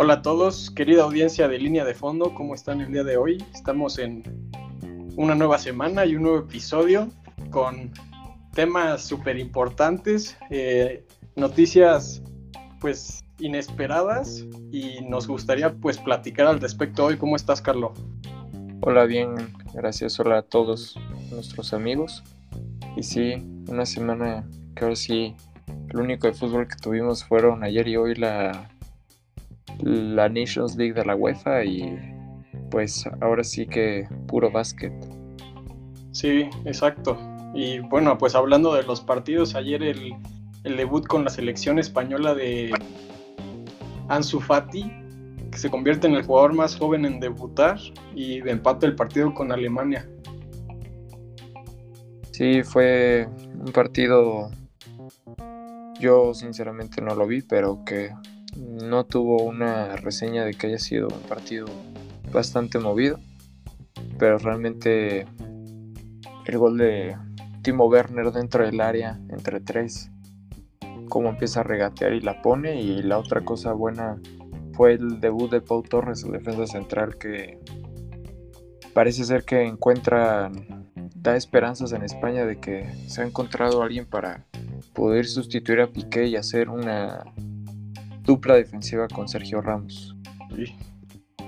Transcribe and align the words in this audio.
Hola 0.00 0.14
a 0.14 0.22
todos, 0.22 0.70
querida 0.70 1.02
audiencia 1.02 1.48
de 1.48 1.58
línea 1.58 1.84
de 1.84 1.92
fondo, 1.92 2.32
¿cómo 2.32 2.54
están 2.54 2.80
el 2.80 2.92
día 2.92 3.02
de 3.02 3.16
hoy? 3.16 3.44
Estamos 3.52 3.98
en 3.98 4.22
una 5.16 5.34
nueva 5.34 5.58
semana 5.58 6.06
y 6.06 6.14
un 6.14 6.22
nuevo 6.22 6.38
episodio 6.38 7.08
con 7.50 7.90
temas 8.54 9.02
súper 9.02 9.36
importantes, 9.38 10.38
eh, 10.50 11.04
noticias 11.34 12.22
pues 12.80 13.24
inesperadas 13.40 14.46
y 14.70 15.00
nos 15.00 15.26
gustaría 15.26 15.74
pues 15.74 15.98
platicar 15.98 16.46
al 16.46 16.60
respecto 16.60 17.06
hoy. 17.06 17.16
¿Cómo 17.16 17.34
estás, 17.34 17.60
Carlos? 17.60 17.98
Hola, 18.82 19.04
bien, 19.04 19.34
gracias. 19.74 20.20
Hola 20.20 20.38
a 20.38 20.42
todos 20.42 20.94
nuestros 21.32 21.72
amigos. 21.72 22.22
Y 22.96 23.02
sí, 23.02 23.44
una 23.66 23.84
semana 23.84 24.48
que 24.76 24.84
ahora 24.84 24.94
sí, 24.94 25.34
el 25.88 25.98
único 25.98 26.28
de 26.28 26.34
fútbol 26.34 26.68
que 26.68 26.76
tuvimos 26.76 27.24
fueron 27.24 27.64
ayer 27.64 27.88
y 27.88 27.96
hoy 27.96 28.14
la 28.14 28.70
la 29.80 30.28
Nations 30.28 30.76
League 30.76 30.94
de 30.94 31.04
la 31.04 31.14
UEFA 31.14 31.64
y 31.64 31.98
pues 32.70 33.08
ahora 33.20 33.44
sí 33.44 33.66
que 33.66 34.06
puro 34.26 34.50
básquet. 34.50 34.92
Sí, 36.12 36.48
exacto. 36.64 37.18
Y 37.54 37.78
bueno, 37.80 38.18
pues 38.18 38.34
hablando 38.34 38.74
de 38.74 38.82
los 38.82 39.00
partidos, 39.00 39.54
ayer 39.54 39.82
el, 39.82 40.14
debut 40.64 41.06
con 41.06 41.24
la 41.24 41.30
selección 41.30 41.78
española 41.78 42.34
de 42.34 42.72
Ansu 44.08 44.40
Fati, 44.40 44.92
que 45.50 45.58
se 45.58 45.70
convierte 45.70 46.06
en 46.06 46.14
el 46.14 46.24
jugador 46.24 46.52
más 46.52 46.76
joven 46.76 47.04
en 47.04 47.20
debutar 47.20 47.78
y 48.14 48.46
empate 48.48 48.86
el 48.86 48.94
partido 48.94 49.32
con 49.32 49.50
Alemania. 49.50 50.06
Sí, 52.32 52.62
fue 52.62 53.26
un 53.58 53.72
partido, 53.72 54.50
yo 55.98 56.34
sinceramente 56.34 57.00
no 57.00 57.14
lo 57.14 57.26
vi, 57.26 57.42
pero 57.42 57.82
que 57.84 58.10
no 58.56 59.04
tuvo 59.06 59.42
una 59.42 59.96
reseña 59.96 60.44
de 60.44 60.54
que 60.54 60.68
haya 60.68 60.78
sido 60.78 61.08
un 61.08 61.20
partido 61.28 61.66
bastante 62.32 62.78
movido, 62.78 63.18
pero 64.18 64.38
realmente 64.38 65.26
el 66.46 66.58
gol 66.58 66.78
de 66.78 67.16
Timo 67.62 67.86
Werner 67.86 68.32
dentro 68.32 68.64
del 68.64 68.80
área, 68.80 69.20
entre 69.28 69.60
tres, 69.60 70.10
cómo 71.08 71.28
empieza 71.28 71.60
a 71.60 71.64
regatear 71.64 72.12
y 72.14 72.20
la 72.20 72.42
pone, 72.42 72.80
y 72.80 73.02
la 73.02 73.18
otra 73.18 73.44
cosa 73.44 73.72
buena 73.72 74.20
fue 74.72 74.94
el 74.94 75.20
debut 75.20 75.50
de 75.50 75.60
Pau 75.60 75.82
Torres, 75.82 76.24
el 76.24 76.32
defensa 76.32 76.66
central, 76.66 77.18
que 77.18 77.58
parece 78.94 79.24
ser 79.24 79.44
que 79.44 79.62
encuentra, 79.64 80.50
da 81.16 81.36
esperanzas 81.36 81.92
en 81.92 82.02
España 82.02 82.46
de 82.46 82.58
que 82.58 82.88
se 83.08 83.22
ha 83.22 83.26
encontrado 83.26 83.82
alguien 83.82 84.06
para 84.06 84.46
poder 84.94 85.26
sustituir 85.26 85.80
a 85.80 85.88
Piqué 85.88 86.26
y 86.26 86.36
hacer 86.36 86.68
una 86.68 87.24
dupla 88.28 88.56
defensiva 88.56 89.08
con 89.08 89.26
Sergio 89.26 89.62
Ramos. 89.62 90.14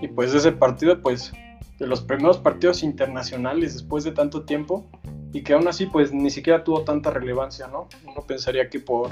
Y 0.00 0.08
pues 0.08 0.32
ese 0.34 0.50
partido, 0.50 1.00
pues, 1.02 1.30
de 1.78 1.86
los 1.86 2.00
primeros 2.00 2.38
partidos 2.38 2.82
internacionales 2.82 3.74
después 3.74 4.02
de 4.02 4.12
tanto 4.12 4.44
tiempo, 4.44 4.90
y 5.32 5.42
que 5.42 5.52
aún 5.52 5.68
así, 5.68 5.86
pues, 5.86 6.10
ni 6.12 6.30
siquiera 6.30 6.64
tuvo 6.64 6.82
tanta 6.82 7.10
relevancia, 7.10 7.68
¿no? 7.68 7.86
Uno 8.04 8.22
pensaría 8.26 8.70
que 8.70 8.80
por 8.80 9.10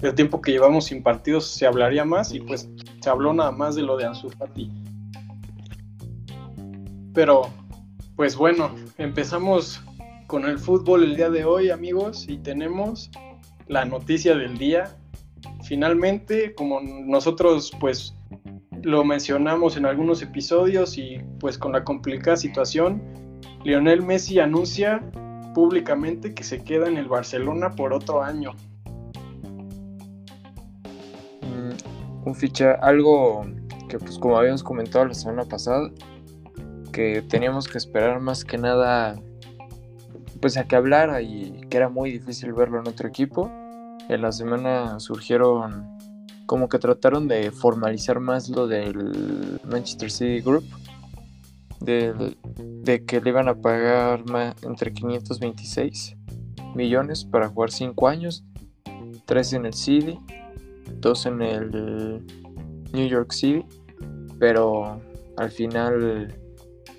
el 0.00 0.14
tiempo 0.14 0.40
que 0.40 0.52
llevamos 0.52 0.86
sin 0.86 1.02
partidos 1.02 1.46
se 1.46 1.66
hablaría 1.66 2.04
más, 2.04 2.32
y 2.32 2.38
pues 2.38 2.70
se 3.00 3.10
habló 3.10 3.32
nada 3.34 3.50
más 3.50 3.74
de 3.74 3.82
lo 3.82 3.96
de 3.96 4.06
Ansu 4.06 4.30
Fati. 4.30 4.70
Pero, 7.12 7.48
pues 8.14 8.36
bueno, 8.36 8.70
empezamos 8.96 9.82
con 10.28 10.44
el 10.44 10.58
fútbol 10.60 11.02
el 11.02 11.16
día 11.16 11.30
de 11.30 11.44
hoy, 11.44 11.70
amigos, 11.70 12.26
y 12.28 12.38
tenemos 12.38 13.10
la 13.66 13.84
noticia 13.84 14.36
del 14.36 14.56
día, 14.56 14.96
finalmente, 15.68 16.54
como 16.54 16.80
nosotros 16.80 17.70
pues 17.78 18.14
lo 18.82 19.04
mencionamos 19.04 19.76
en 19.76 19.84
algunos 19.84 20.22
episodios 20.22 20.96
y 20.96 21.20
pues 21.40 21.58
con 21.58 21.72
la 21.72 21.84
complicada 21.84 22.38
situación, 22.38 23.02
Lionel 23.64 24.02
Messi 24.02 24.40
anuncia 24.40 25.02
públicamente 25.54 26.32
que 26.32 26.42
se 26.42 26.64
queda 26.64 26.88
en 26.88 26.96
el 26.96 27.06
Barcelona 27.06 27.70
por 27.76 27.92
otro 27.92 28.22
año. 28.22 28.52
Mm, 31.42 32.26
un 32.26 32.34
ficha, 32.34 32.72
algo 32.80 33.44
que 33.90 33.98
pues 33.98 34.18
como 34.18 34.38
habíamos 34.38 34.62
comentado 34.62 35.04
la 35.04 35.14
semana 35.14 35.44
pasada, 35.44 35.90
que 36.92 37.20
teníamos 37.28 37.68
que 37.68 37.76
esperar 37.76 38.20
más 38.20 38.42
que 38.42 38.56
nada 38.56 39.20
pues 40.40 40.56
a 40.56 40.64
que 40.64 40.76
hablara 40.76 41.20
y 41.20 41.60
que 41.68 41.76
era 41.76 41.90
muy 41.90 42.10
difícil 42.12 42.54
verlo 42.54 42.80
en 42.80 42.88
otro 42.88 43.06
equipo 43.06 43.50
en 44.08 44.22
la 44.22 44.32
semana 44.32 44.98
surgieron 45.00 45.98
como 46.46 46.68
que 46.68 46.78
trataron 46.78 47.28
de 47.28 47.50
formalizar 47.50 48.20
más 48.20 48.48
lo 48.48 48.66
del 48.66 49.60
Manchester 49.64 50.10
City 50.10 50.40
Group, 50.40 50.64
de, 51.80 53.04
que 53.06 53.20
le 53.20 53.30
iban 53.30 53.48
a 53.48 53.54
pagar 53.54 54.24
entre 54.62 54.92
526 54.92 56.16
millones 56.74 57.26
para 57.26 57.48
jugar 57.48 57.70
5 57.70 58.08
años, 58.08 58.44
3 59.26 59.52
en 59.52 59.66
el 59.66 59.74
City, 59.74 60.18
2 61.00 61.26
en 61.26 61.42
el 61.42 62.26
New 62.94 63.06
York 63.06 63.32
City, 63.32 63.64
pero 64.38 65.02
al 65.36 65.50
final 65.50 66.34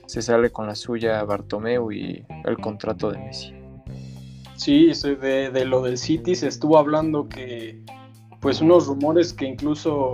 se 0.06 0.22
sale 0.22 0.52
con 0.52 0.68
la 0.68 0.76
suya 0.76 1.24
Bartomeu 1.24 1.92
y 1.92 2.24
el 2.46 2.58
contrato 2.58 3.12
de 3.12 3.18
Messi. 3.18 3.59
Sí, 4.60 4.92
de, 4.92 5.52
de, 5.52 5.66
lo 5.66 5.82
del 5.82 5.98
City 5.98 6.36
se 6.36 6.50
estuvo 6.50 6.78
hablando 6.78 7.30
que, 7.30 7.82
pues 8.42 8.60
unos 8.60 8.88
rumores 8.88 9.32
que 9.32 9.46
incluso 9.46 10.12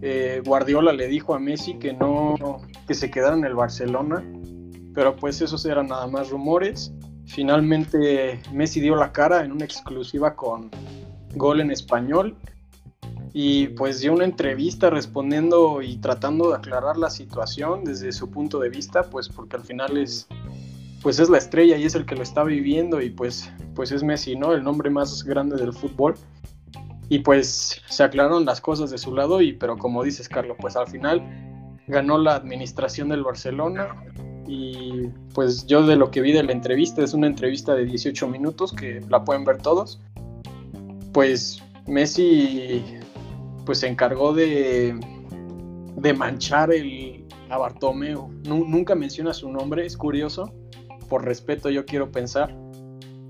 eh, 0.00 0.40
Guardiola 0.46 0.92
le 0.92 1.08
dijo 1.08 1.34
a 1.34 1.40
Messi 1.40 1.74
que 1.74 1.92
no, 1.92 2.36
que 2.86 2.94
se 2.94 3.10
quedara 3.10 3.36
en 3.36 3.44
el 3.44 3.54
Barcelona, 3.54 4.24
pero 4.94 5.16
pues 5.16 5.40
esos 5.40 5.66
eran 5.66 5.88
nada 5.88 6.06
más 6.06 6.30
rumores. 6.30 6.94
Finalmente 7.26 8.40
Messi 8.52 8.78
dio 8.80 8.94
la 8.94 9.10
cara 9.10 9.44
en 9.44 9.50
una 9.50 9.64
exclusiva 9.64 10.36
con 10.36 10.70
Gol 11.34 11.60
en 11.60 11.72
Español 11.72 12.36
y 13.32 13.66
pues 13.70 13.98
dio 13.98 14.12
una 14.12 14.24
entrevista 14.24 14.88
respondiendo 14.88 15.82
y 15.82 15.96
tratando 15.96 16.50
de 16.50 16.58
aclarar 16.58 16.96
la 16.96 17.10
situación 17.10 17.82
desde 17.82 18.12
su 18.12 18.30
punto 18.30 18.60
de 18.60 18.68
vista, 18.68 19.02
pues 19.02 19.28
porque 19.28 19.56
al 19.56 19.64
final 19.64 19.96
es 19.96 20.28
pues 21.04 21.18
es 21.18 21.28
la 21.28 21.36
estrella 21.36 21.76
y 21.76 21.84
es 21.84 21.94
el 21.94 22.06
que 22.06 22.16
lo 22.16 22.22
está 22.22 22.42
viviendo 22.44 23.02
y 23.02 23.10
pues, 23.10 23.52
pues 23.74 23.92
es 23.92 24.02
Messi, 24.02 24.36
¿no? 24.36 24.54
El 24.54 24.64
nombre 24.64 24.88
más 24.88 25.22
grande 25.22 25.54
del 25.56 25.74
fútbol. 25.74 26.14
Y 27.10 27.18
pues 27.18 27.82
se 27.90 28.02
aclararon 28.02 28.46
las 28.46 28.62
cosas 28.62 28.90
de 28.90 28.96
su 28.96 29.14
lado 29.14 29.42
y 29.42 29.52
pero 29.52 29.76
como 29.76 30.02
dices 30.02 30.30
Carlos, 30.30 30.56
pues 30.58 30.76
al 30.76 30.86
final 30.86 31.22
ganó 31.88 32.16
la 32.16 32.36
administración 32.36 33.10
del 33.10 33.22
Barcelona 33.22 33.94
y 34.48 35.08
pues 35.34 35.66
yo 35.66 35.86
de 35.86 35.96
lo 35.96 36.10
que 36.10 36.22
vi 36.22 36.32
de 36.32 36.42
la 36.42 36.52
entrevista, 36.52 37.04
es 37.04 37.12
una 37.12 37.26
entrevista 37.26 37.74
de 37.74 37.84
18 37.84 38.26
minutos 38.26 38.72
que 38.72 39.02
la 39.10 39.24
pueden 39.24 39.44
ver 39.44 39.58
todos, 39.58 40.00
pues 41.12 41.62
Messi 41.86 42.82
pues 43.66 43.80
se 43.80 43.88
encargó 43.88 44.32
de, 44.32 44.98
de 45.96 46.14
manchar 46.14 46.72
el, 46.72 47.26
a 47.50 47.58
Bartomeu. 47.58 48.30
Nunca 48.46 48.94
menciona 48.94 49.34
su 49.34 49.52
nombre, 49.52 49.84
es 49.84 49.98
curioso 49.98 50.50
por 51.14 51.24
respeto 51.24 51.70
yo 51.70 51.86
quiero 51.86 52.10
pensar, 52.10 52.52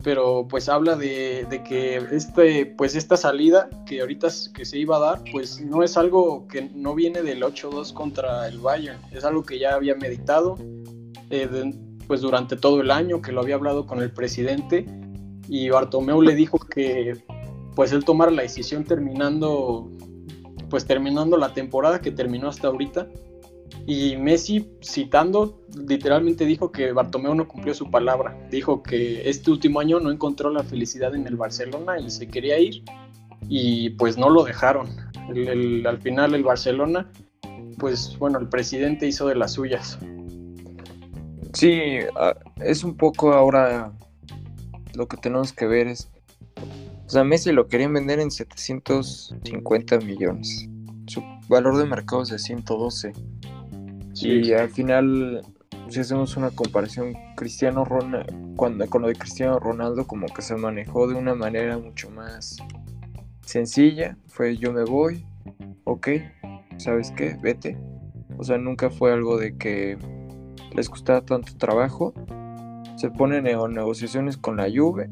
pero 0.03 0.49
pues 0.49 0.71
habla 0.71 0.97
de, 0.97 1.47
que 1.69 1.97
este, 2.13 2.65
pues 2.65 2.97
esta 2.97 3.19
salida 3.19 3.69
que 3.85 4.01
ahorita 4.01 4.29
que 4.55 4.65
se 4.65 4.79
iba 4.79 4.97
a 4.97 5.01
dar, 5.01 5.23
pues 5.31 5.61
no 5.61 5.83
es 5.83 5.99
algo 5.99 6.49
que 6.49 6.71
no 6.75 6.95
viene 6.95 7.21
del 7.21 7.43
8-2 7.43 7.93
contra 7.93 8.49
el 8.49 8.59
Bayern, 8.59 8.99
es 9.13 9.23
algo 9.23 9.43
que 9.43 9.59
ya 9.59 9.75
había 9.75 9.97
meditado 9.97 10.57
eh, 11.29 11.75
pues 12.07 12.23
durante 12.23 12.57
todo 12.57 12.81
el 12.81 12.91
año, 12.91 13.21
que 13.21 13.33
lo 13.33 13.43
había 13.43 13.57
hablado 13.57 13.87
con 13.87 14.01
el 14.01 14.11
presidente 14.11 14.87
y 15.47 15.69
Bartomeu 15.69 16.23
le 16.23 16.35
dijo 16.35 16.59
que 16.59 17.23
pues 17.77 17.93
él 17.93 18.03
tomara 18.03 18.31
la 18.31 18.41
decisión 18.41 18.85
terminando 18.85 19.91
pues 20.71 20.87
terminando 20.87 21.37
la 21.37 21.53
temporada 21.53 22.01
que 22.01 22.13
terminó 22.13 22.49
hasta 22.49 22.69
ahorita 22.69 23.09
y 23.87 24.17
Messi, 24.17 24.71
citando, 24.83 25.61
literalmente 25.77 26.47
dijo 26.47 26.73
que 26.73 26.93
Bartomeu 26.93 27.35
no 27.35 27.47
cumplió 27.47 27.75
su 27.75 27.91
palabra. 27.91 28.37
Dijo 28.51 28.83
que 28.83 29.29
este 29.29 29.51
último 29.51 29.81
año 29.81 30.01
no 30.01 30.11
encontró 30.11 30.51
la 30.51 30.63
felicidad 30.63 31.15
en 31.15 31.27
el 31.27 31.37
Barcelona 31.37 31.99
y 31.99 32.11
se 32.11 32.27
quería 32.27 32.59
ir. 32.59 32.83
Y 33.49 33.91
pues 33.91 34.17
no 34.17 34.31
lo 34.31 34.45
dejaron. 34.45 34.89
al 35.87 35.99
final 36.01 36.35
el 36.35 36.43
Barcelona, 36.43 37.11
pues 37.79 38.17
bueno, 38.19 38.39
el 38.39 38.49
presidente 38.49 39.07
hizo 39.07 39.29
de 39.29 39.35
las 39.35 39.53
suyas. 39.53 39.99
Sí, 41.53 41.81
ah, 42.17 42.35
es 42.57 42.85
un 42.85 42.97
poco 42.97 43.35
ahora 43.35 43.93
lo 44.95 45.07
que 45.09 45.19
tenemos 45.19 45.53
que 45.53 45.67
ver 45.67 45.89
es... 45.89 46.11
O 47.07 47.11
sea, 47.11 47.23
Messi 47.23 47.53
lo 47.53 47.69
querían 47.69 47.93
vender 47.93 48.19
en 48.19 48.31
750 48.31 49.99
millones. 49.99 50.67
Su 51.07 51.23
valor 51.49 51.77
de 51.77 51.85
mercado 51.85 52.23
es 52.23 52.31
de 52.31 52.39
112 52.39 53.13
y 54.21 54.53
al 54.53 54.69
final, 54.71 55.43
si 55.89 56.01
hacemos 56.01 56.37
una 56.37 56.51
comparación, 56.51 57.15
Cristiano 57.37 57.85
cuando, 58.57 58.87
con 58.89 59.03
lo 59.03 59.09
de 59.09 59.15
Cristiano 59.15 59.59
Ronaldo, 59.59 60.07
como 60.07 60.27
que 60.27 60.43
se 60.43 60.57
manejó 60.57 61.09
de 61.09 61.15
una 61.15 61.35
manera 61.35 61.79
mucho 61.79 62.11
más 62.11 62.57
sencilla. 63.41 64.17
Fue 64.27 64.57
yo 64.57 64.73
me 64.73 64.85
voy, 64.85 65.27
ok, 65.85 66.09
¿sabes 66.79 67.11
qué? 67.13 67.37
Vete. 67.41 67.79
O 68.39 68.45
sea, 68.45 68.59
nunca 68.59 68.91
fue 68.91 69.13
algo 69.13 69.39
de 69.39 69.57
que 69.57 69.99
les 70.75 70.89
costaba 70.89 71.25
tanto 71.25 71.57
trabajo. 71.57 72.15
Se 72.97 73.11
ponen 73.11 73.47
en 73.47 73.59
negociaciones 73.73 74.37
con 74.37 74.57
la 74.57 74.69
Juve 74.75 75.11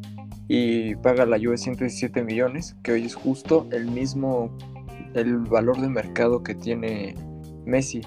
y 0.49 0.97
paga 0.97 1.27
la 1.27 1.39
Juve 1.39 1.57
117 1.57 2.23
millones, 2.25 2.77
que 2.83 2.93
hoy 2.93 3.05
es 3.05 3.15
justo 3.15 3.67
el 3.71 3.87
mismo 3.87 4.57
el 5.15 5.37
valor 5.39 5.81
de 5.81 5.89
mercado 5.89 6.43
que 6.43 6.55
tiene 6.55 7.15
Messi. 7.65 8.03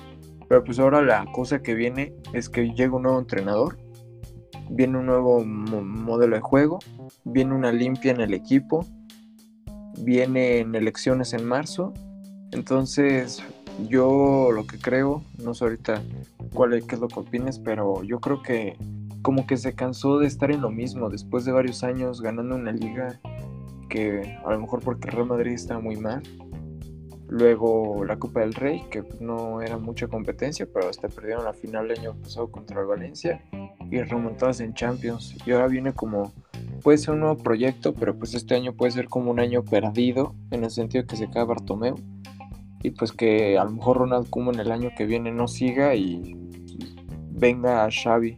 Pero 0.47 0.63
pues 0.63 0.79
ahora 0.79 1.01
la 1.01 1.25
cosa 1.31 1.61
que 1.61 1.73
viene 1.73 2.13
es 2.33 2.49
que 2.49 2.73
llega 2.73 2.95
un 2.95 3.03
nuevo 3.03 3.19
entrenador, 3.19 3.77
viene 4.69 4.97
un 4.97 5.05
nuevo 5.05 5.43
modelo 5.43 6.35
de 6.35 6.41
juego, 6.41 6.79
viene 7.23 7.53
una 7.53 7.71
limpia 7.71 8.11
en 8.11 8.21
el 8.21 8.33
equipo, 8.33 8.85
vienen 9.99 10.75
elecciones 10.75 11.33
en 11.33 11.45
marzo. 11.45 11.93
Entonces 12.51 13.43
yo 13.89 14.51
lo 14.53 14.65
que 14.67 14.77
creo, 14.77 15.23
no 15.43 15.53
sé 15.53 15.65
ahorita 15.65 16.01
cuál 16.53 16.73
es, 16.73 16.87
es 16.87 16.99
lo 16.99 17.07
que 17.07 17.19
opines, 17.19 17.59
pero 17.59 18.03
yo 18.03 18.19
creo 18.19 18.41
que 18.41 18.77
como 19.21 19.47
que 19.47 19.57
se 19.57 19.73
cansó 19.73 20.19
de 20.19 20.27
estar 20.27 20.51
en 20.51 20.61
lo 20.61 20.69
mismo 20.69 21.09
después 21.09 21.45
de 21.45 21.51
varios 21.51 21.83
años 21.83 22.21
ganando 22.21 22.55
una 22.55 22.71
liga 22.71 23.19
que 23.89 24.37
a 24.45 24.51
lo 24.51 24.59
mejor 24.59 24.81
porque 24.81 25.09
Real 25.09 25.27
Madrid 25.27 25.53
está 25.53 25.79
muy 25.79 25.95
mal 25.95 26.21
Luego 27.27 28.05
la 28.05 28.17
Copa 28.17 28.41
del 28.41 28.53
Rey, 28.53 28.83
que 28.91 29.03
no 29.19 29.61
era 29.61 29.77
mucha 29.77 30.07
competencia, 30.07 30.67
pero 30.71 30.89
hasta 30.89 31.09
perdieron 31.09 31.43
la 31.43 31.53
final 31.53 31.89
el 31.89 31.99
año 31.99 32.15
pasado 32.21 32.51
contra 32.51 32.81
el 32.81 32.87
Valencia 32.87 33.43
y 33.89 34.01
remontadas 34.01 34.59
en 34.59 34.73
Champions. 34.73 35.35
Y 35.45 35.51
ahora 35.51 35.67
viene 35.67 35.93
como, 35.93 36.33
puede 36.83 36.97
ser 36.97 37.15
un 37.15 37.21
nuevo 37.21 37.37
proyecto, 37.37 37.93
pero 37.93 38.15
pues 38.17 38.33
este 38.35 38.55
año 38.55 38.73
puede 38.73 38.91
ser 38.91 39.07
como 39.07 39.31
un 39.31 39.39
año 39.39 39.63
perdido, 39.63 40.35
en 40.51 40.63
el 40.63 40.69
sentido 40.69 41.05
que 41.07 41.15
se 41.15 41.29
cae 41.29 41.43
Bartomeu. 41.45 41.95
Y 42.83 42.91
pues 42.91 43.11
que 43.11 43.57
a 43.57 43.63
lo 43.63 43.71
mejor 43.71 43.97
Ronald 43.97 44.29
Koeman 44.29 44.59
el 44.59 44.71
año 44.71 44.91
que 44.95 45.07
viene 45.07 45.31
no 45.31 45.47
siga 45.47 45.95
y 45.95 46.35
venga 47.31 47.83
a 47.83 47.89
Xavi 47.91 48.37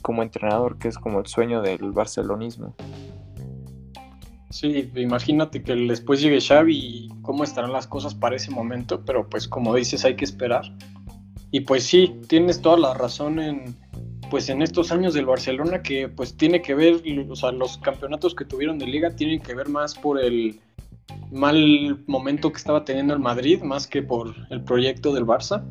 como 0.00 0.22
entrenador, 0.22 0.78
que 0.78 0.88
es 0.88 0.98
como 0.98 1.20
el 1.20 1.26
sueño 1.26 1.62
del 1.62 1.92
barcelonismo. 1.92 2.74
Sí, 4.52 4.90
imagínate 4.96 5.62
que 5.62 5.74
después 5.74 6.20
llegue 6.20 6.38
Xavi 6.38 6.76
y 6.76 7.08
cómo 7.22 7.42
estarán 7.42 7.72
las 7.72 7.86
cosas 7.86 8.14
para 8.14 8.36
ese 8.36 8.50
momento, 8.50 9.02
pero 9.02 9.26
pues 9.26 9.48
como 9.48 9.74
dices 9.74 10.04
hay 10.04 10.14
que 10.14 10.26
esperar. 10.26 10.62
Y 11.50 11.60
pues 11.60 11.84
sí, 11.84 12.20
tienes 12.28 12.60
toda 12.60 12.76
la 12.76 12.92
razón 12.92 13.40
en 13.40 13.74
pues 14.30 14.50
en 14.50 14.60
estos 14.60 14.92
años 14.92 15.14
del 15.14 15.24
Barcelona 15.24 15.82
que 15.82 16.08
pues 16.08 16.36
tiene 16.36 16.60
que 16.60 16.74
ver, 16.74 17.02
o 17.28 17.36
sea, 17.36 17.50
los 17.52 17.78
campeonatos 17.78 18.34
que 18.34 18.44
tuvieron 18.44 18.78
de 18.78 18.86
liga 18.86 19.16
tienen 19.16 19.40
que 19.40 19.54
ver 19.54 19.70
más 19.70 19.94
por 19.94 20.18
el 20.18 20.60
mal 21.30 22.02
momento 22.06 22.52
que 22.52 22.58
estaba 22.58 22.84
teniendo 22.84 23.14
el 23.14 23.20
Madrid 23.20 23.62
más 23.62 23.86
que 23.86 24.02
por 24.02 24.34
el 24.50 24.62
proyecto 24.64 25.14
del 25.14 25.24
Barça. 25.24 25.64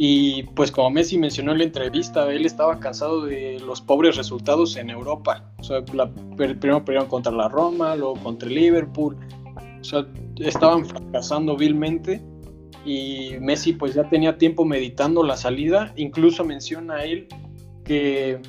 Y 0.00 0.44
pues 0.54 0.70
como 0.70 0.90
Messi 0.90 1.18
mencionó 1.18 1.50
en 1.50 1.58
la 1.58 1.64
entrevista, 1.64 2.32
él 2.32 2.46
estaba 2.46 2.78
cansado 2.78 3.24
de 3.24 3.58
los 3.66 3.80
pobres 3.80 4.16
resultados 4.16 4.76
en 4.76 4.90
Europa. 4.90 5.52
O 5.58 5.64
sea, 5.64 5.84
primero 5.84 6.84
perdieron 6.84 7.08
contra 7.08 7.32
la 7.32 7.48
Roma, 7.48 7.96
luego 7.96 8.14
contra 8.14 8.48
el 8.48 8.54
Liverpool. 8.54 9.18
O 9.80 9.84
sea, 9.84 10.06
estaban 10.36 10.86
fracasando 10.86 11.56
vilmente 11.56 12.22
y 12.84 13.32
Messi 13.40 13.72
pues 13.72 13.94
ya 13.94 14.08
tenía 14.08 14.38
tiempo 14.38 14.64
meditando 14.64 15.24
la 15.24 15.36
salida. 15.36 15.92
Incluso 15.96 16.44
menciona 16.44 17.02
él 17.02 17.26
que 17.84 18.40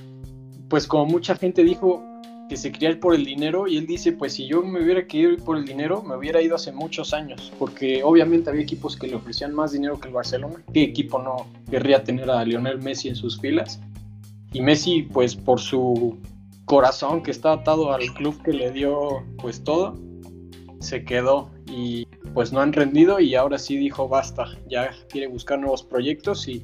pues 0.70 0.86
como 0.86 1.08
mucha 1.08 1.36
gente 1.36 1.64
dijo, 1.64 2.04
que 2.50 2.58
se 2.58 2.72
quería 2.72 2.90
ir 2.90 3.00
por 3.00 3.14
el 3.14 3.24
dinero 3.24 3.68
y 3.68 3.78
él 3.78 3.86
dice, 3.86 4.12
pues 4.12 4.34
si 4.34 4.48
yo 4.48 4.64
me 4.64 4.84
hubiera 4.84 5.06
querido 5.06 5.32
ir 5.32 5.44
por 5.44 5.56
el 5.56 5.66
dinero, 5.66 6.02
me 6.02 6.18
hubiera 6.18 6.42
ido 6.42 6.56
hace 6.56 6.72
muchos 6.72 7.14
años, 7.14 7.54
porque 7.60 8.04
obviamente 8.04 8.50
había 8.50 8.64
equipos 8.64 8.98
que 8.98 9.08
le 9.08 9.16
ofrecían 9.16 9.54
más 9.54 9.72
dinero 9.72 10.00
que 10.00 10.08
el 10.08 10.14
Barcelona. 10.16 10.62
¿Qué 10.74 10.82
equipo 10.82 11.22
no 11.22 11.48
querría 11.70 12.04
tener 12.04 12.30
a 12.30 12.44
Lionel 12.44 12.82
Messi 12.82 13.08
en 13.08 13.16
sus 13.16 13.40
filas? 13.40 13.80
Y 14.52 14.62
Messi, 14.62 15.04
pues 15.04 15.36
por 15.36 15.60
su 15.60 16.18
corazón 16.66 17.22
que 17.22 17.32
está 17.32 17.54
atado 17.54 17.94
al 17.94 18.14
club 18.16 18.42
que 18.44 18.52
le 18.52 18.72
dio 18.72 19.24
pues 19.42 19.64
todo, 19.64 19.96
se 20.80 21.06
quedó 21.06 21.52
y 21.68 22.06
pues 22.34 22.52
no 22.52 22.62
han 22.62 22.74
rendido 22.74 23.20
y 23.20 23.36
ahora 23.36 23.60
sí 23.60 23.78
dijo 23.78 24.08
basta, 24.08 24.46
ya 24.68 24.92
quiere 25.10 25.28
buscar 25.28 25.60
nuevos 25.60 25.84
proyectos 25.84 26.48
y 26.48 26.64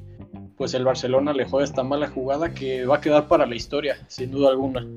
pues 0.58 0.74
el 0.74 0.86
Barcelona 0.86 1.34
le 1.34 1.46
juega 1.46 1.66
esta 1.66 1.84
mala 1.84 2.08
jugada 2.08 2.54
que 2.54 2.86
va 2.86 2.98
a 2.98 3.02
quedar 3.02 3.28
para 3.28 3.46
la 3.46 3.56
historia, 3.56 3.98
sin 4.08 4.32
duda 4.32 4.50
alguna. 4.50 4.88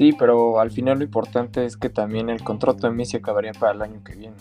Sí, 0.00 0.14
pero 0.18 0.60
al 0.60 0.70
final 0.70 0.96
lo 0.96 1.04
importante 1.04 1.66
es 1.66 1.76
que 1.76 1.90
también 1.90 2.30
el 2.30 2.42
contrato 2.42 2.86
de 2.86 2.94
Messi 2.94 3.18
acabaría 3.18 3.52
para 3.52 3.72
el 3.72 3.82
año 3.82 4.02
que 4.02 4.16
viene. 4.16 4.36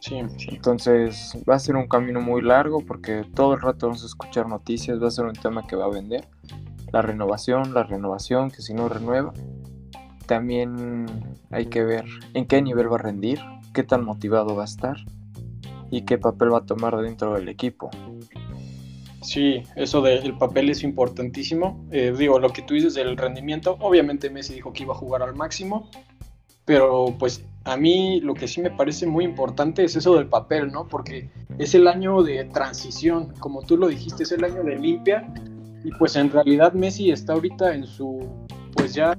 Sí. 0.00 0.22
Entonces 0.48 1.36
va 1.46 1.56
a 1.56 1.58
ser 1.58 1.76
un 1.76 1.86
camino 1.86 2.22
muy 2.22 2.40
largo 2.40 2.80
porque 2.80 3.22
todo 3.34 3.52
el 3.52 3.60
rato 3.60 3.88
vamos 3.88 4.04
a 4.04 4.06
escuchar 4.06 4.48
noticias, 4.48 4.98
va 5.02 5.08
a 5.08 5.10
ser 5.10 5.26
un 5.26 5.34
tema 5.34 5.66
que 5.66 5.76
va 5.76 5.84
a 5.84 5.90
vender. 5.90 6.26
La 6.94 7.02
renovación, 7.02 7.74
la 7.74 7.82
renovación, 7.82 8.50
que 8.50 8.62
si 8.62 8.72
no 8.72 8.88
renueva. 8.88 9.34
También 10.24 11.04
hay 11.50 11.66
que 11.66 11.84
ver 11.84 12.06
en 12.32 12.46
qué 12.46 12.62
nivel 12.62 12.90
va 12.90 12.94
a 12.94 13.02
rendir, 13.02 13.38
qué 13.74 13.82
tan 13.82 14.02
motivado 14.02 14.56
va 14.56 14.62
a 14.62 14.64
estar 14.64 14.96
y 15.90 16.06
qué 16.06 16.16
papel 16.16 16.54
va 16.54 16.60
a 16.60 16.64
tomar 16.64 16.96
dentro 17.02 17.34
del 17.34 17.50
equipo. 17.50 17.90
Sí, 19.26 19.64
eso 19.74 20.02
del 20.02 20.38
papel 20.38 20.70
es 20.70 20.84
importantísimo. 20.84 21.84
Eh, 21.90 22.14
digo, 22.16 22.38
lo 22.38 22.50
que 22.50 22.62
tú 22.62 22.74
dices 22.74 22.94
del 22.94 23.16
rendimiento, 23.16 23.76
obviamente 23.80 24.30
Messi 24.30 24.54
dijo 24.54 24.72
que 24.72 24.84
iba 24.84 24.94
a 24.94 24.96
jugar 24.96 25.20
al 25.20 25.34
máximo, 25.34 25.90
pero 26.64 27.12
pues 27.18 27.44
a 27.64 27.76
mí 27.76 28.20
lo 28.20 28.34
que 28.34 28.46
sí 28.46 28.60
me 28.60 28.70
parece 28.70 29.04
muy 29.04 29.24
importante 29.24 29.82
es 29.82 29.96
eso 29.96 30.14
del 30.14 30.28
papel, 30.28 30.70
¿no? 30.70 30.86
Porque 30.86 31.28
es 31.58 31.74
el 31.74 31.88
año 31.88 32.22
de 32.22 32.44
transición, 32.44 33.34
como 33.40 33.62
tú 33.62 33.76
lo 33.76 33.88
dijiste, 33.88 34.22
es 34.22 34.30
el 34.30 34.44
año 34.44 34.62
de 34.62 34.76
limpia 34.76 35.28
y 35.82 35.90
pues 35.98 36.14
en 36.14 36.30
realidad 36.30 36.72
Messi 36.74 37.10
está 37.10 37.32
ahorita 37.32 37.74
en 37.74 37.84
su, 37.84 38.20
pues 38.76 38.94
ya 38.94 39.16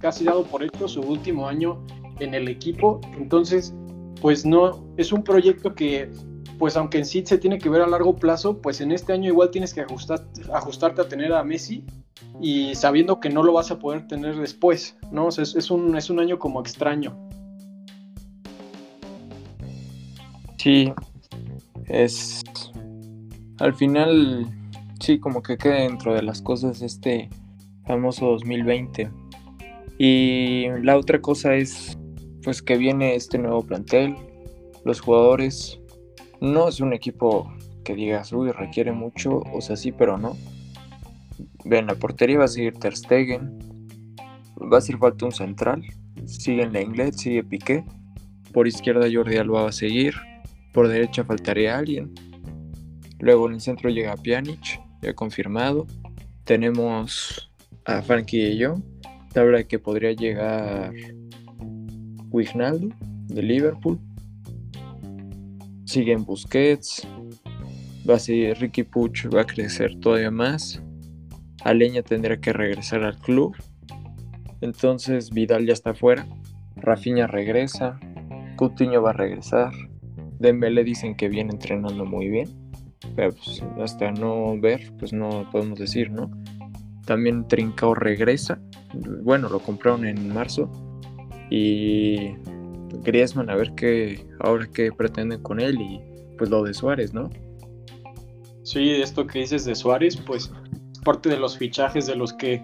casi 0.00 0.24
dado 0.24 0.42
por 0.42 0.64
hecho 0.64 0.88
su 0.88 1.00
último 1.00 1.46
año 1.46 1.80
en 2.18 2.34
el 2.34 2.48
equipo, 2.48 3.00
entonces 3.16 3.72
pues 4.20 4.44
no, 4.44 4.84
es 4.96 5.12
un 5.12 5.22
proyecto 5.22 5.76
que 5.76 6.10
pues 6.58 6.76
aunque 6.76 6.98
en 6.98 7.04
sí 7.04 7.22
se 7.24 7.38
tiene 7.38 7.58
que 7.58 7.68
ver 7.68 7.82
a 7.82 7.86
largo 7.86 8.16
plazo, 8.16 8.58
pues 8.58 8.80
en 8.80 8.92
este 8.92 9.12
año 9.12 9.28
igual 9.28 9.50
tienes 9.50 9.74
que 9.74 9.80
ajustar, 9.80 10.24
ajustarte 10.52 11.00
a 11.00 11.08
tener 11.08 11.32
a 11.32 11.42
Messi 11.42 11.84
y 12.40 12.74
sabiendo 12.74 13.20
que 13.20 13.30
no 13.30 13.42
lo 13.42 13.52
vas 13.52 13.70
a 13.70 13.78
poder 13.78 14.06
tener 14.06 14.36
después, 14.36 14.96
¿no? 15.10 15.28
es, 15.28 15.70
un, 15.70 15.96
es 15.96 16.10
un 16.10 16.20
año 16.20 16.38
como 16.38 16.60
extraño. 16.60 17.16
Sí, 20.58 20.92
es... 21.88 22.42
Al 23.58 23.74
final, 23.74 24.46
sí, 25.00 25.18
como 25.18 25.42
que 25.42 25.56
queda 25.56 25.74
dentro 25.74 26.14
de 26.14 26.22
las 26.22 26.40
cosas 26.40 26.82
este 26.82 27.28
famoso 27.86 28.26
2020. 28.26 29.10
Y 29.98 30.66
la 30.82 30.96
otra 30.96 31.20
cosa 31.20 31.54
es, 31.54 31.98
pues 32.42 32.62
que 32.62 32.76
viene 32.76 33.14
este 33.14 33.38
nuevo 33.38 33.62
plantel, 33.62 34.16
los 34.84 35.00
jugadores 35.00 35.81
no 36.42 36.68
es 36.68 36.80
un 36.80 36.92
equipo 36.92 37.52
que 37.84 37.94
digas, 37.94 38.32
uy, 38.32 38.50
requiere 38.50 38.90
mucho, 38.90 39.42
o 39.52 39.60
sea, 39.60 39.76
sí, 39.76 39.92
pero 39.92 40.18
no. 40.18 40.36
Ven, 41.64 41.86
la 41.86 41.94
portería 41.94 42.38
va 42.38 42.46
a 42.46 42.48
seguir 42.48 42.74
Ter 42.74 42.96
Stegen, 42.96 43.56
va 44.60 44.76
a 44.76 44.78
hacer 44.78 44.98
falta 44.98 45.24
un 45.24 45.30
central, 45.30 45.84
sigue 46.26 46.64
en 46.64 46.72
la 46.72 46.80
inglés, 46.80 47.16
sigue 47.16 47.44
Piqué, 47.44 47.84
por 48.52 48.66
izquierda 48.66 49.06
Jordi 49.10 49.36
Alba 49.36 49.62
va 49.62 49.68
a 49.68 49.72
seguir, 49.72 50.14
por 50.72 50.88
derecha 50.88 51.22
faltaría 51.22 51.78
alguien, 51.78 52.12
luego 53.20 53.46
en 53.46 53.54
el 53.54 53.60
centro 53.60 53.88
llega 53.88 54.16
Pjanic, 54.16 54.80
ya 55.00 55.14
confirmado, 55.14 55.86
tenemos 56.42 57.52
a 57.84 58.02
Frankie 58.02 58.56
de 58.56 58.66
Jong, 58.66 58.82
habla 59.36 59.62
que 59.62 59.78
podría 59.78 60.10
llegar 60.10 60.92
Wignaldo 62.30 62.88
de 63.28 63.42
Liverpool, 63.42 64.00
siguen 65.92 66.24
Busquets, 66.24 67.06
va 68.08 68.14
a 68.14 68.18
seguir 68.18 68.56
Ricky 68.56 68.82
Puch, 68.82 69.26
va 69.26 69.42
a 69.42 69.46
crecer 69.46 69.94
todavía 70.00 70.30
más. 70.30 70.82
Aleña 71.64 72.02
tendrá 72.02 72.40
que 72.40 72.54
regresar 72.54 73.04
al 73.04 73.18
club. 73.18 73.54
Entonces 74.62 75.28
Vidal 75.28 75.66
ya 75.66 75.74
está 75.74 75.92
fuera. 75.92 76.26
Rafinha 76.76 77.26
regresa. 77.26 78.00
Coutinho 78.56 79.02
va 79.02 79.10
a 79.10 79.12
regresar. 79.12 79.70
Dembele 80.38 80.82
dicen 80.82 81.14
que 81.14 81.28
viene 81.28 81.52
entrenando 81.52 82.06
muy 82.06 82.28
bien. 82.28 82.48
Pero 83.14 83.32
pues, 83.32 83.62
hasta 83.82 84.12
no 84.12 84.58
ver, 84.58 84.94
pues 84.98 85.12
no 85.12 85.46
podemos 85.52 85.78
decir, 85.78 86.10
¿no? 86.10 86.30
También 87.04 87.46
Trincao 87.48 87.94
regresa. 87.94 88.58
Bueno, 89.22 89.50
lo 89.50 89.58
compraron 89.58 90.06
en 90.06 90.32
marzo. 90.32 90.72
Y 91.50 92.34
Griezmann 93.02 93.50
a 93.50 93.56
ver 93.56 93.72
qué 93.74 94.26
ahora 94.40 94.68
qué 94.72 94.92
pretenden 94.92 95.42
con 95.42 95.60
él 95.60 95.80
y 95.80 96.00
pues 96.38 96.50
lo 96.50 96.62
de 96.62 96.74
Suárez, 96.74 97.12
¿no? 97.12 97.30
Sí, 98.62 98.90
esto 98.90 99.26
que 99.26 99.40
dices 99.40 99.64
de 99.64 99.74
Suárez, 99.74 100.16
pues 100.16 100.50
parte 101.04 101.28
de 101.28 101.36
los 101.36 101.58
fichajes 101.58 102.06
de 102.06 102.14
los 102.14 102.32
que 102.32 102.62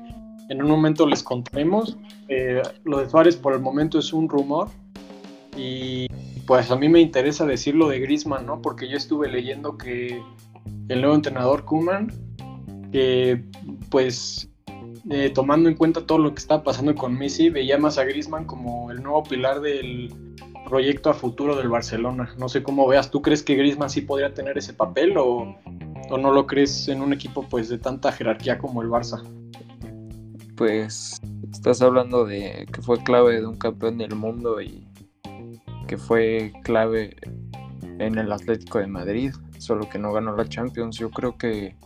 en 0.48 0.62
un 0.62 0.70
momento 0.70 1.06
les 1.06 1.22
contaremos. 1.22 1.96
Eh, 2.28 2.62
lo 2.84 2.98
de 2.98 3.08
Suárez 3.08 3.36
por 3.36 3.54
el 3.54 3.60
momento 3.60 3.98
es 3.98 4.12
un 4.12 4.28
rumor 4.28 4.68
y 5.56 6.06
pues 6.46 6.70
a 6.70 6.76
mí 6.76 6.88
me 6.88 7.00
interesa 7.00 7.44
decirlo 7.44 7.88
de 7.88 8.00
Griezmann, 8.00 8.46
¿no? 8.46 8.62
Porque 8.62 8.88
yo 8.88 8.96
estuve 8.96 9.28
leyendo 9.28 9.76
que 9.76 10.22
el 10.88 11.00
nuevo 11.00 11.14
entrenador 11.14 11.64
Kuman, 11.64 12.12
que 12.92 13.44
pues 13.90 14.48
eh, 15.10 15.30
tomando 15.30 15.68
en 15.68 15.76
cuenta 15.76 16.06
todo 16.06 16.18
lo 16.18 16.34
que 16.34 16.38
está 16.38 16.62
pasando 16.62 16.94
con 16.94 17.16
Messi, 17.16 17.50
veía 17.50 17.78
más 17.78 17.98
a 17.98 18.04
Griezmann 18.04 18.44
como 18.44 18.90
el 18.90 19.02
nuevo 19.02 19.22
pilar 19.22 19.60
del 19.60 20.12
proyecto 20.68 21.08
a 21.10 21.14
futuro 21.14 21.56
del 21.56 21.68
Barcelona. 21.68 22.34
No 22.38 22.48
sé 22.48 22.62
cómo 22.62 22.86
veas, 22.86 23.10
¿tú 23.10 23.22
crees 23.22 23.42
que 23.42 23.54
Griezmann 23.54 23.90
sí 23.90 24.02
podría 24.02 24.34
tener 24.34 24.58
ese 24.58 24.74
papel 24.74 25.16
o, 25.16 25.56
o 26.10 26.18
no 26.18 26.32
lo 26.32 26.46
crees 26.46 26.88
en 26.88 27.00
un 27.00 27.12
equipo 27.12 27.42
pues 27.48 27.68
de 27.68 27.78
tanta 27.78 28.12
jerarquía 28.12 28.58
como 28.58 28.82
el 28.82 28.88
Barça? 28.88 29.22
Pues 30.56 31.20
estás 31.52 31.80
hablando 31.80 32.24
de 32.24 32.66
que 32.72 32.82
fue 32.82 33.02
clave 33.02 33.40
de 33.40 33.46
un 33.46 33.56
campeón 33.56 33.98
del 33.98 34.14
mundo 34.14 34.60
y 34.60 34.86
que 35.86 35.96
fue 35.96 36.52
clave 36.64 37.16
en 37.98 38.18
el 38.18 38.30
Atlético 38.30 38.78
de 38.78 38.86
Madrid, 38.86 39.32
solo 39.58 39.88
que 39.88 39.98
no 39.98 40.12
ganó 40.12 40.36
la 40.36 40.48
Champions. 40.48 40.98
Yo 40.98 41.10
creo 41.10 41.38
que 41.38 41.76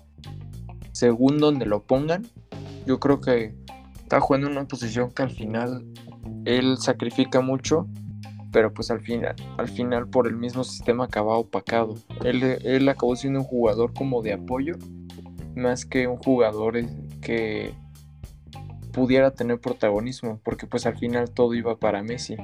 según 0.92 1.38
donde 1.38 1.66
lo 1.66 1.82
pongan, 1.82 2.26
yo 2.86 2.98
creo 3.00 3.20
que 3.20 3.54
está 3.96 4.20
jugando 4.20 4.48
en 4.48 4.52
una 4.52 4.66
posición 4.66 5.10
que 5.10 5.22
al 5.22 5.30
final 5.30 5.84
él 6.44 6.76
sacrifica 6.78 7.40
mucho, 7.40 7.86
pero 8.52 8.72
pues 8.72 8.90
al 8.90 9.00
final, 9.00 9.34
al 9.56 9.68
final 9.68 10.08
por 10.08 10.26
el 10.26 10.36
mismo 10.36 10.64
sistema 10.64 11.04
acaba 11.04 11.36
opacado. 11.36 11.94
Él, 12.24 12.42
él 12.42 12.88
acabó 12.88 13.16
siendo 13.16 13.40
un 13.40 13.46
jugador 13.46 13.94
como 13.94 14.22
de 14.22 14.34
apoyo, 14.34 14.74
más 15.56 15.84
que 15.86 16.06
un 16.06 16.16
jugador 16.16 16.78
que 17.20 17.74
pudiera 18.92 19.30
tener 19.30 19.58
protagonismo, 19.58 20.38
porque 20.44 20.66
pues 20.66 20.86
al 20.86 20.96
final 20.98 21.30
todo 21.30 21.54
iba 21.54 21.76
para 21.76 22.02
Messi. 22.02 22.36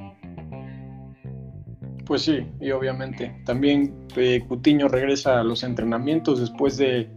Pues 2.05 2.23
sí, 2.23 2.47
y 2.59 2.71
obviamente. 2.71 3.39
También 3.45 4.07
eh, 4.15 4.43
Cutiño 4.47 4.87
regresa 4.87 5.39
a 5.39 5.43
los 5.43 5.63
entrenamientos 5.63 6.39
después 6.39 6.77
de 6.77 7.07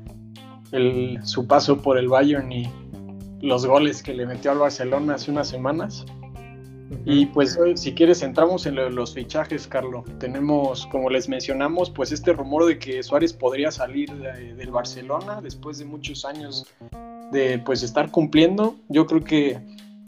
su 1.22 1.46
paso 1.46 1.80
por 1.80 1.98
el 1.98 2.08
Bayern 2.08 2.52
y 2.52 2.70
los 3.42 3.66
goles 3.66 4.02
que 4.02 4.14
le 4.14 4.24
metió 4.24 4.52
al 4.52 4.58
Barcelona 4.58 5.14
hace 5.14 5.30
unas 5.30 5.48
semanas. 5.48 6.06
Y 7.04 7.26
pues 7.26 7.58
si 7.74 7.94
quieres 7.94 8.22
entramos 8.22 8.66
en 8.66 8.76
los 8.94 9.14
fichajes, 9.14 9.66
Carlos. 9.66 10.04
Tenemos, 10.18 10.86
como 10.86 11.10
les 11.10 11.28
mencionamos, 11.28 11.90
pues 11.90 12.12
este 12.12 12.32
rumor 12.32 12.66
de 12.66 12.78
que 12.78 13.02
Suárez 13.02 13.32
podría 13.32 13.70
salir 13.70 14.12
del 14.12 14.70
Barcelona 14.70 15.40
después 15.42 15.78
de 15.78 15.84
muchos 15.84 16.24
años 16.24 16.66
de 17.32 17.58
pues 17.58 17.82
estar 17.82 18.10
cumpliendo. 18.10 18.76
Yo 18.88 19.06
creo 19.06 19.24
que 19.24 19.58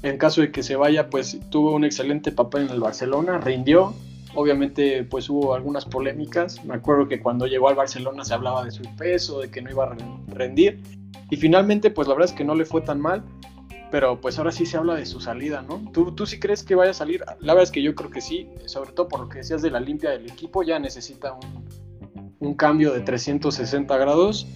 en 0.03 0.19
caso 0.19 0.43
de 0.43 0.53
que 0.53 0.63
se 0.63 0.77
vaya, 0.77 1.09
pues 1.09 1.41
tuvo 1.51 1.75
un 1.75 1.85
excelente 1.85 2.31
papel 2.31 2.65
en 2.65 2.71
el 2.71 2.81
Barcelona, 2.81 3.39
rindió. 3.39 3.95
Obviamente, 4.35 5.05
pues 5.05 5.29
hubo 5.31 5.55
algunas 5.55 5.85
polémicas. 5.85 6.65
Me 6.65 6.75
acuerdo 6.75 7.09
que 7.09 7.21
cuando 7.21 7.47
llegó 7.47 7.69
al 7.69 7.75
Barcelona 7.75 8.25
se 8.25 8.35
hablaba 8.35 8.65
de 8.65 8.71
su 8.71 8.83
peso, 8.97 9.41
de 9.41 9.51
que 9.51 9.63
no 9.63 9.71
iba 9.71 9.85
a 9.85 9.97
rendir. 10.29 10.81
Y 11.31 11.37
finalmente, 11.37 11.91
pues 11.91 12.09
la 12.09 12.15
verdad 12.15 12.31
es 12.31 12.37
que 12.37 12.45
no 12.45 12.55
le 12.55 12.65
fue 12.65 12.81
tan 12.81 13.01
mal, 13.01 13.25
pero 13.91 14.21
pues 14.21 14.39
ahora 14.39 14.51
sí 14.51 14.67
se 14.67 14.77
habla 14.77 14.95
de 14.95 15.07
su 15.07 15.21
salida, 15.21 15.63
¿no? 15.63 15.81
¿Tú, 15.93 16.13
tú 16.13 16.27
sí 16.27 16.39
crees 16.41 16.63
que 16.63 16.75
vaya 16.75 16.91
a 16.91 16.95
salir? 16.95 17.25
La 17.41 17.55
verdad 17.55 17.63
es 17.63 17.71
que 17.71 17.83
yo 17.83 17.95
creo 17.95 18.11
que 18.11 18.21
sí, 18.21 18.49
sobre 18.67 18.93
todo 18.93 19.09
por 19.09 19.21
lo 19.21 19.29
que 19.29 19.39
decías 19.39 19.63
de 19.63 19.71
la 19.71 19.81
limpia 19.81 20.11
del 20.11 20.27
equipo, 20.27 20.63
ya 20.63 20.79
necesita 20.79 21.33
un, 21.33 21.65
un 22.41 22.55
cambio 22.55 22.93
de 22.93 23.01
360 23.01 23.97
grados 23.97 24.47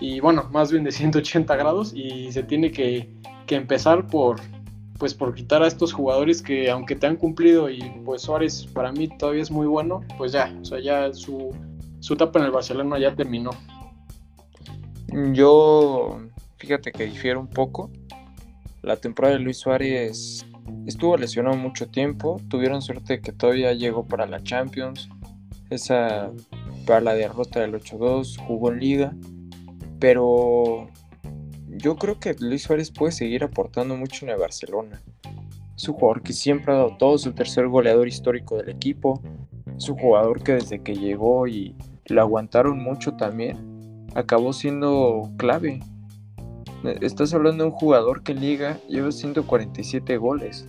y 0.00 0.20
bueno, 0.20 0.48
más 0.50 0.72
bien 0.72 0.84
de 0.84 0.92
180 0.92 1.54
grados 1.56 1.92
y 1.94 2.32
se 2.32 2.42
tiene 2.42 2.72
que, 2.72 3.08
que 3.46 3.56
empezar 3.56 4.06
por 4.06 4.40
pues 5.00 5.14
por 5.14 5.34
quitar 5.34 5.62
a 5.62 5.66
estos 5.66 5.94
jugadores 5.94 6.42
que 6.42 6.70
aunque 6.70 6.94
te 6.94 7.06
han 7.06 7.16
cumplido 7.16 7.70
y 7.70 7.80
pues 8.04 8.22
Suárez 8.22 8.66
para 8.72 8.92
mí 8.92 9.08
todavía 9.08 9.42
es 9.42 9.50
muy 9.50 9.66
bueno, 9.66 10.02
pues 10.18 10.30
ya, 10.30 10.54
o 10.60 10.64
sea, 10.64 10.78
ya 10.78 11.12
su, 11.14 11.56
su 12.00 12.14
etapa 12.14 12.38
en 12.38 12.44
el 12.44 12.50
Barcelona 12.50 12.98
ya 12.98 13.16
terminó. 13.16 13.50
Yo, 15.32 16.20
fíjate 16.58 16.92
que 16.92 17.06
difiero 17.06 17.40
un 17.40 17.48
poco. 17.48 17.90
La 18.82 18.96
temporada 18.96 19.36
de 19.36 19.40
Luis 19.40 19.56
Suárez 19.56 20.46
estuvo 20.86 21.16
lesionado 21.16 21.56
mucho 21.56 21.88
tiempo. 21.88 22.40
Tuvieron 22.48 22.82
suerte 22.82 23.20
que 23.20 23.32
todavía 23.32 23.72
llegó 23.72 24.06
para 24.06 24.26
la 24.26 24.42
Champions. 24.42 25.08
Esa 25.70 26.30
para 26.86 27.00
la 27.00 27.14
derrota 27.14 27.60
del 27.60 27.74
8-2, 27.74 28.38
jugó 28.46 28.70
en 28.70 28.80
liga. 28.80 29.14
Pero 29.98 30.88
yo 31.78 31.96
creo 31.96 32.18
que 32.18 32.34
Luis 32.40 32.62
Suárez 32.62 32.90
puede 32.90 33.12
seguir 33.12 33.44
aportando 33.44 33.96
mucho 33.96 34.24
en 34.24 34.32
el 34.32 34.38
Barcelona. 34.38 35.02
Es 35.76 35.88
un 35.88 35.94
jugador 35.94 36.22
que 36.22 36.32
siempre 36.32 36.72
ha 36.72 36.76
dado 36.76 36.96
todo, 36.98 37.16
el 37.24 37.34
tercer 37.34 37.68
goleador 37.68 38.08
histórico 38.08 38.56
del 38.56 38.68
equipo. 38.68 39.22
Es 39.76 39.88
un 39.88 39.96
jugador 39.96 40.42
que 40.42 40.52
desde 40.52 40.82
que 40.82 40.94
llegó 40.94 41.46
y 41.46 41.74
lo 42.06 42.20
aguantaron 42.20 42.78
mucho 42.78 43.12
también, 43.16 44.06
acabó 44.14 44.52
siendo 44.52 45.30
clave. 45.36 45.80
Estás 47.00 47.32
hablando 47.34 47.64
de 47.64 47.70
un 47.70 47.76
jugador 47.76 48.22
que 48.22 48.32
en 48.32 48.40
liga 48.40 48.78
lleva 48.88 49.12
147 49.12 50.16
goles 50.16 50.66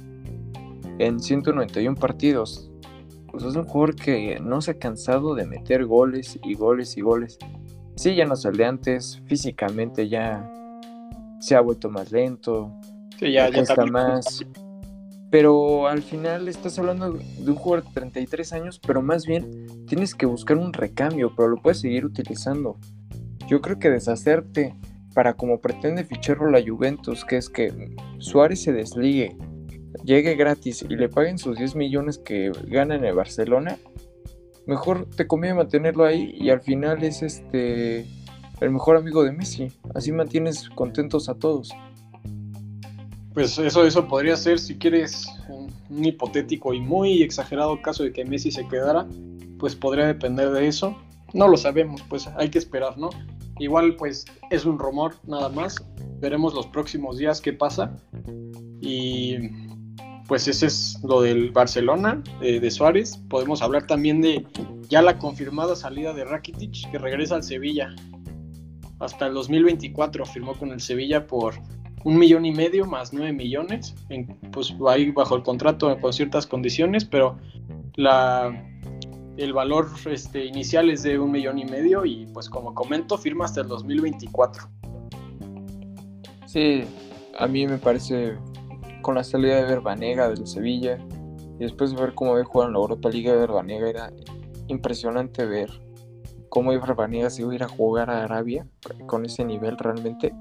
en 0.99 1.19
191 1.19 1.95
partidos. 1.95 2.69
Pues 3.31 3.43
es 3.43 3.55
un 3.55 3.65
jugador 3.65 3.95
que 3.95 4.39
no 4.41 4.61
se 4.61 4.71
ha 4.71 4.79
cansado 4.79 5.35
de 5.35 5.45
meter 5.45 5.85
goles 5.85 6.37
y 6.43 6.53
goles 6.53 6.97
y 6.97 7.01
goles. 7.01 7.39
Sí, 7.95 8.15
ya 8.15 8.25
no 8.25 8.35
de 8.35 8.65
antes, 8.65 9.21
físicamente 9.25 10.09
ya 10.09 10.49
se 11.41 11.55
ha 11.55 11.61
vuelto 11.61 11.89
más 11.89 12.11
lento, 12.11 12.71
sí, 13.19 13.33
ya, 13.33 13.49
ya 13.49 13.61
está 13.61 13.85
más. 13.85 14.45
Pero 15.29 15.87
al 15.87 16.01
final 16.01 16.47
estás 16.47 16.77
hablando 16.77 17.13
de 17.13 17.49
un 17.49 17.55
jugador 17.55 17.85
de 17.85 17.93
33 17.93 18.53
años, 18.53 18.79
pero 18.85 19.01
más 19.01 19.25
bien 19.25 19.85
tienes 19.87 20.13
que 20.13 20.25
buscar 20.25 20.57
un 20.57 20.73
recambio, 20.73 21.33
pero 21.35 21.49
lo 21.49 21.57
puedes 21.57 21.79
seguir 21.79 22.05
utilizando. 22.05 22.77
Yo 23.47 23.61
creo 23.61 23.79
que 23.79 23.89
deshacerte 23.89 24.75
para 25.13 25.33
como 25.33 25.59
pretende 25.59 26.03
ficharlo 26.03 26.49
la 26.49 26.61
Juventus, 26.61 27.25
que 27.25 27.37
es 27.37 27.49
que 27.49 27.95
Suárez 28.19 28.63
se 28.63 28.73
desligue, 28.73 29.35
llegue 30.03 30.35
gratis 30.35 30.83
y 30.87 30.95
le 30.95 31.09
paguen 31.09 31.37
sus 31.37 31.57
10 31.57 31.75
millones 31.75 32.17
que 32.17 32.51
gana 32.67 32.95
en 32.95 33.05
el 33.05 33.15
Barcelona, 33.15 33.77
mejor 34.65 35.07
te 35.15 35.27
conviene 35.27 35.55
mantenerlo 35.55 36.05
ahí 36.05 36.33
y 36.37 36.49
al 36.49 36.61
final 36.61 37.03
es 37.03 37.23
este 37.23 38.05
el 38.61 38.71
mejor 38.71 38.95
amigo 38.95 39.23
de 39.23 39.31
Messi. 39.33 39.67
Así 39.93 40.11
mantienes 40.11 40.69
contentos 40.69 41.27
a 41.27 41.35
todos. 41.35 41.71
Pues 43.33 43.57
eso, 43.57 43.85
eso 43.85 44.07
podría 44.07 44.35
ser, 44.35 44.59
si 44.59 44.77
quieres, 44.77 45.27
un 45.49 46.05
hipotético 46.05 46.73
y 46.73 46.79
muy 46.79 47.21
exagerado 47.23 47.81
caso 47.81 48.03
de 48.03 48.13
que 48.13 48.23
Messi 48.23 48.51
se 48.51 48.67
quedara, 48.67 49.07
pues 49.57 49.75
podría 49.75 50.05
depender 50.07 50.51
de 50.51 50.67
eso. 50.67 50.97
No 51.33 51.47
lo 51.47 51.57
sabemos, 51.57 52.01
pues 52.09 52.27
hay 52.35 52.49
que 52.49 52.57
esperar, 52.57 52.97
¿no? 52.97 53.09
Igual 53.59 53.95
pues 53.95 54.25
es 54.49 54.65
un 54.65 54.79
rumor 54.79 55.15
nada 55.25 55.49
más. 55.49 55.75
Veremos 56.19 56.53
los 56.53 56.67
próximos 56.67 57.17
días 57.17 57.41
qué 57.41 57.53
pasa. 57.53 57.95
Y 58.81 59.37
pues 60.27 60.47
ese 60.47 60.65
es 60.65 60.99
lo 61.03 61.21
del 61.21 61.51
Barcelona, 61.51 62.23
de 62.41 62.71
Suárez. 62.71 63.17
Podemos 63.29 63.61
hablar 63.61 63.87
también 63.87 64.21
de 64.21 64.45
ya 64.89 65.01
la 65.01 65.17
confirmada 65.19 65.75
salida 65.75 66.13
de 66.13 66.25
Rakitic, 66.25 66.91
que 66.91 66.97
regresa 66.97 67.35
al 67.35 67.43
Sevilla. 67.43 67.95
Hasta 69.01 69.27
el 69.27 69.33
2024 69.33 70.25
firmó 70.25 70.53
con 70.53 70.71
el 70.71 70.79
Sevilla 70.79 71.27
por 71.27 71.55
un 72.03 72.17
millón 72.17 72.45
y 72.45 72.51
medio 72.51 72.85
más 72.85 73.11
nueve 73.13 73.33
millones. 73.33 73.95
En, 74.09 74.27
pues 74.51 74.73
ahí 74.87 75.11
bajo 75.11 75.35
el 75.35 75.43
contrato 75.43 75.99
con 75.99 76.13
ciertas 76.13 76.47
condiciones, 76.47 77.03
pero 77.03 77.37
la 77.95 78.53
el 79.37 79.53
valor 79.53 79.87
este, 80.05 80.45
inicial 80.45 80.89
es 80.89 81.03
de 81.03 81.17
un 81.17 81.31
millón 81.31 81.57
y 81.57 81.65
medio 81.65 82.05
y 82.05 82.27
pues 82.33 82.49
como 82.49 82.73
comento 82.73 83.17
firma 83.17 83.45
hasta 83.45 83.61
el 83.61 83.67
2024. 83.67 84.69
Sí, 86.45 86.83
a 87.39 87.47
mí 87.47 87.65
me 87.65 87.77
parece 87.77 88.37
con 89.01 89.15
la 89.15 89.23
salida 89.23 89.55
de 89.55 89.63
Verbanega 89.63 90.29
del 90.29 90.45
Sevilla 90.45 90.97
y 91.59 91.63
después 91.63 91.95
de 91.95 92.01
ver 92.01 92.13
cómo 92.13 92.33
había 92.33 92.43
jugado 92.43 92.69
en 92.69 92.73
la 92.73 92.79
Europa 92.79 93.09
Liga 93.09 93.33
de 93.33 93.39
Verbanega 93.39 93.89
era 93.89 94.13
impresionante 94.67 95.45
ver 95.45 95.71
cómo 96.51 96.71
se 96.71 97.41
iba 97.41 97.51
a 97.51 97.55
ir 97.55 97.63
a 97.63 97.69
jugar 97.69 98.09
a 98.09 98.25
Arabia 98.25 98.67
con 99.07 99.25
ese 99.25 99.45
nivel 99.45 99.77
realmente, 99.77 100.35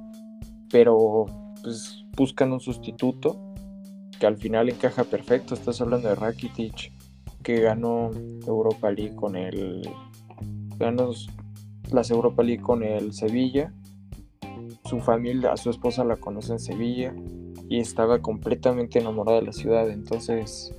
pero 0.68 1.26
pues 1.62 2.04
buscan 2.16 2.52
un 2.52 2.58
sustituto 2.58 3.40
que 4.18 4.26
al 4.26 4.36
final 4.36 4.68
encaja 4.68 5.04
perfecto, 5.04 5.54
estás 5.54 5.80
hablando 5.80 6.08
de 6.08 6.16
Rakitic 6.16 6.92
que 7.44 7.60
ganó 7.60 8.10
Europa 8.44 8.90
League 8.90 9.14
con 9.14 9.36
el 9.36 9.88
ganó 10.80 11.12
las 11.92 12.10
Europa 12.10 12.42
League 12.42 12.62
con 12.62 12.82
el 12.82 13.12
Sevilla. 13.12 13.72
Su 14.86 14.98
familia, 14.98 15.56
su 15.56 15.70
esposa 15.70 16.02
la 16.02 16.16
conoce 16.16 16.54
en 16.54 16.58
Sevilla 16.58 17.14
y 17.68 17.78
estaba 17.78 18.20
completamente 18.20 18.98
enamorada 18.98 19.38
de 19.38 19.46
la 19.46 19.52
ciudad. 19.52 19.88
Entonces 19.88 20.74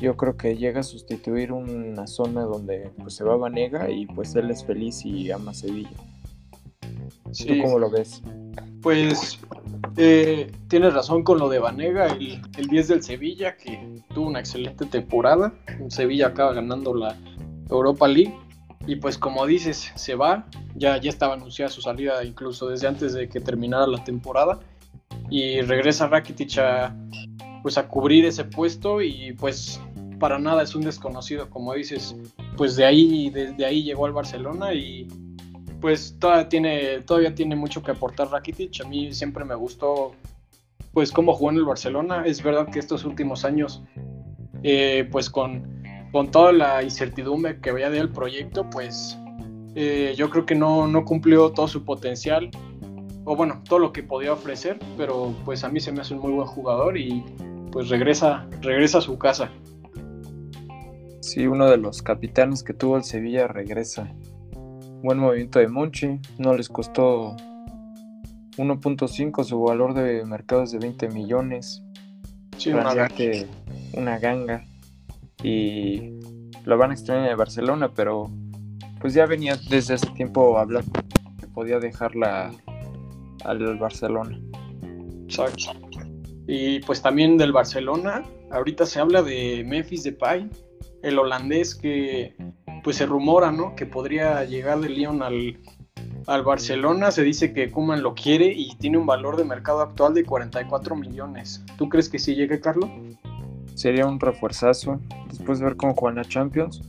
yo 0.00 0.16
creo 0.16 0.36
que 0.36 0.56
llega 0.56 0.80
a 0.80 0.84
sustituir 0.84 1.52
una 1.52 2.06
zona 2.06 2.42
donde 2.42 2.90
pues 2.98 3.14
se 3.14 3.24
va 3.24 3.36
Vanega 3.36 3.90
y 3.90 4.06
pues 4.06 4.34
él 4.34 4.50
es 4.50 4.64
feliz 4.64 5.04
y 5.04 5.30
ama 5.30 5.54
Sevilla 5.54 5.90
¿Tú 7.24 7.62
cómo 7.62 7.78
lo 7.78 7.90
ves? 7.90 8.22
Pues 8.82 9.38
eh, 9.96 10.50
tienes 10.68 10.94
razón 10.94 11.22
con 11.22 11.38
lo 11.38 11.48
de 11.48 11.58
Vanega, 11.58 12.06
el, 12.06 12.40
el 12.56 12.66
10 12.68 12.88
del 12.88 13.02
Sevilla, 13.02 13.56
que 13.56 14.02
tuvo 14.14 14.28
una 14.28 14.40
excelente 14.40 14.86
temporada. 14.86 15.52
Sevilla 15.88 16.28
acaba 16.28 16.54
ganando 16.54 16.94
la, 16.94 17.16
Europa 17.70 18.08
League. 18.08 18.34
Y 18.86 18.96
pues 18.96 19.18
como 19.18 19.44
dices, 19.46 19.92
se 19.96 20.14
va, 20.14 20.46
ya, 20.74 20.98
ya 20.98 21.10
estaba 21.10 21.34
anunciada 21.34 21.70
su 21.70 21.82
salida 21.82 22.24
incluso 22.24 22.68
desde 22.68 22.88
antes 22.88 23.12
de 23.12 23.28
que 23.28 23.40
terminara 23.40 23.86
la 23.86 24.02
temporada. 24.02 24.60
Y 25.30 25.60
regresa 25.60 26.06
Rakitic 26.06 26.58
a, 26.58 26.96
pues 27.62 27.76
a 27.76 27.86
cubrir 27.86 28.24
ese 28.24 28.44
puesto 28.44 29.02
y 29.02 29.34
pues 29.38 29.80
para 30.18 30.38
nada 30.38 30.62
es 30.62 30.74
un 30.74 30.82
desconocido, 30.82 31.48
como 31.50 31.74
dices, 31.74 32.16
pues 32.56 32.76
de 32.76 32.84
ahí, 32.84 33.32
ahí 33.64 33.82
llegó 33.82 34.06
al 34.06 34.12
Barcelona 34.12 34.74
y 34.74 35.06
pues 35.80 36.16
todavía 36.18 36.48
tiene, 37.34 37.56
mucho 37.56 37.82
que 37.82 37.92
aportar 37.92 38.30
Rakitic. 38.30 38.80
A 38.84 38.88
mí 38.88 39.12
siempre 39.12 39.44
me 39.44 39.54
gustó 39.54 40.12
pues 40.92 41.12
cómo 41.12 41.34
jugó 41.34 41.50
en 41.50 41.56
el 41.56 41.64
Barcelona. 41.64 42.24
Es 42.26 42.42
verdad 42.42 42.68
que 42.70 42.78
estos 42.78 43.04
últimos 43.04 43.44
años, 43.44 43.82
eh, 44.62 45.08
pues 45.10 45.30
con 45.30 45.78
con 46.12 46.30
toda 46.30 46.52
la 46.52 46.82
incertidumbre 46.82 47.60
que 47.60 47.70
había 47.70 47.90
del 47.90 48.08
proyecto, 48.08 48.68
pues 48.70 49.18
eh, 49.74 50.14
yo 50.16 50.30
creo 50.30 50.46
que 50.46 50.54
no, 50.54 50.86
no 50.86 51.04
cumplió 51.04 51.50
todo 51.50 51.68
su 51.68 51.84
potencial, 51.84 52.50
o 53.24 53.36
bueno, 53.36 53.62
todo 53.68 53.78
lo 53.78 53.92
que 53.92 54.02
podía 54.02 54.32
ofrecer, 54.32 54.78
pero 54.96 55.34
pues 55.44 55.64
a 55.64 55.68
mí 55.68 55.80
se 55.80 55.92
me 55.92 56.00
hace 56.00 56.14
un 56.14 56.20
muy 56.20 56.32
buen 56.32 56.46
jugador 56.46 56.96
y 56.96 57.22
pues 57.70 57.88
regresa, 57.88 58.46
regresa 58.62 58.98
a 58.98 59.00
su 59.02 59.18
casa. 59.18 59.50
Sí, 61.28 61.46
uno 61.46 61.68
de 61.68 61.76
los 61.76 62.00
capitanes 62.00 62.62
que 62.62 62.72
tuvo 62.72 62.96
el 62.96 63.04
Sevilla 63.04 63.48
regresa. 63.48 64.10
Buen 65.02 65.18
movimiento 65.18 65.58
de 65.58 65.68
Monchi, 65.68 66.18
no 66.38 66.54
les 66.54 66.70
costó 66.70 67.36
1.5, 68.56 69.44
su 69.44 69.60
valor 69.60 69.92
de 69.92 70.24
mercado 70.24 70.62
es 70.62 70.72
de 70.72 70.78
20 70.78 71.08
millones. 71.10 71.82
Sí, 72.56 72.70
una, 72.70 73.10
una 73.92 74.18
ganga 74.18 74.64
y 75.42 76.18
lo 76.64 76.78
van 76.78 76.92
a 76.92 76.94
extrañar 76.94 77.30
en 77.30 77.36
Barcelona, 77.36 77.92
pero 77.94 78.30
pues 78.98 79.12
ya 79.12 79.26
venía 79.26 79.58
desde 79.68 79.96
ese 79.96 80.06
tiempo 80.12 80.58
hablando 80.58 80.90
que 81.38 81.46
podía 81.48 81.78
dejarla 81.78 82.52
al 83.44 83.76
Barcelona. 83.76 84.40
Exacto. 85.26 85.72
Y 86.46 86.80
pues 86.80 87.02
también 87.02 87.36
del 87.36 87.52
Barcelona, 87.52 88.24
ahorita 88.50 88.86
se 88.86 88.98
habla 88.98 89.22
de 89.22 89.62
Memphis 89.66 90.04
Depay, 90.04 90.48
el 91.02 91.18
holandés 91.18 91.74
que 91.74 92.34
pues 92.82 92.96
se 92.96 93.06
rumora, 93.06 93.52
¿no? 93.52 93.74
Que 93.74 93.86
podría 93.86 94.44
llegar 94.44 94.80
de 94.80 94.88
Lyon 94.88 95.22
al, 95.22 95.58
al 96.26 96.42
Barcelona. 96.42 97.10
Se 97.10 97.22
dice 97.22 97.52
que 97.52 97.70
Kuman 97.70 98.02
lo 98.02 98.14
quiere 98.14 98.46
y 98.46 98.76
tiene 98.76 98.98
un 98.98 99.06
valor 99.06 99.36
de 99.36 99.44
mercado 99.44 99.80
actual 99.80 100.14
de 100.14 100.24
44 100.24 100.96
millones. 100.96 101.64
¿Tú 101.76 101.88
crees 101.88 102.08
que 102.08 102.18
sí 102.18 102.34
llegue, 102.34 102.60
Carlos? 102.60 102.90
sería 103.78 104.06
un 104.06 104.18
refuerzazo. 104.18 105.00
Después 105.28 105.60
de 105.60 105.66
ver 105.66 105.76
cómo 105.76 105.94
juegan 105.94 106.16
la 106.16 106.24
Champions, 106.24 106.82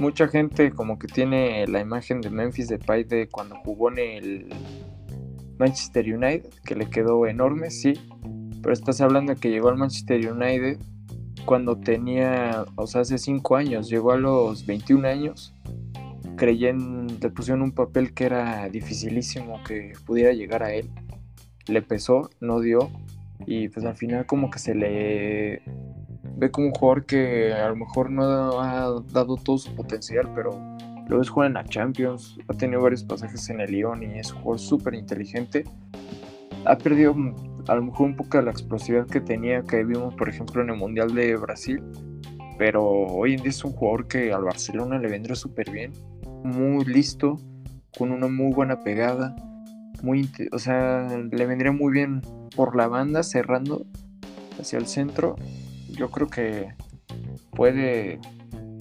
mucha 0.00 0.26
gente 0.26 0.72
como 0.72 0.98
que 0.98 1.06
tiene 1.06 1.66
la 1.68 1.80
imagen 1.80 2.20
de 2.20 2.30
Memphis 2.30 2.68
Depay 2.68 3.04
de 3.04 3.28
cuando 3.28 3.56
jugó 3.56 3.90
en 3.92 3.98
el 3.98 4.48
Manchester 5.58 6.12
United, 6.12 6.50
que 6.64 6.74
le 6.74 6.90
quedó 6.90 7.26
enorme, 7.26 7.70
sí. 7.70 7.94
Pero 8.62 8.72
estás 8.72 9.00
hablando 9.00 9.34
de 9.34 9.40
que 9.40 9.50
llegó 9.50 9.68
al 9.68 9.76
Manchester 9.76 10.32
United 10.32 10.78
cuando 11.44 11.76
tenía, 11.76 12.64
o 12.76 12.86
sea, 12.86 13.02
hace 13.02 13.18
5 13.18 13.56
años, 13.56 13.88
llegó 13.88 14.12
a 14.12 14.16
los 14.16 14.66
21 14.66 15.06
años. 15.06 15.54
Creyen, 16.36 17.06
le 17.20 17.30
pusieron 17.30 17.62
un 17.62 17.72
papel 17.72 18.12
que 18.12 18.24
era 18.24 18.68
dificilísimo 18.68 19.62
que 19.62 19.92
pudiera 20.06 20.32
llegar 20.32 20.62
a 20.62 20.72
él. 20.72 20.90
Le 21.66 21.82
pesó, 21.82 22.30
no 22.40 22.60
dio. 22.60 22.90
Y 23.46 23.68
pues 23.68 23.84
al 23.84 23.94
final 23.94 24.26
como 24.26 24.50
que 24.50 24.58
se 24.58 24.74
le 24.74 25.62
ve 26.36 26.50
como 26.50 26.68
un 26.68 26.72
jugador 26.72 27.04
que 27.04 27.52
a 27.52 27.68
lo 27.68 27.76
mejor 27.76 28.10
no 28.10 28.60
ha 28.60 29.02
dado 29.12 29.36
todo 29.36 29.58
su 29.58 29.74
potencial, 29.74 30.30
pero 30.34 30.50
lo 31.08 31.18
ves 31.18 31.28
jugar 31.28 31.48
en 31.48 31.54
la 31.54 31.64
Champions, 31.64 32.38
ha 32.48 32.54
tenido 32.54 32.80
varios 32.82 33.04
pasajes 33.04 33.48
en 33.50 33.60
el 33.60 33.70
Lyon 33.70 34.02
y 34.02 34.18
es 34.18 34.32
un 34.32 34.40
jugador 34.40 34.60
súper 34.60 34.94
inteligente. 34.94 35.64
Ha 36.64 36.78
perdido 36.78 37.14
a 37.68 37.74
lo 37.74 37.82
mejor 37.82 38.06
un 38.06 38.16
poco 38.16 38.38
de 38.38 38.44
la 38.44 38.50
explosividad 38.50 39.06
que 39.06 39.20
tenía, 39.20 39.62
que 39.62 39.84
vimos 39.84 40.14
por 40.14 40.28
ejemplo 40.28 40.62
en 40.62 40.70
el 40.70 40.76
Mundial 40.76 41.14
de 41.14 41.36
Brasil, 41.36 41.82
pero 42.58 42.84
hoy 42.84 43.34
en 43.34 43.42
día 43.42 43.50
es 43.50 43.64
un 43.64 43.72
jugador 43.72 44.06
que 44.06 44.32
al 44.32 44.44
Barcelona 44.44 44.98
le 44.98 45.08
vendrá 45.08 45.34
súper 45.34 45.70
bien, 45.70 45.92
muy 46.44 46.84
listo, 46.84 47.38
con 47.96 48.10
una 48.12 48.28
muy 48.28 48.52
buena 48.52 48.80
pegada, 48.80 49.34
muy, 50.02 50.28
o 50.52 50.58
sea, 50.58 51.08
le 51.30 51.46
vendría 51.46 51.72
muy 51.72 51.92
bien 51.92 52.20
por 52.54 52.76
la 52.76 52.88
banda 52.88 53.22
cerrando 53.22 53.86
hacia 54.58 54.78
el 54.78 54.86
centro 54.86 55.36
yo 55.94 56.10
creo 56.10 56.28
que 56.28 56.74
puede 57.50 58.20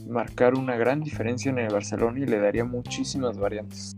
marcar 0.08 0.56
una 0.56 0.76
gran 0.76 1.02
diferencia 1.02 1.52
en 1.52 1.60
el 1.60 1.72
Barcelona 1.72 2.20
y 2.20 2.26
le 2.26 2.40
daría 2.40 2.66
muchísimas 2.66 3.38
variantes. 3.38 3.96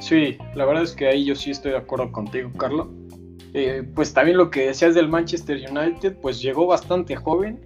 Sí, 0.00 0.38
la 0.54 0.64
verdad 0.66 0.84
es 0.84 0.92
que 0.92 1.08
ahí 1.08 1.24
yo 1.24 1.34
sí 1.34 1.50
estoy 1.50 1.72
de 1.72 1.78
acuerdo 1.78 2.12
contigo, 2.12 2.52
Carlos. 2.56 2.88
Eh, 3.54 3.88
pues 3.94 4.12
también 4.12 4.36
lo 4.36 4.50
que 4.50 4.66
decías 4.66 4.94
del 4.94 5.08
Manchester 5.08 5.58
United, 5.70 6.16
pues 6.20 6.40
llegó 6.40 6.66
bastante 6.66 7.16
joven 7.16 7.60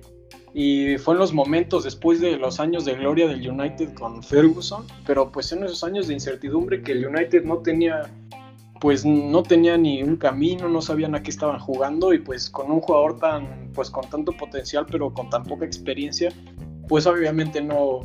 y 0.53 0.99
fue 0.99 1.14
en 1.14 1.21
los 1.21 1.33
momentos 1.33 1.85
después 1.85 2.21
de 2.21 2.37
los 2.37 2.61
años 2.61 2.85
de 2.85 2.95
gloria 2.95 3.29
del 3.29 3.49
United 3.49 3.95
con 3.95 4.23
Ferguson, 4.23 4.85
pero 5.07 5.31
pues 5.31 5.53
en 5.53 5.64
esos 5.64 5.85
años 5.85 6.09
de 6.09 6.14
incertidumbre 6.14 6.83
que 6.83 6.93
el 6.93 7.07
United 7.07 7.45
no 7.45 7.59
tenía 7.59 8.11
pues 8.81 9.05
no 9.05 9.43
tenía 9.43 9.77
ni 9.77 10.03
un 10.03 10.16
camino, 10.16 10.66
no 10.66 10.81
sabían 10.81 11.14
a 11.14 11.23
qué 11.23 11.31
estaban 11.31 11.59
jugando 11.61 12.14
y 12.14 12.19
pues 12.19 12.49
con 12.49 12.71
un 12.71 12.81
jugador 12.81 13.19
tan, 13.19 13.71
pues 13.75 13.90
con 13.90 14.09
tanto 14.09 14.33
potencial 14.33 14.87
pero 14.90 15.12
con 15.12 15.29
tan 15.29 15.45
poca 15.45 15.66
experiencia, 15.66 16.33
pues 16.88 17.07
obviamente 17.07 17.61
no, 17.61 18.01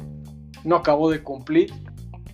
no 0.66 0.76
acabó 0.76 1.10
de 1.10 1.24
cumplir, 1.24 1.74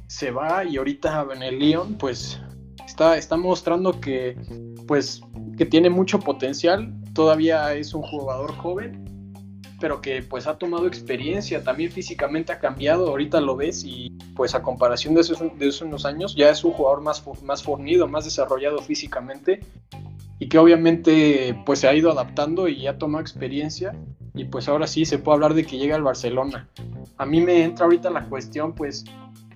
se 0.08 0.32
va 0.32 0.66
y 0.66 0.78
ahorita 0.78 1.28
en 1.36 1.44
el 1.44 1.60
Lyon 1.60 1.94
pues 2.00 2.42
está, 2.86 3.18
está 3.18 3.38
mostrando 3.38 4.00
que 4.00 4.38
pues 4.88 5.22
que 5.58 5.66
tiene 5.66 5.90
mucho 5.90 6.20
potencial, 6.20 6.94
todavía 7.14 7.74
es 7.74 7.94
un 7.94 8.02
jugador 8.02 8.54
joven 8.56 9.12
pero 9.82 10.00
que 10.00 10.22
pues 10.22 10.48
ha 10.48 10.58
tomado 10.58 10.88
experiencia, 10.88 11.64
también 11.64 11.92
físicamente 11.92 12.54
ha 12.54 12.60
cambiado, 12.60 13.10
ahorita 13.10 13.42
lo 13.42 13.58
ves 13.58 13.84
y 13.84 14.16
pues 14.36 14.54
a 14.54 14.62
comparación 14.62 15.16
de 15.16 15.22
esos, 15.22 15.40
de 15.40 15.68
esos 15.68 15.82
unos 15.82 16.06
años 16.06 16.36
ya 16.36 16.50
es 16.52 16.64
un 16.64 16.72
jugador 16.72 17.02
más, 17.02 17.22
más 17.44 17.64
fornido, 17.64 18.08
más 18.08 18.24
desarrollado 18.24 18.78
físicamente 18.78 19.60
y 20.40 20.48
que 20.48 20.58
obviamente 20.60 21.60
pues 21.66 21.80
se 21.80 21.88
ha 21.88 21.96
ido 21.96 22.12
adaptando 22.12 22.70
y 22.70 22.88
ha 22.88 22.98
tomado 22.98 23.22
experiencia 23.22 23.94
y 24.34 24.46
pues 24.46 24.70
ahora 24.70 24.88
sí 24.88 25.04
se 25.04 25.18
puede 25.18 25.36
hablar 25.36 25.56
de 25.56 25.66
que 25.66 25.78
llega 25.78 25.96
al 25.96 26.04
Barcelona. 26.04 26.70
A 27.18 27.26
mí 27.26 27.42
me 27.42 27.64
entra 27.64 27.86
ahorita 27.86 28.12
la 28.12 28.30
cuestión 28.30 28.74
pues 28.74 29.04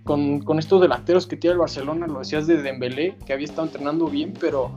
con, 0.06 0.40
con 0.42 0.60
estos 0.60 0.80
delanteros 0.80 1.26
que 1.28 1.36
tiene 1.36 1.54
el 1.54 1.60
Barcelona, 1.60 2.08
lo 2.08 2.20
decías 2.20 2.46
de 2.48 2.62
Dembélé, 2.62 3.18
que 3.26 3.34
había 3.34 3.46
estado 3.46 3.68
entrenando 3.68 4.06
bien, 4.06 4.34
pero 4.40 4.72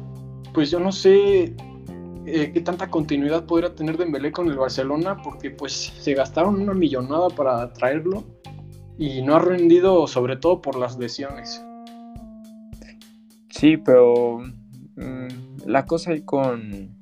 pues 0.54 0.70
yo 0.70 0.80
no 0.80 0.90
sé 0.90 1.54
eh, 2.26 2.50
qué 2.52 2.60
tanta 2.62 2.90
continuidad 2.90 3.44
podría 3.44 3.74
tener 3.74 3.98
Dembélé 3.98 4.32
con 4.32 4.48
el 4.48 4.56
Barcelona, 4.56 5.20
porque 5.22 5.50
pues 5.50 5.72
se 5.72 6.14
gastaron 6.14 6.60
una 6.60 6.72
millonada 6.72 7.28
para 7.28 7.70
traerlo 7.74 8.24
y 8.96 9.20
no 9.20 9.36
ha 9.36 9.38
rendido 9.38 10.06
sobre 10.06 10.36
todo 10.36 10.62
por 10.62 10.76
las 10.76 10.98
lesiones. 10.98 11.62
Sí, 13.50 13.76
pero 13.76 14.38
mm, 14.96 15.66
la 15.66 15.84
cosa 15.84 16.12
ahí 16.12 16.22
con 16.22 16.96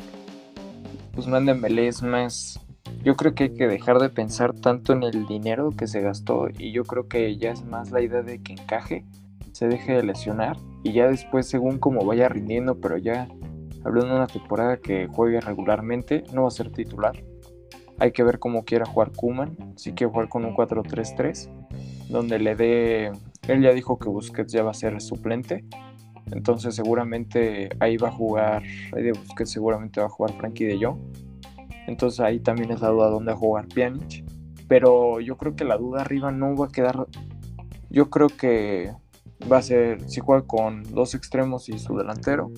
Guzmán 1.15 1.47
Dembélé 1.47 1.89
es 1.89 2.03
más... 2.03 2.61
Yo 3.03 3.17
creo 3.17 3.35
que 3.35 3.45
hay 3.45 3.55
que 3.55 3.69
dejar 3.69 3.99
de 3.99 4.09
pensar 4.09 4.53
tanto 4.53 4.93
en 4.93 5.03
el 5.03 5.27
dinero 5.27 5.71
que 5.71 5.87
se 5.87 6.01
gastó 6.01 6.49
y 6.59 6.73
yo 6.73 6.85
creo 6.85 7.09
que 7.09 7.37
ya 7.37 7.53
es 7.53 7.65
más 7.65 7.91
la 7.91 8.01
idea 8.01 8.23
de 8.23 8.43
que 8.43 8.53
encaje, 8.53 9.05
se 9.53 9.69
deje 9.69 9.95
de 9.95 10.03
lesionar 10.03 10.57
y 10.83 10.93
ya 10.93 11.09
después 11.09 11.47
según 11.47 11.79
como 11.79 12.05
vaya 12.05 12.29
rindiendo, 12.29 12.81
pero 12.81 12.97
ya 12.97 13.29
hablando 13.85 14.11
de 14.11 14.17
una 14.17 14.27
temporada 14.27 14.77
que 14.79 15.07
juegue 15.07 15.41
regularmente, 15.41 16.25
no 16.33 16.43
va 16.43 16.49
a 16.49 16.51
ser 16.51 16.71
titular. 16.71 17.23
Hay 17.99 18.13
que 18.13 18.23
ver 18.23 18.39
cómo 18.39 18.65
quiera 18.65 18.85
jugar 18.85 19.13
Kuman, 19.13 19.57
si 19.77 19.93
quiere 19.93 20.13
jugar 20.13 20.29
con 20.29 20.45
un 20.45 20.55
4-3-3, 20.55 21.49
donde 22.11 22.39
le 22.39 22.55
dé, 22.55 23.13
él 23.49 23.63
ya 23.63 23.73
dijo 23.73 23.99
que 23.99 24.09
Busquets 24.09 24.53
ya 24.53 24.63
va 24.63 24.73
a 24.73 24.75
ser 24.75 25.01
suplente, 25.01 25.65
entonces 26.33 26.75
seguramente 26.75 27.71
ahí 27.81 27.97
va 27.97 28.09
a 28.09 28.13
jugar, 28.13 28.63
ahí 28.95 29.03
de 29.03 29.13
Busquets 29.13 29.51
seguramente 29.51 30.01
va 30.01 30.07
a 30.07 30.11
jugar 30.11 30.35
Frankie 30.35 30.65
de 30.65 30.85
Jong, 30.85 30.99
entonces 31.87 32.21
ahí 32.21 32.41
también 32.41 32.71
es 32.71 32.81
la 32.81 32.89
duda 32.89 33.11
dónde 33.11 33.33
jugar 33.35 33.69
Pjanic, 33.69 34.25
pero 34.69 35.21
yo 35.21 35.37
creo 35.37 35.55
que 35.55 35.65
la 35.65 35.77
duda 35.77 36.03
arriba 36.03 36.33
no 36.33 36.55
va 36.57 36.67
a 36.67 36.71
quedar, 36.71 37.07
yo 37.91 38.11
creo 38.11 38.29
que 38.29 38.93
va 39.51 39.59
a 39.59 39.63
ser, 39.63 40.09
si 40.09 40.21
juega 40.21 40.47
con 40.47 40.83
dos 40.85 41.15
extremos 41.15 41.69
y 41.69 41.79
su 41.79 41.97
delantero, 41.97 42.51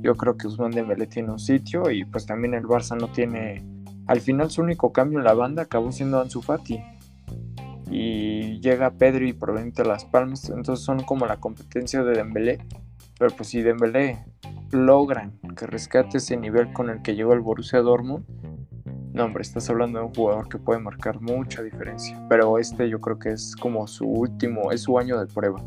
yo 0.00 0.14
creo 0.14 0.36
que 0.36 0.46
Usman 0.46 0.70
Dembélé 0.70 1.06
tiene 1.06 1.30
un 1.30 1.38
sitio 1.38 1.90
y 1.90 2.04
pues 2.04 2.26
también 2.26 2.54
el 2.54 2.64
Barça 2.64 2.98
no 2.98 3.08
tiene... 3.08 3.64
Al 4.06 4.20
final 4.20 4.50
su 4.50 4.62
único 4.62 4.92
cambio 4.92 5.18
en 5.18 5.24
la 5.24 5.34
banda 5.34 5.62
acabó 5.62 5.92
siendo 5.92 6.20
Ansu 6.20 6.40
Fati. 6.40 6.80
Y 7.90 8.60
llega 8.60 8.90
Pedri 8.90 9.30
y 9.30 9.32
probablemente 9.32 9.84
Las 9.84 10.04
Palmas, 10.04 10.48
entonces 10.50 10.84
son 10.84 11.02
como 11.02 11.26
la 11.26 11.38
competencia 11.38 12.02
de 12.02 12.16
Dembélé. 12.16 12.58
Pero 13.18 13.34
pues 13.34 13.48
si 13.48 13.62
Dembélé 13.62 14.18
logran 14.70 15.38
que 15.56 15.66
rescate 15.66 16.18
ese 16.18 16.36
nivel 16.36 16.72
con 16.72 16.90
el 16.90 17.02
que 17.02 17.14
llegó 17.14 17.32
el 17.32 17.40
Borussia 17.40 17.80
Dortmund, 17.80 18.24
no, 19.18 19.24
hombre, 19.24 19.42
estás 19.42 19.68
hablando 19.68 19.98
de 19.98 20.04
un 20.04 20.14
jugador 20.14 20.48
que 20.48 20.58
puede 20.58 20.78
marcar 20.78 21.20
mucha 21.20 21.60
diferencia. 21.62 22.24
Pero 22.28 22.56
este 22.56 22.88
yo 22.88 23.00
creo 23.00 23.18
que 23.18 23.30
es 23.30 23.56
como 23.56 23.86
su 23.88 24.06
último, 24.06 24.70
es 24.70 24.82
su 24.82 24.96
año 24.96 25.18
de 25.18 25.26
prueba. 25.26 25.60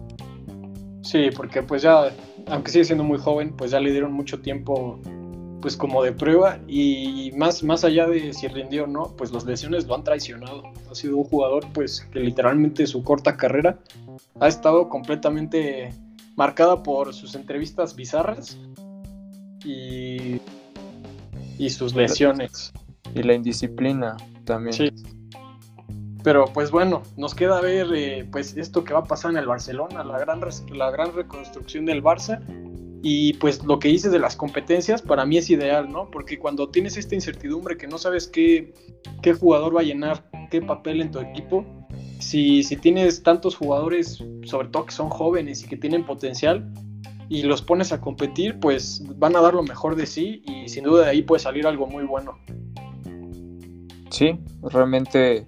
Sí, 1.01 1.29
porque 1.35 1.61
pues 1.61 1.81
ya, 1.81 2.11
aunque 2.47 2.71
sigue 2.71 2.85
siendo 2.85 3.03
muy 3.03 3.17
joven, 3.17 3.53
pues 3.57 3.71
ya 3.71 3.81
le 3.81 3.91
dieron 3.91 4.13
mucho 4.13 4.39
tiempo 4.39 4.99
pues 5.59 5.75
como 5.75 6.01
de 6.01 6.11
prueba 6.11 6.59
y 6.65 7.31
más, 7.35 7.61
más 7.61 7.83
allá 7.83 8.07
de 8.07 8.33
si 8.33 8.47
rindió 8.47 8.85
o 8.85 8.87
no, 8.87 9.13
pues 9.17 9.31
las 9.31 9.43
lesiones 9.43 9.85
lo 9.85 9.95
han 9.95 10.03
traicionado. 10.03 10.63
Ha 10.89 10.95
sido 10.95 11.17
un 11.17 11.25
jugador 11.25 11.65
pues 11.73 12.07
que 12.11 12.19
literalmente 12.19 12.87
su 12.87 13.03
corta 13.03 13.35
carrera 13.35 13.77
ha 14.39 14.47
estado 14.47 14.87
completamente 14.87 15.93
marcada 16.35 16.81
por 16.81 17.13
sus 17.13 17.35
entrevistas 17.35 17.95
bizarras 17.95 18.57
y, 19.63 20.39
y 21.57 21.69
sus 21.69 21.95
lesiones. 21.95 22.73
Y 23.13 23.23
la 23.23 23.33
indisciplina 23.33 24.17
también. 24.45 24.73
Sí. 24.73 24.91
Pero 26.23 26.45
pues 26.53 26.71
bueno, 26.71 27.01
nos 27.17 27.33
queda 27.33 27.61
ver 27.61 27.87
eh, 27.93 28.27
pues 28.31 28.55
esto 28.55 28.83
que 28.83 28.93
va 28.93 28.99
a 28.99 29.03
pasar 29.03 29.31
en 29.31 29.37
el 29.37 29.47
Barcelona, 29.47 30.03
la 30.03 30.19
gran, 30.19 30.39
la 30.73 30.91
gran 30.91 31.13
reconstrucción 31.13 31.85
del 31.85 32.03
Barça 32.03 32.39
y 33.03 33.33
pues 33.33 33.63
lo 33.63 33.79
que 33.79 33.87
dices 33.87 34.11
de 34.11 34.19
las 34.19 34.35
competencias 34.35 35.01
para 35.01 35.25
mí 35.25 35.37
es 35.37 35.49
ideal, 35.49 35.91
¿no? 35.91 36.11
Porque 36.11 36.37
cuando 36.37 36.69
tienes 36.69 36.97
esta 36.97 37.15
incertidumbre 37.15 37.77
que 37.77 37.87
no 37.87 37.97
sabes 37.97 38.27
qué, 38.27 38.73
qué 39.23 39.33
jugador 39.33 39.75
va 39.75 39.81
a 39.81 39.83
llenar 39.83 40.29
qué 40.51 40.61
papel 40.61 41.01
en 41.01 41.11
tu 41.11 41.19
equipo, 41.19 41.65
si, 42.19 42.61
si 42.61 42.75
tienes 42.77 43.23
tantos 43.23 43.55
jugadores, 43.55 44.23
sobre 44.43 44.67
todo 44.67 44.85
que 44.85 44.91
son 44.91 45.09
jóvenes 45.09 45.63
y 45.63 45.67
que 45.67 45.77
tienen 45.77 46.05
potencial, 46.05 46.71
y 47.31 47.43
los 47.43 47.61
pones 47.61 47.93
a 47.93 48.01
competir, 48.01 48.59
pues 48.59 49.01
van 49.17 49.37
a 49.37 49.39
dar 49.39 49.53
lo 49.53 49.63
mejor 49.63 49.95
de 49.95 50.05
sí 50.05 50.43
y 50.45 50.67
sin 50.67 50.83
duda 50.83 51.05
de 51.05 51.11
ahí 51.11 51.21
puede 51.21 51.39
salir 51.39 51.65
algo 51.65 51.87
muy 51.87 52.03
bueno. 52.03 52.37
Sí, 54.09 54.37
realmente 54.61 55.47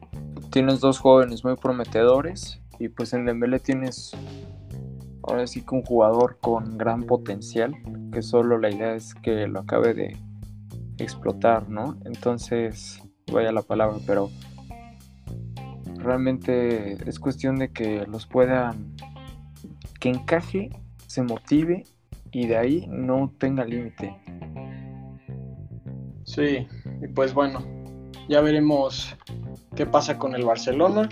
tienes 0.49 0.79
dos 0.79 0.97
jóvenes 0.97 1.43
muy 1.43 1.57
prometedores 1.57 2.61
y 2.79 2.87
pues 2.87 3.11
en 3.11 3.25
Dembélé 3.25 3.59
tienes 3.59 4.15
ahora 5.23 5.45
sí 5.45 5.61
que 5.61 5.75
un 5.75 5.81
jugador 5.81 6.37
con 6.39 6.77
gran 6.77 7.03
potencial, 7.03 7.75
que 8.13 8.21
solo 8.21 8.57
la 8.57 8.71
idea 8.71 8.95
es 8.95 9.13
que 9.15 9.45
lo 9.47 9.59
acabe 9.59 9.93
de 9.93 10.17
explotar, 10.99 11.67
¿no? 11.67 11.97
Entonces, 12.05 13.01
vaya 13.29 13.51
la 13.51 13.61
palabra, 13.61 13.97
pero 14.07 14.29
realmente 15.97 16.93
es 17.09 17.19
cuestión 17.19 17.57
de 17.57 17.73
que 17.73 18.05
los 18.07 18.25
puedan, 18.25 18.95
que 19.99 20.07
encaje, 20.07 20.69
se 21.13 21.21
motive 21.21 21.85
y 22.31 22.47
de 22.47 22.57
ahí 22.57 22.87
no 22.89 23.31
tenga 23.37 23.63
límite. 23.65 24.15
Sí, 26.23 26.67
y 27.01 27.07
pues 27.13 27.33
bueno, 27.33 27.63
ya 28.27 28.41
veremos 28.41 29.15
qué 29.75 29.85
pasa 29.85 30.17
con 30.17 30.33
el 30.33 30.43
Barcelona 30.45 31.09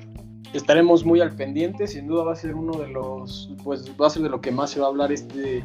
estaremos 0.54 1.06
muy 1.06 1.22
al 1.22 1.36
pendiente, 1.36 1.88
sin 1.88 2.08
duda 2.08 2.24
va 2.24 2.34
a 2.34 2.36
ser 2.36 2.56
uno 2.56 2.78
de 2.78 2.90
los, 2.90 3.50
pues 3.64 3.90
va 4.00 4.08
a 4.08 4.10
ser 4.10 4.24
de 4.24 4.30
lo 4.30 4.42
que 4.42 4.52
más 4.52 4.72
se 4.72 4.80
va 4.80 4.88
a 4.88 4.90
hablar 4.90 5.12
este, 5.12 5.64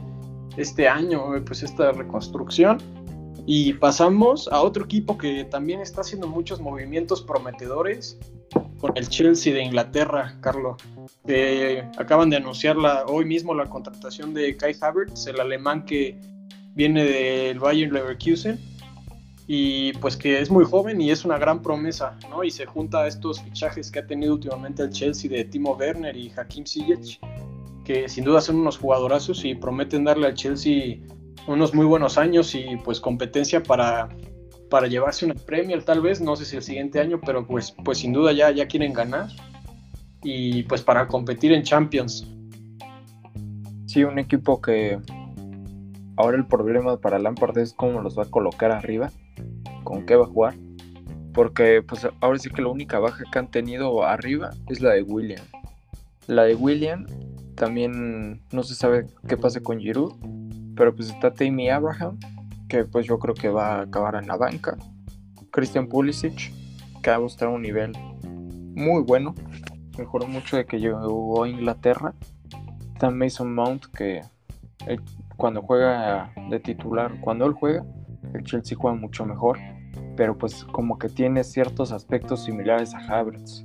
este 0.56 0.88
año, 0.88 1.22
pues 1.44 1.62
esta 1.62 1.92
reconstrucción. 1.92 2.78
Y 3.46 3.74
pasamos 3.74 4.48
a 4.48 4.60
otro 4.60 4.84
equipo 4.84 5.16
que 5.16 5.44
también 5.44 5.80
está 5.80 6.00
haciendo 6.00 6.26
muchos 6.26 6.60
movimientos 6.60 7.22
prometedores 7.22 8.18
con 8.80 8.92
el 8.96 9.08
Chelsea 9.08 9.54
de 9.54 9.62
Inglaterra, 9.62 10.36
Carlos. 10.40 10.76
acaban 11.96 12.30
de 12.30 12.36
anunciar 12.36 12.76
hoy 13.06 13.24
mismo 13.24 13.54
la 13.54 13.66
contratación 13.66 14.34
de 14.34 14.56
Kai 14.56 14.74
Havertz, 14.80 15.26
el 15.28 15.40
alemán 15.40 15.84
que 15.84 16.18
viene 16.74 17.04
del 17.04 17.58
Bayern 17.58 17.92
Leverkusen 17.92 18.58
y 19.46 19.92
pues 19.94 20.16
que 20.16 20.40
es 20.40 20.50
muy 20.50 20.64
joven 20.64 21.00
y 21.00 21.10
es 21.10 21.24
una 21.24 21.38
gran 21.38 21.62
promesa, 21.62 22.18
¿no? 22.28 22.42
Y 22.42 22.50
se 22.50 22.66
junta 22.66 23.02
a 23.02 23.06
estos 23.06 23.40
fichajes 23.40 23.90
que 23.90 24.00
ha 24.00 24.06
tenido 24.06 24.34
últimamente 24.34 24.82
el 24.82 24.90
Chelsea 24.90 25.30
de 25.30 25.44
Timo 25.44 25.76
Werner 25.76 26.16
y 26.16 26.32
Hakim 26.36 26.66
Ziyech, 26.66 27.20
que 27.84 28.08
sin 28.08 28.24
duda 28.24 28.40
son 28.40 28.56
unos 28.56 28.76
jugadorazos 28.76 29.44
y 29.44 29.54
prometen 29.54 30.04
darle 30.04 30.26
al 30.26 30.34
Chelsea 30.34 30.98
unos 31.46 31.74
muy 31.74 31.86
buenos 31.86 32.18
años 32.18 32.54
y 32.54 32.76
pues 32.84 33.00
competencia 33.00 33.62
para, 33.62 34.08
para 34.70 34.86
llevarse 34.86 35.24
una 35.24 35.34
Premier 35.34 35.82
tal 35.84 36.00
vez, 36.00 36.20
no 36.20 36.36
sé 36.36 36.44
si 36.44 36.56
el 36.56 36.62
siguiente 36.62 37.00
año, 37.00 37.20
pero 37.24 37.46
pues, 37.46 37.74
pues 37.84 37.98
sin 37.98 38.12
duda 38.12 38.32
ya, 38.32 38.50
ya 38.50 38.66
quieren 38.66 38.92
ganar 38.92 39.28
y 40.22 40.64
pues 40.64 40.82
para 40.82 41.06
competir 41.06 41.52
en 41.52 41.62
Champions. 41.62 42.26
Sí, 43.86 44.02
un 44.04 44.18
equipo 44.18 44.60
que 44.60 44.98
ahora 46.16 46.36
el 46.36 46.46
problema 46.46 46.98
para 46.98 47.18
Lampard 47.18 47.56
es 47.58 47.72
cómo 47.72 48.00
los 48.00 48.18
va 48.18 48.24
a 48.24 48.30
colocar 48.30 48.72
arriba 48.72 49.10
con 49.84 50.04
qué 50.04 50.16
va 50.16 50.24
a 50.24 50.28
jugar. 50.28 50.54
Porque 51.32 51.82
pues 51.86 52.06
ahora 52.20 52.38
sí 52.38 52.50
que 52.50 52.62
la 52.62 52.68
única 52.68 52.98
baja 52.98 53.24
que 53.30 53.38
han 53.38 53.50
tenido 53.50 54.04
arriba 54.04 54.50
es 54.68 54.80
la 54.80 54.94
de 54.94 55.02
William. 55.02 55.44
La 56.26 56.44
de 56.44 56.54
William 56.54 57.06
también 57.54 58.42
no 58.52 58.62
se 58.62 58.74
sabe 58.74 59.06
qué 59.28 59.36
pasa 59.36 59.60
con 59.60 59.78
Giroud. 59.78 60.12
Pero 60.76 60.94
pues 60.94 61.10
está 61.10 61.32
Tammy 61.32 61.68
Abraham, 61.70 62.18
que 62.68 62.84
pues 62.84 63.06
yo 63.06 63.18
creo 63.18 63.34
que 63.34 63.48
va 63.48 63.76
a 63.76 63.80
acabar 63.82 64.14
en 64.16 64.26
la 64.26 64.36
banca. 64.36 64.76
Christian 65.50 65.88
Pulisic, 65.88 66.52
que 67.02 67.10
ha 67.10 67.18
mostrado 67.18 67.54
un 67.54 67.62
nivel 67.62 67.92
muy 68.74 69.02
bueno. 69.02 69.34
Mejoró 69.98 70.26
mucho 70.26 70.56
de 70.56 70.66
que 70.66 70.78
llegó 70.78 71.42
a 71.42 71.48
Inglaterra. 71.48 72.14
Está 72.92 73.10
Mason 73.10 73.54
Mount, 73.54 73.86
que 73.86 74.20
cuando 75.36 75.62
juega 75.62 76.32
de 76.50 76.60
titular, 76.60 77.18
cuando 77.20 77.46
él 77.46 77.52
juega, 77.52 77.84
el 78.34 78.44
Chelsea 78.44 78.76
juega 78.78 78.96
mucho 78.96 79.24
mejor 79.24 79.58
pero 80.16 80.36
pues 80.36 80.64
como 80.64 80.98
que 80.98 81.08
tiene 81.08 81.44
ciertos 81.44 81.92
aspectos 81.92 82.44
similares 82.44 82.94
a 82.94 82.98
Havertz. 82.98 83.62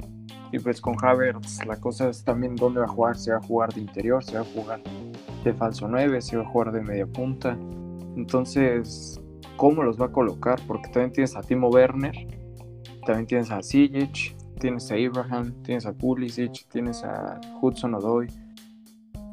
Y 0.51 0.59
pues 0.59 0.81
con 0.81 0.95
Havertz 1.01 1.65
la 1.65 1.77
cosa 1.77 2.09
es 2.09 2.23
también 2.23 2.55
dónde 2.55 2.81
va 2.81 2.85
a 2.85 2.89
jugar, 2.89 3.17
si 3.17 3.29
va 3.29 3.37
a 3.37 3.41
jugar 3.41 3.73
de 3.73 3.81
interior, 3.81 4.23
si 4.23 4.33
va 4.33 4.41
a 4.41 4.45
jugar 4.45 4.81
de 5.43 5.53
falso 5.53 5.87
9, 5.87 6.21
si 6.21 6.35
va 6.35 6.43
a 6.43 6.45
jugar 6.45 6.71
de 6.71 6.81
media 6.81 7.07
punta. 7.07 7.57
Entonces, 8.15 9.19
¿cómo 9.57 9.83
los 9.83 9.99
va 9.99 10.07
a 10.07 10.11
colocar? 10.11 10.59
Porque 10.67 10.89
también 10.89 11.11
tienes 11.11 11.35
a 11.35 11.41
Timo 11.41 11.69
Werner, 11.69 12.13
también 13.05 13.25
tienes 13.25 13.51
a 13.51 13.61
Sijic, 13.61 14.35
tienes 14.59 14.91
a 14.91 14.95
Abraham, 14.95 15.53
tienes 15.63 15.85
a 15.85 15.93
Pulisic, 15.93 16.67
tienes 16.69 17.03
a 17.03 17.39
Hudson 17.61 17.95
Odoi, 17.95 18.27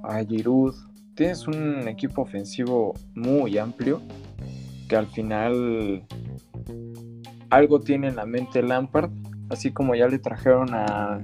a 0.04 0.24
Giroud. 0.24 0.74
Tienes 1.14 1.48
un 1.48 1.88
equipo 1.88 2.22
ofensivo 2.22 2.94
muy 3.14 3.58
amplio 3.58 4.00
que 4.88 4.96
al 4.96 5.08
final 5.08 6.04
algo 7.50 7.80
tiene 7.80 8.08
en 8.08 8.16
la 8.16 8.24
mente 8.24 8.62
Lampard, 8.62 9.10
así 9.50 9.72
como 9.72 9.94
ya 9.94 10.06
le 10.06 10.18
trajeron 10.18 10.68
a 10.74 11.20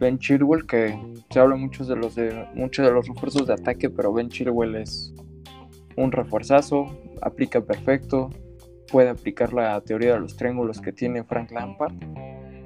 Ben 0.00 0.18
Chilwell, 0.18 0.66
que 0.66 0.98
se 1.30 1.38
habla 1.38 1.56
mucho 1.56 1.84
de 1.84 1.94
los 1.94 2.14
de 2.14 2.46
muchos 2.54 2.86
de 2.86 2.90
los 2.90 3.06
refuerzos 3.06 3.46
de 3.46 3.52
ataque, 3.52 3.90
pero 3.90 4.12
Ben 4.12 4.30
Chilwell 4.30 4.76
es 4.76 5.12
un 5.96 6.10
refuerzazo, 6.10 6.86
aplica 7.20 7.60
perfecto, 7.60 8.30
puede 8.90 9.10
aplicar 9.10 9.52
la 9.52 9.78
teoría 9.82 10.14
de 10.14 10.20
los 10.20 10.36
triángulos 10.36 10.80
que 10.80 10.92
tiene 10.92 11.22
Frank 11.22 11.50
Lampard 11.52 11.92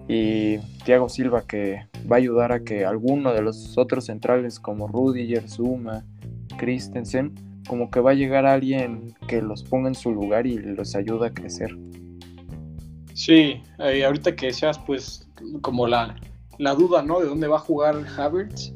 y 0.07 0.59
Thiago 0.85 1.09
Silva 1.09 1.43
que 1.47 1.87
va 2.11 2.17
a 2.17 2.19
ayudar 2.19 2.53
a 2.53 2.61
que 2.61 2.85
alguno 2.85 3.33
de 3.33 3.43
los 3.43 3.77
otros 3.77 4.07
centrales 4.07 4.61
como 4.61 4.87
Rudiger, 4.87 5.49
Zuma, 5.49 6.05
Christensen, 6.57 7.35
como 7.67 7.91
que 7.91 7.99
va 7.99 8.13
a 8.13 8.15
llegar 8.15 8.47
alguien 8.47 9.15
que 9.27 9.43
los 9.43 9.65
ponga 9.65 9.89
en 9.89 9.95
su 9.97 10.13
lugar 10.13 10.47
y 10.47 10.59
los 10.59 10.95
ayuda 10.95 11.29
a 11.29 11.31
crecer. 11.31 11.77
Sí, 13.15 13.61
eh, 13.79 14.05
ahorita 14.05 14.37
que 14.37 14.47
decías, 14.47 14.79
pues, 14.79 15.29
como 15.63 15.87
la, 15.87 16.17
duda, 16.59 17.03
¿no? 17.03 17.21
De 17.21 17.27
dónde 17.27 17.47
va 17.47 17.57
a 17.57 17.61
jugar 17.61 18.05
Havertz. 18.17 18.73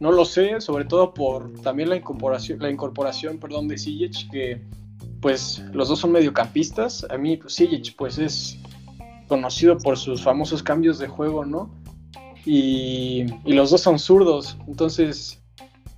No 0.00 0.12
lo 0.12 0.24
sé, 0.24 0.60
sobre 0.60 0.84
todo 0.84 1.14
por 1.14 1.52
también 1.60 1.88
la 1.88 1.96
incorporación, 1.96 2.58
la 2.58 2.70
incorporación, 2.70 3.38
perdón, 3.38 3.68
de 3.68 3.78
Sijic, 3.78 4.30
que 4.30 4.60
pues 5.20 5.64
los 5.72 5.88
dos 5.88 6.00
son 6.00 6.12
mediocampistas. 6.12 7.06
A 7.10 7.16
mí 7.16 7.36
pues, 7.36 7.56
pues 7.96 8.18
es 8.18 8.58
conocido 9.28 9.78
por 9.78 9.96
sus 9.96 10.22
famosos 10.22 10.62
cambios 10.62 10.98
de 10.98 11.08
juego, 11.08 11.44
¿no? 11.44 11.70
Y, 12.44 13.24
y, 13.44 13.52
los 13.54 13.70
dos 13.70 13.80
son 13.80 13.98
zurdos, 13.98 14.58
entonces 14.68 15.42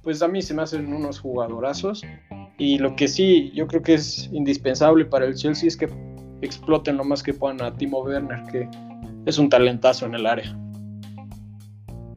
pues 0.05 0.23
a 0.23 0.29
mí 0.29 0.41
se 0.41 0.55
me 0.55 0.63
hacen 0.63 0.93
unos 0.93 1.19
jugadorazos. 1.19 2.03
Y 2.59 2.79
lo 2.79 2.95
que 2.95 3.09
sí, 3.09 3.51
yo 3.53 3.67
creo 3.67 3.83
que 3.83 3.95
es 3.95 4.31
indispensable 4.33 5.05
para 5.05 5.27
el 5.27 5.35
Chelsea 5.35 5.67
es 5.67 5.77
que 5.77 5.89
exploten 6.43 6.97
lo 6.97 7.05
más 7.05 7.23
que 7.23 7.35
puedan 7.35 7.61
a 7.61 7.75
Timo 7.75 8.03
Werner, 8.03 8.43
que 8.53 8.69
es 9.27 9.39
un 9.39 9.49
talentazo 9.49 10.07
en 10.07 10.15
el 10.15 10.27
área. 10.27 10.57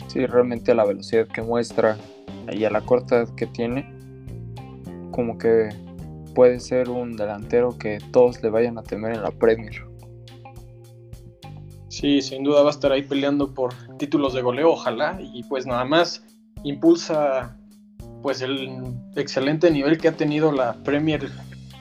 Sí, 0.09 0.25
realmente 0.25 0.73
la 0.73 0.85
velocidad 0.85 1.27
que 1.27 1.43
muestra 1.43 1.95
y 2.51 2.65
a 2.65 2.71
la 2.71 2.81
corta 2.81 3.27
que 3.37 3.45
tiene, 3.45 3.87
como 5.11 5.37
que 5.37 5.69
puede 6.33 6.59
ser 6.59 6.89
un 6.89 7.15
delantero 7.15 7.77
que 7.77 7.99
todos 8.11 8.41
le 8.41 8.49
vayan 8.49 8.79
a 8.79 8.83
temer 8.83 9.13
en 9.13 9.21
la 9.21 9.29
Premier. 9.29 9.85
Sí, 11.89 12.23
sin 12.23 12.43
duda 12.43 12.63
va 12.63 12.69
a 12.69 12.71
estar 12.71 12.91
ahí 12.91 13.03
peleando 13.03 13.53
por 13.53 13.73
títulos 13.99 14.33
de 14.33 14.41
goleo, 14.41 14.71
ojalá, 14.71 15.19
y 15.21 15.43
pues 15.43 15.67
nada 15.67 15.85
más 15.85 16.25
impulsa 16.63 17.55
pues 18.23 18.41
el 18.41 18.81
excelente 19.15 19.69
nivel 19.69 19.99
que 19.99 20.07
ha 20.07 20.17
tenido 20.17 20.51
la 20.51 20.73
Premier 20.83 21.29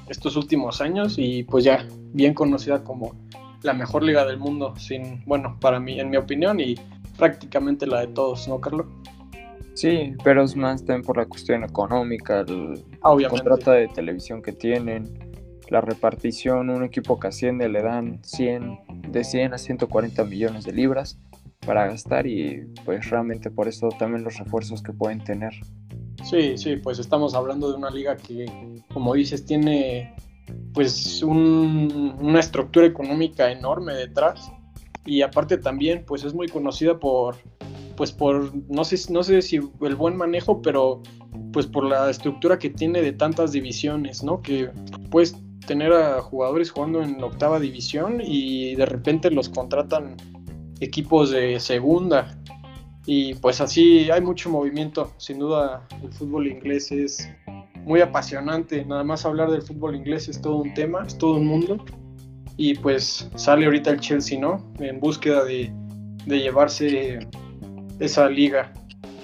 estos 0.08 0.36
últimos 0.36 0.82
años 0.82 1.14
y 1.16 1.44
pues 1.44 1.64
ya 1.64 1.86
bien 2.12 2.34
conocida 2.34 2.84
como 2.84 3.14
la 3.62 3.72
mejor 3.72 4.02
liga 4.02 4.26
del 4.26 4.38
mundo, 4.38 4.74
sin, 4.76 5.24
bueno, 5.24 5.56
para 5.60 5.80
mí, 5.80 5.98
en 5.98 6.10
mi 6.10 6.16
opinión 6.16 6.60
y 6.60 6.76
prácticamente 7.18 7.86
la 7.86 8.00
de 8.00 8.06
todos, 8.08 8.48
¿no, 8.48 8.60
Carlos? 8.60 8.86
Sí, 9.74 10.14
pero 10.24 10.42
es 10.42 10.56
más 10.56 10.84
también 10.84 11.02
por 11.02 11.18
la 11.18 11.26
cuestión 11.26 11.62
económica, 11.62 12.40
el 12.40 12.84
contrato 13.28 13.70
de 13.70 13.88
televisión 13.88 14.42
que 14.42 14.52
tienen, 14.52 15.28
la 15.68 15.80
repartición, 15.80 16.70
un 16.70 16.84
equipo 16.84 17.20
que 17.20 17.28
asciende 17.28 17.68
le 17.68 17.82
dan 17.82 18.18
100, 18.24 18.78
de 19.12 19.22
100 19.22 19.54
a 19.54 19.58
140 19.58 20.24
millones 20.24 20.64
de 20.64 20.72
libras 20.72 21.20
para 21.64 21.86
gastar 21.86 22.26
y 22.26 22.66
pues 22.84 23.08
realmente 23.10 23.50
por 23.50 23.68
eso 23.68 23.88
también 23.98 24.24
los 24.24 24.38
refuerzos 24.38 24.82
que 24.82 24.92
pueden 24.92 25.22
tener. 25.22 25.52
Sí, 26.24 26.58
sí, 26.58 26.76
pues 26.76 26.98
estamos 26.98 27.34
hablando 27.34 27.70
de 27.70 27.76
una 27.76 27.90
liga 27.90 28.16
que, 28.16 28.46
como 28.92 29.14
dices, 29.14 29.44
tiene 29.44 30.14
pues 30.74 31.22
una 31.22 32.40
estructura 32.40 32.86
económica 32.86 33.50
enorme 33.52 33.94
detrás 33.94 34.50
y 35.08 35.22
aparte 35.22 35.58
también 35.58 36.04
pues 36.06 36.24
es 36.24 36.34
muy 36.34 36.48
conocida 36.48 36.98
por 36.98 37.36
pues 37.96 38.12
por 38.12 38.52
no 38.70 38.84
sé 38.84 39.12
no 39.12 39.22
sé 39.22 39.42
si 39.42 39.56
el 39.56 39.96
buen 39.96 40.16
manejo 40.16 40.62
pero 40.62 41.02
pues 41.52 41.66
por 41.66 41.84
la 41.84 42.10
estructura 42.10 42.58
que 42.58 42.70
tiene 42.70 43.02
de 43.02 43.12
tantas 43.12 43.52
divisiones 43.52 44.22
no 44.22 44.42
que 44.42 44.70
puedes 45.10 45.36
tener 45.66 45.92
a 45.92 46.20
jugadores 46.20 46.70
jugando 46.70 47.02
en 47.02 47.22
octava 47.22 47.58
división 47.58 48.20
y 48.24 48.74
de 48.74 48.86
repente 48.86 49.30
los 49.30 49.48
contratan 49.48 50.16
equipos 50.80 51.30
de 51.30 51.58
segunda 51.58 52.38
y 53.06 53.34
pues 53.34 53.60
así 53.60 54.10
hay 54.10 54.20
mucho 54.20 54.50
movimiento 54.50 55.12
sin 55.16 55.38
duda 55.38 55.86
el 56.02 56.12
fútbol 56.12 56.46
inglés 56.46 56.92
es 56.92 57.28
muy 57.88 58.02
apasionante. 58.02 58.84
Nada 58.84 59.02
más 59.02 59.24
hablar 59.24 59.50
del 59.50 59.62
fútbol 59.62 59.96
inglés 59.96 60.28
es 60.28 60.40
todo 60.40 60.56
un 60.56 60.74
tema, 60.74 61.04
es 61.06 61.16
todo 61.16 61.36
un 61.36 61.46
mundo. 61.46 61.84
Y 62.58 62.74
pues 62.74 63.30
sale 63.36 63.66
ahorita 63.66 63.92
el 63.92 64.00
Chelsea, 64.00 64.38
¿no? 64.38 64.68
En 64.80 64.98
búsqueda 64.98 65.44
de, 65.44 65.72
llevarse 66.26 67.20
esa 68.00 68.28
liga. 68.28 68.72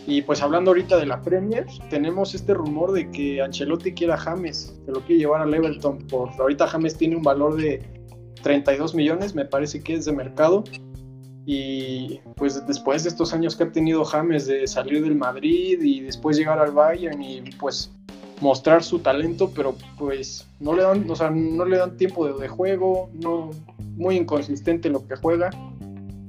Y 0.06 0.22
pues 0.22 0.40
hablando 0.40 0.70
ahorita 0.70 0.96
de 0.96 1.06
la 1.06 1.20
Premier, 1.20 1.66
tenemos 1.90 2.34
este 2.36 2.54
rumor 2.54 2.92
de 2.92 3.10
que 3.10 3.42
Ancelotti 3.42 3.92
quiere 3.92 4.12
a 4.12 4.18
James, 4.18 4.80
que 4.86 4.92
lo 4.92 5.00
quiere 5.00 5.22
llevar 5.22 5.42
al 5.42 5.52
Everton. 5.52 5.98
Por 6.06 6.30
ahorita 6.38 6.68
James 6.68 6.96
tiene 6.96 7.16
un 7.16 7.22
valor 7.22 7.56
de 7.56 7.82
32 8.44 8.94
millones, 8.94 9.34
me 9.34 9.44
parece 9.44 9.82
que 9.82 9.94
es 9.94 10.04
de 10.04 10.12
mercado. 10.12 10.62
Y 11.44 12.20
pues 12.36 12.64
después 12.68 13.02
de 13.02 13.08
estos 13.08 13.34
años 13.34 13.56
que 13.56 13.64
ha 13.64 13.72
tenido 13.72 14.04
James 14.04 14.46
de 14.46 14.68
salir 14.68 15.02
del 15.02 15.16
Madrid 15.16 15.82
y 15.82 16.00
después 16.02 16.36
llegar 16.36 16.60
al 16.60 16.70
Bayern 16.70 17.20
y 17.20 17.42
pues 17.58 17.92
mostrar 18.40 18.82
su 18.82 18.98
talento, 18.98 19.50
pero 19.54 19.74
pues 19.98 20.46
no 20.60 20.74
le 20.74 20.82
dan, 20.82 21.08
o 21.10 21.16
sea, 21.16 21.30
no 21.30 21.64
le 21.64 21.78
dan 21.78 21.96
tiempo 21.96 22.26
de, 22.32 22.48
juego, 22.48 23.10
no, 23.14 23.50
muy 23.96 24.16
inconsistente 24.16 24.88
lo 24.88 25.06
que 25.06 25.16
juega. 25.16 25.50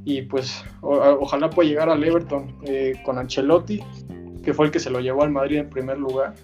Y 0.03 0.21
pues 0.21 0.63
ojalá 0.81 1.49
pueda 1.49 1.67
llegar 1.67 1.89
al 1.89 2.03
Everton 2.03 2.55
eh, 2.65 2.93
con 3.03 3.17
Ancelotti, 3.17 3.81
que 4.43 4.53
fue 4.53 4.67
el 4.67 4.71
que 4.71 4.79
se 4.79 4.91
lo 4.91 4.99
llevó 4.99 5.23
al 5.23 5.31
Madrid 5.31 5.57
en 5.57 5.69
primer 5.69 5.97
lugar. 5.97 6.35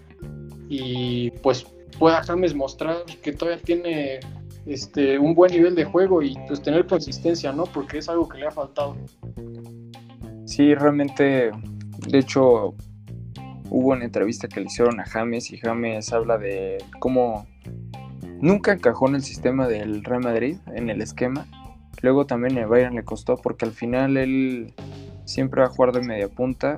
Y 0.68 1.30
pues 1.44 1.68
pueda 2.00 2.24
James 2.24 2.56
mostrar 2.56 3.04
que 3.22 3.32
todavía 3.32 3.62
tiene 3.62 4.20
este, 4.66 5.20
un 5.20 5.36
buen 5.36 5.52
nivel 5.52 5.76
de 5.76 5.86
juego 5.86 6.22
y 6.22 6.36
pues 6.48 6.62
tener 6.62 6.88
consistencia, 6.88 7.52
¿no? 7.52 7.66
Porque 7.66 8.00
es 8.00 8.10
algo 8.10 8.28
que 8.28 8.40
le 8.40 8.48
ha 8.48 8.52
faltado. 8.52 8.96
Sí, 10.46 10.74
realmente, 10.74 11.52
de 12.08 12.18
hecho, 12.18 12.74
hubo 13.72 13.92
una 13.92 14.04
entrevista 14.04 14.50
que 14.50 14.60
le 14.60 14.66
hicieron 14.66 15.00
a 15.00 15.06
James 15.06 15.50
y 15.52 15.58
James 15.58 16.12
habla 16.12 16.38
de 16.38 16.78
cómo 17.00 17.48
nunca 18.42 18.74
encajó 18.74 19.08
en 19.08 19.16
el 19.16 19.24
sistema 19.24 19.68
del 19.68 20.04
Real 20.04 20.22
Madrid, 20.22 20.58
en 20.76 20.90
el 20.90 21.02
esquema. 21.02 21.48
Luego 22.02 22.26
también 22.26 22.58
el 22.58 22.68
Bayern 22.68 22.96
le 22.96 23.06
costó 23.06 23.38
porque 23.38 23.64
al 23.66 23.72
final 23.72 24.18
él 24.18 24.74
siempre 25.24 25.62
va 25.62 25.68
a 25.68 25.70
jugar 25.70 25.94
de 25.94 26.02
media 26.02 26.28
punta, 26.28 26.78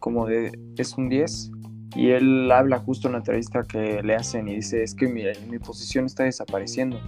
como 0.00 0.26
de 0.26 0.58
es 0.76 0.98
un 0.98 1.08
10. 1.08 1.52
Y 1.94 2.10
él 2.10 2.50
habla 2.50 2.80
justo 2.80 3.06
en 3.06 3.12
la 3.12 3.18
entrevista 3.18 3.62
que 3.62 4.02
le 4.02 4.16
hacen 4.16 4.48
y 4.48 4.56
dice, 4.56 4.82
es 4.82 4.94
que 4.94 5.06
mi, 5.06 5.22
mi 5.48 5.60
posición 5.60 6.06
está 6.06 6.24
desapareciendo. 6.24 6.98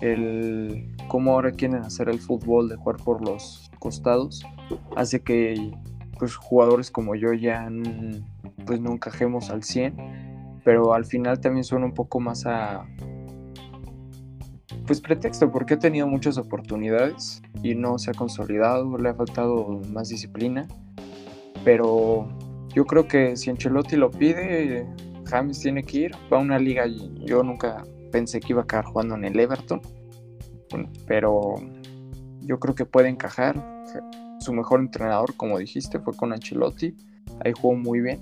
El 0.00 0.96
cómo 1.06 1.32
ahora 1.32 1.52
quieren 1.52 1.82
hacer 1.82 2.08
el 2.08 2.18
fútbol 2.18 2.70
de 2.70 2.76
jugar 2.76 2.96
por 2.96 3.22
los 3.22 3.70
costados 3.78 4.42
hace 4.96 5.20
que 5.20 5.72
pues 6.18 6.34
jugadores 6.34 6.90
como 6.90 7.14
yo 7.14 7.32
ya 7.32 7.68
pues 8.66 8.80
no 8.80 8.92
encajemos 8.92 9.50
al 9.50 9.62
100, 9.62 10.60
pero 10.64 10.94
al 10.94 11.04
final 11.04 11.40
también 11.40 11.64
suena 11.64 11.86
un 11.86 11.94
poco 11.94 12.20
más 12.20 12.46
a 12.46 12.86
pues 14.86 15.02
pretexto 15.02 15.50
porque 15.50 15.74
he 15.74 15.76
tenido 15.76 16.06
muchas 16.06 16.38
oportunidades 16.38 17.42
y 17.62 17.74
no 17.74 17.98
se 17.98 18.10
ha 18.10 18.14
consolidado, 18.14 18.96
le 18.96 19.10
ha 19.10 19.14
faltado 19.14 19.80
más 19.92 20.08
disciplina, 20.08 20.66
pero 21.62 22.26
yo 22.74 22.86
creo 22.86 23.06
que 23.06 23.36
si 23.36 23.50
Ancelotti 23.50 23.96
lo 23.96 24.10
pide, 24.10 24.86
James 25.26 25.60
tiene 25.60 25.82
que 25.82 25.98
ir, 25.98 26.12
va 26.32 26.38
a 26.38 26.40
una 26.40 26.58
liga 26.58 26.86
yo 26.86 27.42
nunca 27.42 27.84
pensé 28.10 28.40
que 28.40 28.54
iba 28.54 28.62
a 28.62 28.64
acabar 28.64 28.86
jugando 28.86 29.14
en 29.14 29.24
el 29.24 29.38
Everton, 29.38 29.82
pero 31.06 31.56
yo 32.40 32.58
creo 32.58 32.74
que 32.74 32.86
puede 32.86 33.08
encajar. 33.08 33.84
Su 34.40 34.52
mejor 34.52 34.80
entrenador, 34.80 35.34
como 35.36 35.58
dijiste, 35.58 35.98
fue 35.98 36.14
con 36.14 36.32
Ancelotti, 36.32 36.94
ahí 37.44 37.52
jugó 37.52 37.74
muy 37.74 38.00
bien 38.00 38.20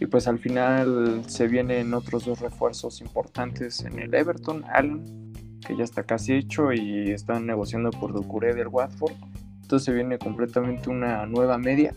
y 0.00 0.06
pues 0.06 0.26
al 0.26 0.38
final 0.38 1.22
se 1.26 1.46
vienen 1.46 1.92
otros 1.92 2.24
dos 2.24 2.40
refuerzos 2.40 3.02
importantes 3.02 3.84
en 3.84 3.98
el 3.98 4.14
Everton, 4.14 4.64
Allen, 4.72 5.30
que 5.64 5.76
ya 5.76 5.84
está 5.84 6.04
casi 6.04 6.32
hecho 6.32 6.72
y 6.72 7.10
están 7.10 7.46
negociando 7.46 7.90
por 7.90 8.14
Ducuré 8.14 8.54
del 8.54 8.68
Watford. 8.68 9.12
Entonces 9.60 9.84
se 9.84 9.92
viene 9.92 10.18
completamente 10.18 10.88
una 10.88 11.26
nueva 11.26 11.58
media. 11.58 11.94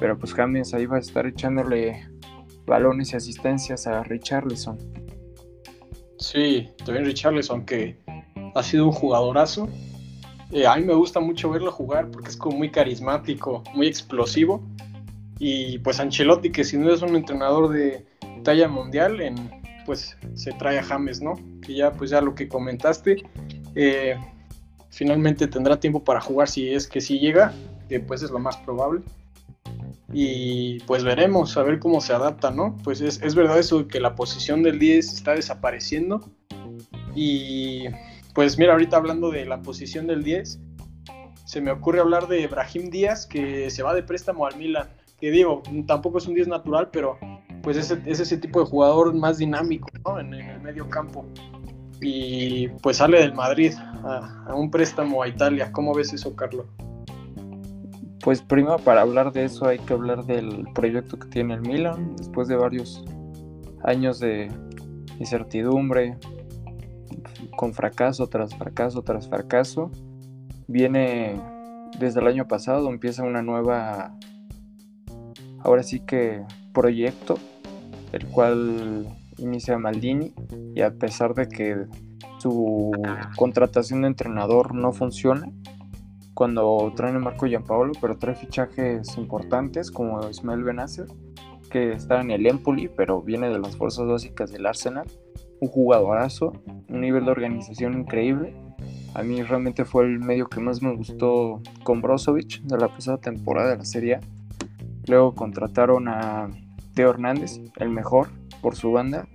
Pero 0.00 0.18
pues 0.18 0.32
James 0.32 0.72
ahí 0.72 0.86
va 0.86 0.96
a 0.96 1.00
estar 1.00 1.26
echándole 1.26 2.08
balones 2.64 3.12
y 3.12 3.16
asistencias 3.16 3.86
a 3.86 4.02
Richarlison. 4.02 4.78
Sí, 6.18 6.70
también 6.84 7.04
Richarlison 7.04 7.66
que 7.66 7.98
ha 8.54 8.62
sido 8.62 8.86
un 8.86 8.92
jugadorazo. 8.92 9.68
Eh, 10.50 10.66
a 10.66 10.76
mí 10.76 10.84
me 10.84 10.94
gusta 10.94 11.20
mucho 11.20 11.50
verlo 11.50 11.70
jugar 11.70 12.10
porque 12.10 12.30
es 12.30 12.38
como 12.38 12.56
muy 12.56 12.70
carismático, 12.70 13.62
muy 13.74 13.86
explosivo 13.86 14.64
y 15.46 15.76
pues 15.80 16.00
Ancelotti, 16.00 16.50
que 16.50 16.64
si 16.64 16.78
no 16.78 16.90
es 16.90 17.02
un 17.02 17.16
entrenador 17.16 17.68
de 17.68 18.06
talla 18.44 18.66
mundial, 18.66 19.18
pues 19.84 20.16
se 20.32 20.52
trae 20.52 20.78
a 20.78 20.82
James, 20.82 21.20
¿no? 21.20 21.34
Que 21.60 21.74
ya, 21.74 21.92
pues 21.92 22.08
ya 22.08 22.22
lo 22.22 22.34
que 22.34 22.48
comentaste, 22.48 23.22
eh, 23.74 24.16
finalmente 24.88 25.46
tendrá 25.46 25.78
tiempo 25.78 26.02
para 26.02 26.22
jugar 26.22 26.48
si 26.48 26.70
es 26.70 26.88
que 26.88 27.02
sí 27.02 27.18
llega, 27.18 27.52
que 27.90 28.00
pues 28.00 28.22
es 28.22 28.30
lo 28.30 28.38
más 28.38 28.56
probable. 28.56 29.02
Y 30.14 30.80
pues 30.86 31.04
veremos, 31.04 31.54
a 31.58 31.62
ver 31.62 31.78
cómo 31.78 32.00
se 32.00 32.14
adapta, 32.14 32.50
¿no? 32.50 32.78
Pues 32.82 33.02
es, 33.02 33.20
es 33.20 33.34
verdad 33.34 33.58
eso 33.58 33.86
que 33.86 34.00
la 34.00 34.14
posición 34.14 34.62
del 34.62 34.78
10 34.78 35.12
está 35.12 35.34
desapareciendo. 35.34 36.26
Y 37.14 37.84
pues 38.34 38.56
mira, 38.56 38.72
ahorita 38.72 38.96
hablando 38.96 39.30
de 39.30 39.44
la 39.44 39.60
posición 39.60 40.06
del 40.06 40.24
10, 40.24 40.58
se 41.44 41.60
me 41.60 41.70
ocurre 41.70 42.00
hablar 42.00 42.28
de 42.28 42.46
Brahim 42.46 42.88
Díaz, 42.88 43.26
que 43.26 43.68
se 43.68 43.82
va 43.82 43.94
de 43.94 44.02
préstamo 44.02 44.46
al 44.46 44.56
Milan 44.56 44.88
que 45.20 45.30
digo, 45.30 45.62
tampoco 45.86 46.18
es 46.18 46.26
un 46.26 46.34
10 46.34 46.48
natural, 46.48 46.88
pero 46.90 47.18
pues 47.62 47.76
es, 47.76 47.90
es 48.04 48.20
ese 48.20 48.36
tipo 48.36 48.60
de 48.60 48.66
jugador 48.66 49.14
más 49.14 49.38
dinámico 49.38 49.88
en, 50.18 50.34
el 50.34 50.60
medio 50.60 50.88
campo. 50.88 51.24
Y 52.00 52.68
pues 52.82 52.98
sale 52.98 53.20
del 53.20 53.34
Madrid 53.34 53.72
a, 54.04 54.54
un 54.54 54.70
préstamo 54.70 55.22
a 55.22 55.28
Italia. 55.28 55.72
¿Cómo 55.72 55.94
ves 55.94 56.12
eso, 56.12 56.36
Carlos? 56.36 56.66
Pues 58.22 58.42
primero 58.42 58.78
para 58.78 59.02
hablar 59.02 59.32
de 59.32 59.44
eso 59.44 59.66
hay 59.66 59.78
que 59.78 59.92
hablar 59.92 60.24
del 60.24 60.66
proyecto 60.74 61.18
que 61.18 61.28
tiene 61.28 61.54
el 61.54 61.60
Milan 61.60 62.16
después 62.16 62.48
de 62.48 62.56
varios 62.56 63.04
años 63.82 64.18
de 64.18 64.50
incertidumbre, 65.18 66.16
con 67.56 67.72
fracaso 67.72 68.26
tras 68.28 68.54
fracaso 68.54 69.02
tras 69.02 69.28
fracaso. 69.28 69.90
Viene 70.66 71.40
desde 71.98 72.20
el 72.20 72.26
año 72.26 72.48
pasado, 72.48 72.88
empieza 72.88 73.22
una 73.22 73.42
nueva 73.42 74.16
ahora 75.64 75.82
sí 75.82 76.00
que 76.00 76.42
proyecto, 76.72 77.38
el 78.12 78.26
cual 78.26 79.06
inicia 79.38 79.78
Maldini 79.78 80.32
y 80.74 80.82
a 80.82 80.92
pesar 80.94 81.34
de 81.34 81.48
que 81.48 81.86
su 82.38 82.92
contratación 83.36 84.02
de 84.02 84.08
entrenador 84.08 84.74
no 84.74 84.92
funciona, 84.92 85.50
cuando 86.34 86.92
traen 86.94 87.16
a 87.16 87.20
Marco 87.20 87.46
Giampaolo, 87.46 87.92
pero 88.00 88.18
trae 88.18 88.34
fichajes 88.34 89.16
importantes 89.16 89.90
como 89.90 90.28
Ismael 90.28 90.64
Benacer, 90.64 91.06
que 91.70 91.92
está 91.92 92.20
en 92.20 92.30
el 92.30 92.46
Empoli, 92.46 92.88
pero 92.88 93.22
viene 93.22 93.48
de 93.48 93.58
las 93.58 93.76
fuerzas 93.76 94.06
básicas 94.06 94.50
del 94.52 94.66
Arsenal, 94.66 95.06
un 95.60 95.68
jugadorazo, 95.68 96.52
un 96.88 97.00
nivel 97.00 97.24
de 97.24 97.30
organización 97.30 97.98
increíble. 97.98 98.54
A 99.14 99.22
mí 99.22 99.42
realmente 99.42 99.84
fue 99.84 100.04
el 100.04 100.18
medio 100.18 100.48
que 100.48 100.60
más 100.60 100.82
me 100.82 100.94
gustó 100.94 101.62
con 101.84 102.02
Brozovic 102.02 102.60
de 102.62 102.78
la 102.78 102.88
pasada 102.88 103.18
temporada 103.18 103.70
de 103.70 103.76
la 103.78 103.84
Serie 103.84 104.16
A 104.16 104.20
Luego 105.06 105.34
contrataron 105.34 106.08
a 106.08 106.48
Teo 106.94 107.10
Hernández, 107.10 107.60
el 107.76 107.90
mejor 107.90 108.28
por 108.62 108.76
su 108.76 108.92
banda. 108.92 109.28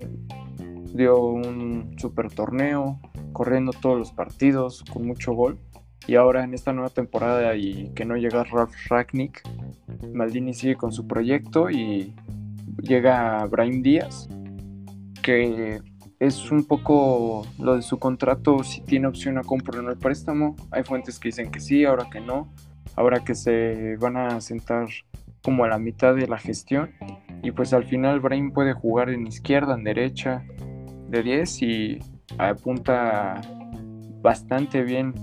Dio 0.93 1.21
un 1.23 1.95
super 1.97 2.31
torneo, 2.31 2.99
corriendo 3.31 3.71
todos 3.73 3.97
los 3.97 4.11
partidos, 4.11 4.83
con 4.91 5.05
mucho 5.05 5.33
gol. 5.33 5.59
Y 6.07 6.15
ahora 6.15 6.43
en 6.43 6.53
esta 6.53 6.73
nueva 6.73 6.89
temporada 6.89 7.55
y 7.55 7.91
que 7.93 8.05
no 8.05 8.15
llega 8.15 8.43
Ralf 8.43 8.73
Ragnick, 8.89 9.43
Maldini 10.13 10.53
sigue 10.53 10.75
con 10.75 10.91
su 10.91 11.05
proyecto 11.05 11.69
y 11.69 12.15
llega 12.81 13.45
Brian 13.45 13.83
Díaz, 13.83 14.27
que 15.21 15.81
es 16.19 16.51
un 16.51 16.65
poco 16.65 17.45
lo 17.59 17.75
de 17.75 17.81
su 17.81 17.99
contrato, 17.99 18.63
si 18.63 18.81
tiene 18.81 19.07
opción 19.07 19.37
a 19.37 19.43
comprar 19.43 19.83
en 19.83 19.89
el 19.89 19.97
préstamo. 19.97 20.55
Hay 20.71 20.83
fuentes 20.83 21.19
que 21.19 21.29
dicen 21.29 21.51
que 21.51 21.59
sí, 21.59 21.85
ahora 21.85 22.09
que 22.09 22.19
no. 22.19 22.51
Ahora 22.95 23.23
que 23.23 23.35
se 23.35 23.95
van 23.97 24.17
a 24.17 24.41
sentar 24.41 24.87
como 25.43 25.63
a 25.63 25.67
la 25.67 25.79
mitad 25.79 26.15
de 26.15 26.27
la 26.27 26.37
gestión. 26.37 26.91
Y 27.43 27.51
pues 27.51 27.73
al 27.73 27.85
final 27.85 28.19
Brian 28.19 28.51
puede 28.51 28.73
jugar 28.73 29.09
en 29.09 29.27
izquierda, 29.27 29.75
en 29.75 29.83
derecha, 29.83 30.43
de 31.09 31.23
10 31.23 31.61
y 31.61 31.99
apunta 32.37 33.41
bastante 34.21 34.83
bien 34.83 35.13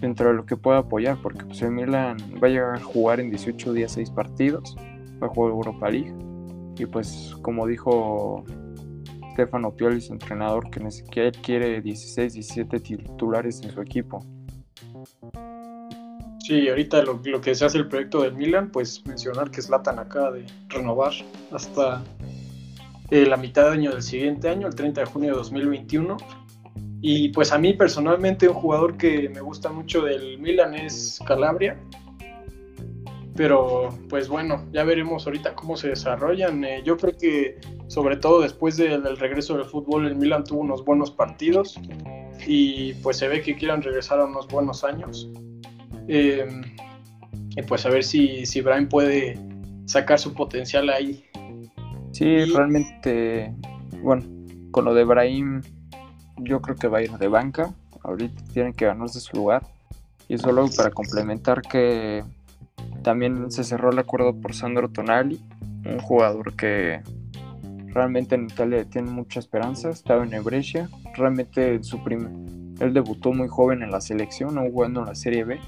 dentro 0.00 0.28
de 0.28 0.34
lo 0.34 0.46
que 0.46 0.56
puede 0.56 0.78
apoyar, 0.78 1.18
porque 1.22 1.44
pues 1.44 1.60
el 1.62 1.72
Milan 1.72 2.16
va 2.42 2.48
a 2.48 2.50
llegar 2.50 2.76
a 2.76 2.80
jugar 2.80 3.20
en 3.20 3.30
18 3.30 3.72
días 3.72 3.92
6 3.92 4.10
partidos, 4.10 4.76
va 5.22 5.26
a 5.26 5.30
jugar 5.30 5.52
Europa 5.52 5.90
League, 5.90 6.14
y 6.78 6.86
pues 6.86 7.36
como 7.42 7.66
dijo 7.66 8.44
Stefano 9.32 9.72
Pioli, 9.72 10.00
su 10.00 10.12
entrenador, 10.12 10.70
que, 10.70 10.86
que 11.10 11.26
él 11.26 11.32
quiere 11.42 11.80
16, 11.80 12.32
17 12.32 12.80
titulares 12.80 13.60
en 13.62 13.70
su 13.70 13.80
equipo. 13.80 14.24
Sí, 16.48 16.66
ahorita 16.66 17.02
lo, 17.02 17.20
que 17.42 17.54
se 17.54 17.66
hace 17.66 17.76
el 17.76 17.88
proyecto 17.88 18.22
del 18.22 18.32
Milan, 18.32 18.70
pues 18.70 19.04
mencionar 19.04 19.50
que 19.50 19.60
Zlatan 19.60 19.98
acaba 19.98 20.30
de 20.30 20.46
renovar 20.70 21.12
hasta 21.52 22.02
eh, 23.10 23.26
la 23.26 23.36
mitad 23.36 23.64
de 23.66 23.72
año 23.72 23.90
del 23.90 24.02
siguiente 24.02 24.48
año, 24.48 24.66
el 24.66 24.74
30 24.74 25.02
de 25.02 25.06
junio 25.08 25.32
de 25.32 25.36
2021. 25.36 26.16
Y 27.02 27.28
pues 27.34 27.52
a 27.52 27.58
mí 27.58 27.74
personalmente 27.74 28.48
un 28.48 28.54
jugador 28.54 28.96
que 28.96 29.28
me 29.28 29.42
gusta 29.42 29.68
mucho 29.68 30.00
del 30.00 30.38
Milan 30.38 30.72
es 30.72 31.20
Calabria. 31.26 31.78
Pero 33.36 33.90
pues 34.08 34.26
bueno, 34.26 34.64
ya 34.72 34.84
veremos 34.84 35.26
ahorita 35.26 35.54
cómo 35.54 35.76
se 35.76 35.88
desarrollan. 35.88 36.64
Eh, 36.64 36.80
yo 36.82 36.96
creo 36.96 37.14
que 37.14 37.60
sobre 37.88 38.16
todo 38.16 38.40
después 38.40 38.78
del 38.78 39.18
regreso 39.18 39.58
del 39.58 39.66
fútbol 39.66 40.06
el 40.06 40.16
Milan 40.16 40.44
tuvo 40.44 40.60
unos 40.60 40.82
buenos 40.82 41.10
partidos 41.10 41.78
y 42.46 42.94
pues 43.02 43.18
se 43.18 43.28
ve 43.28 43.42
que 43.42 43.54
quieran 43.54 43.82
regresar 43.82 44.18
a 44.18 44.24
unos 44.24 44.48
buenos 44.48 44.82
años. 44.82 45.28
Y 46.08 47.62
pues 47.62 47.84
a 47.86 47.90
ver 47.90 48.02
si, 48.02 48.46
si 48.46 48.60
Brian 48.60 48.88
puede 48.88 49.38
sacar 49.84 50.18
su 50.18 50.32
potencial 50.32 50.88
ahí. 50.90 51.24
Sí, 52.12 52.44
realmente, 52.46 53.52
bueno, 54.02 54.24
con 54.70 54.84
lo 54.84 54.94
de 54.94 55.04
Brahim 55.04 55.62
yo 56.38 56.60
creo 56.60 56.76
que 56.76 56.88
va 56.88 56.98
a 56.98 57.02
ir 57.02 57.10
de 57.12 57.28
banca. 57.28 57.74
Ahorita 58.02 58.42
tienen 58.52 58.72
que 58.72 58.86
ganarse 58.86 59.20
su 59.20 59.36
lugar. 59.36 59.66
Y 60.28 60.38
solo 60.38 60.66
para 60.76 60.90
complementar 60.90 61.62
que 61.62 62.22
también 63.02 63.50
se 63.50 63.64
cerró 63.64 63.90
el 63.90 63.98
acuerdo 63.98 64.34
por 64.40 64.54
Sandro 64.54 64.88
Tonali, 64.90 65.40
un 65.84 65.98
jugador 66.00 66.54
que 66.54 67.00
realmente 67.86 68.34
en 68.34 68.44
Italia 68.44 68.84
tiene 68.84 69.10
mucha 69.10 69.40
esperanza. 69.40 69.90
Estaba 69.90 70.24
en 70.24 70.44
Brescia. 70.44 70.88
Realmente 71.16 71.82
su 71.82 71.98
él 72.80 72.94
debutó 72.94 73.32
muy 73.32 73.48
joven 73.48 73.82
en 73.82 73.90
la 73.90 74.00
selección, 74.00 74.54
no 74.54 74.62
jugando 74.70 75.00
en 75.00 75.06
la 75.06 75.14
Serie 75.14 75.44
B. 75.44 75.58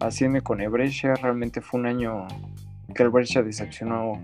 Haciendo 0.00 0.42
con 0.42 0.58
Brescia, 0.70 1.14
realmente 1.14 1.60
fue 1.60 1.80
un 1.80 1.86
año 1.86 2.26
que 2.94 3.02
el 3.02 3.10
Brescia 3.10 3.42
decepcionó 3.42 4.14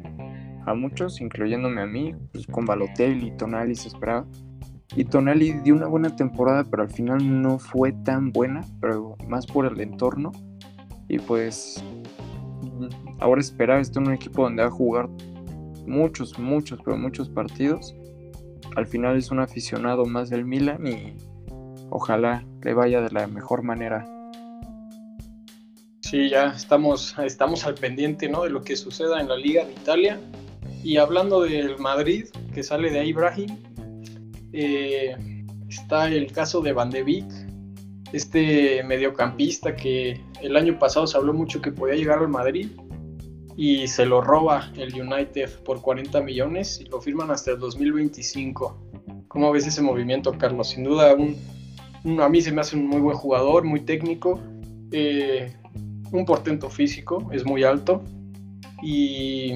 a 0.64 0.74
muchos, 0.74 1.20
incluyéndome 1.20 1.82
a 1.82 1.86
mí, 1.86 2.14
pues 2.32 2.46
con 2.46 2.64
Balotelli, 2.64 3.30
Tonali 3.36 3.74
se 3.74 3.88
esperaba. 3.88 4.26
Y 4.94 5.04
Tonali 5.04 5.52
dio 5.64 5.74
una 5.74 5.86
buena 5.86 6.16
temporada, 6.16 6.64
pero 6.64 6.82
al 6.82 6.90
final 6.90 7.42
no 7.42 7.58
fue 7.58 7.92
tan 7.92 8.32
buena, 8.32 8.62
pero 8.80 9.16
más 9.28 9.46
por 9.46 9.66
el 9.66 9.80
entorno. 9.80 10.32
Y 11.08 11.18
pues 11.18 11.84
ahora 13.20 13.40
esperar 13.40 13.80
estar 13.80 14.02
en 14.02 14.08
un 14.08 14.14
equipo 14.14 14.42
donde 14.42 14.62
va 14.62 14.68
a 14.68 14.72
jugar 14.72 15.08
muchos, 15.86 16.38
muchos, 16.38 16.80
pero 16.84 16.96
muchos 16.96 17.28
partidos. 17.28 17.94
Al 18.76 18.86
final 18.86 19.16
es 19.16 19.30
un 19.30 19.40
aficionado 19.40 20.04
más 20.06 20.30
del 20.30 20.44
Milan 20.44 20.86
y 20.86 21.16
ojalá 21.90 22.44
le 22.62 22.74
vaya 22.74 23.00
de 23.00 23.10
la 23.10 23.26
mejor 23.26 23.62
manera. 23.62 24.15
Sí, 26.06 26.30
ya 26.30 26.52
estamos, 26.52 27.16
estamos 27.18 27.66
al 27.66 27.74
pendiente 27.74 28.28
¿no? 28.28 28.44
de 28.44 28.50
lo 28.50 28.62
que 28.62 28.76
suceda 28.76 29.20
en 29.20 29.28
la 29.28 29.36
Liga 29.36 29.64
de 29.64 29.72
Italia. 29.72 30.20
Y 30.84 30.98
hablando 30.98 31.40
del 31.40 31.78
Madrid, 31.78 32.26
que 32.54 32.62
sale 32.62 32.92
de 32.92 33.00
ahí 33.00 33.12
Brahim, 33.12 33.56
eh, 34.52 35.16
está 35.68 36.06
el 36.06 36.30
caso 36.30 36.60
de 36.60 36.72
Van 36.72 36.90
de 36.90 37.02
Beek, 37.02 37.26
este 38.12 38.84
mediocampista 38.84 39.74
que 39.74 40.20
el 40.40 40.56
año 40.56 40.78
pasado 40.78 41.08
se 41.08 41.16
habló 41.16 41.34
mucho 41.34 41.60
que 41.60 41.72
podía 41.72 41.96
llegar 41.96 42.20
al 42.20 42.28
Madrid 42.28 42.68
y 43.56 43.88
se 43.88 44.06
lo 44.06 44.20
roba 44.20 44.70
el 44.76 44.94
United 44.94 45.58
por 45.64 45.80
40 45.80 46.20
millones 46.20 46.80
y 46.80 46.84
lo 46.84 47.00
firman 47.00 47.32
hasta 47.32 47.50
el 47.50 47.58
2025. 47.58 49.24
¿Cómo 49.26 49.50
ves 49.50 49.66
ese 49.66 49.82
movimiento, 49.82 50.38
Carlos? 50.38 50.68
Sin 50.68 50.84
duda, 50.84 51.16
un, 51.16 52.20
a 52.20 52.28
mí 52.28 52.40
se 52.42 52.52
me 52.52 52.60
hace 52.60 52.76
un 52.76 52.86
muy 52.86 53.00
buen 53.00 53.16
jugador, 53.16 53.64
muy 53.64 53.80
técnico, 53.80 54.38
eh, 54.92 55.52
un 56.12 56.24
portento 56.24 56.70
físico, 56.70 57.28
es 57.32 57.44
muy 57.44 57.64
alto 57.64 58.02
y 58.82 59.52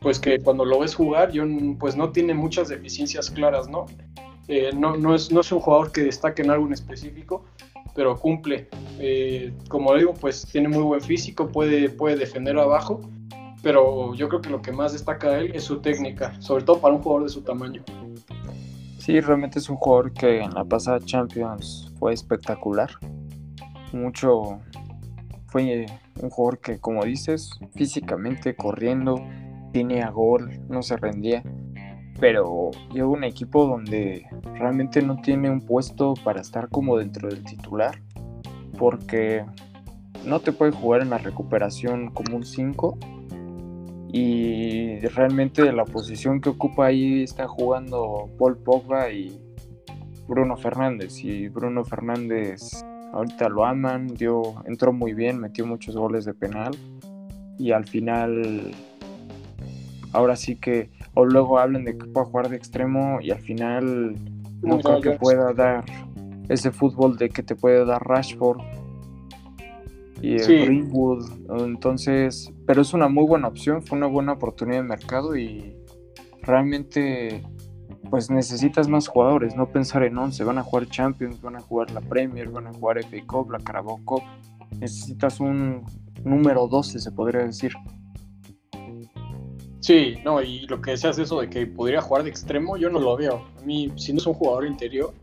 pues 0.00 0.18
que 0.18 0.38
cuando 0.38 0.64
lo 0.64 0.80
ves 0.80 0.94
jugar, 0.94 1.32
yo, 1.32 1.44
pues 1.78 1.96
no 1.96 2.10
tiene 2.10 2.34
muchas 2.34 2.68
deficiencias 2.68 3.30
claras, 3.30 3.68
¿no? 3.68 3.86
Eh, 4.48 4.70
no, 4.74 5.14
es, 5.14 5.30
no 5.30 5.40
es 5.40 5.52
un 5.52 5.60
jugador 5.60 5.92
que 5.92 6.02
destaque 6.02 6.42
en 6.42 6.50
algo 6.50 6.66
en 6.66 6.72
específico, 6.72 7.44
pero 7.94 8.16
cumple. 8.18 8.68
Eh, 8.98 9.52
como 9.68 9.94
digo, 9.94 10.14
pues 10.14 10.46
tiene 10.50 10.68
muy 10.68 10.82
buen 10.82 11.00
físico, 11.00 11.48
puede, 11.48 11.90
puede 11.90 12.16
defender 12.16 12.58
abajo, 12.58 13.00
pero 13.62 14.14
yo 14.14 14.28
creo 14.28 14.40
que 14.40 14.50
lo 14.50 14.62
que 14.62 14.72
más 14.72 14.92
destaca 14.92 15.30
de 15.30 15.40
él 15.40 15.52
es 15.54 15.64
su 15.64 15.80
técnica, 15.80 16.40
sobre 16.40 16.64
todo 16.64 16.80
para 16.80 16.94
un 16.94 17.02
jugador 17.02 17.24
de 17.24 17.30
su 17.30 17.42
tamaño. 17.42 17.82
Sí, 18.98 19.20
realmente 19.20 19.58
es 19.58 19.68
un 19.68 19.76
jugador 19.76 20.12
que 20.12 20.40
en 20.40 20.54
la 20.54 20.64
pasada 20.64 21.00
Champions 21.00 21.92
fue 21.98 22.12
espectacular. 22.12 22.90
Mucho 23.92 24.60
un 25.58 26.30
jugador 26.30 26.60
que, 26.60 26.78
como 26.78 27.04
dices, 27.04 27.50
físicamente 27.74 28.54
corriendo, 28.54 29.22
tenía 29.72 30.10
gol, 30.10 30.60
no 30.68 30.82
se 30.82 30.96
rendía. 30.96 31.42
Pero 32.20 32.70
lleva 32.92 33.08
un 33.08 33.24
equipo 33.24 33.66
donde 33.66 34.26
realmente 34.54 35.02
no 35.02 35.20
tiene 35.20 35.50
un 35.50 35.60
puesto 35.60 36.14
para 36.24 36.40
estar 36.40 36.68
como 36.68 36.98
dentro 36.98 37.28
del 37.28 37.44
titular. 37.44 38.00
Porque 38.78 39.44
no 40.24 40.40
te 40.40 40.52
puede 40.52 40.72
jugar 40.72 41.02
en 41.02 41.10
la 41.10 41.18
recuperación 41.18 42.10
como 42.10 42.36
un 42.36 42.44
5. 42.44 42.98
Y 44.10 44.98
realmente 45.00 45.70
la 45.72 45.84
posición 45.84 46.40
que 46.40 46.48
ocupa 46.48 46.86
ahí 46.86 47.22
está 47.22 47.46
jugando 47.46 48.30
Paul 48.38 48.56
Pogba 48.58 49.10
y 49.12 49.40
Bruno 50.26 50.56
Fernández. 50.56 51.22
Y 51.22 51.48
Bruno 51.48 51.84
Fernández 51.84 52.84
ahorita 53.12 53.48
lo 53.48 53.64
aman, 53.64 54.08
dio, 54.08 54.54
entró 54.66 54.92
muy 54.92 55.14
bien, 55.14 55.38
metió 55.38 55.66
muchos 55.66 55.96
goles 55.96 56.24
de 56.24 56.34
penal. 56.34 56.72
Y 57.58 57.72
al 57.72 57.84
final 57.84 58.72
ahora 60.12 60.36
sí 60.36 60.56
que, 60.56 60.90
o 61.14 61.24
luego 61.24 61.58
hablan 61.58 61.84
de 61.84 61.96
que 61.96 62.06
pueda 62.06 62.26
jugar 62.26 62.48
de 62.48 62.56
extremo 62.56 63.18
y 63.20 63.30
al 63.30 63.40
final 63.40 64.16
no 64.62 64.78
creo 64.80 65.00
que 65.00 65.10
pueda 65.12 65.52
dar 65.52 65.84
ese 66.48 66.70
fútbol 66.70 67.16
de 67.16 67.28
que 67.28 67.42
te 67.42 67.54
puede 67.54 67.84
dar 67.84 68.02
Rashford 68.06 68.60
y 70.20 70.36
Greenwood. 70.36 71.24
Entonces, 71.60 72.52
pero 72.66 72.82
es 72.82 72.92
una 72.94 73.08
muy 73.08 73.24
buena 73.26 73.48
opción, 73.48 73.82
fue 73.82 73.98
una 73.98 74.06
buena 74.06 74.32
oportunidad 74.32 74.82
de 74.82 74.88
mercado 74.88 75.36
y 75.36 75.76
realmente 76.42 77.44
pues 78.10 78.30
necesitas 78.30 78.88
más 78.88 79.08
jugadores, 79.08 79.54
no 79.54 79.70
pensar 79.70 80.02
en 80.02 80.16
11, 80.16 80.44
van 80.44 80.58
a 80.58 80.62
jugar 80.62 80.88
Champions, 80.88 81.40
van 81.40 81.56
a 81.56 81.60
jugar 81.60 81.90
la 81.90 82.00
Premier, 82.00 82.48
van 82.48 82.66
a 82.66 82.72
jugar 82.72 82.98
FA 83.04 83.26
Cup, 83.26 83.50
la 83.50 83.58
Carabao 83.58 84.00
Cup. 84.04 84.22
Necesitas 84.80 85.40
un 85.40 85.84
número 86.24 86.66
12, 86.66 86.98
se 86.98 87.12
podría 87.12 87.44
decir. 87.44 87.72
Sí, 89.80 90.16
no, 90.24 90.42
y 90.42 90.66
lo 90.66 90.80
que 90.80 90.92
decías 90.92 91.18
eso 91.18 91.40
de 91.40 91.48
que 91.48 91.66
podría 91.66 92.00
jugar 92.00 92.24
de 92.24 92.30
extremo, 92.30 92.76
yo 92.76 92.90
no 92.90 92.98
lo 92.98 93.16
veo. 93.16 93.46
A 93.58 93.64
mí, 93.64 93.92
si 93.96 94.12
no 94.12 94.18
es 94.18 94.26
un 94.26 94.34
jugador 94.34 94.66
interior, 94.66 95.14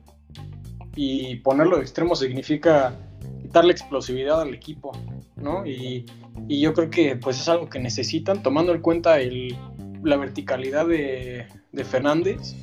y 0.96 1.36
ponerlo 1.38 1.78
de 1.78 1.84
extremo 1.84 2.16
significa 2.16 2.98
quitarle 3.42 3.74
explosividad 3.74 4.42
al 4.42 4.54
equipo, 4.54 4.92
¿no? 5.36 5.66
Y, 5.66 6.06
yo 6.48 6.74
creo 6.74 6.90
que 6.90 7.16
pues 7.16 7.40
es 7.40 7.48
algo 7.48 7.70
que 7.70 7.80
necesitan, 7.80 8.44
tomando 8.44 8.74
en 8.74 8.82
cuenta 8.82 9.20
el, 9.20 9.56
la 10.04 10.18
verticalidad 10.18 10.86
de, 10.86 11.48
Fernández, 11.84 12.56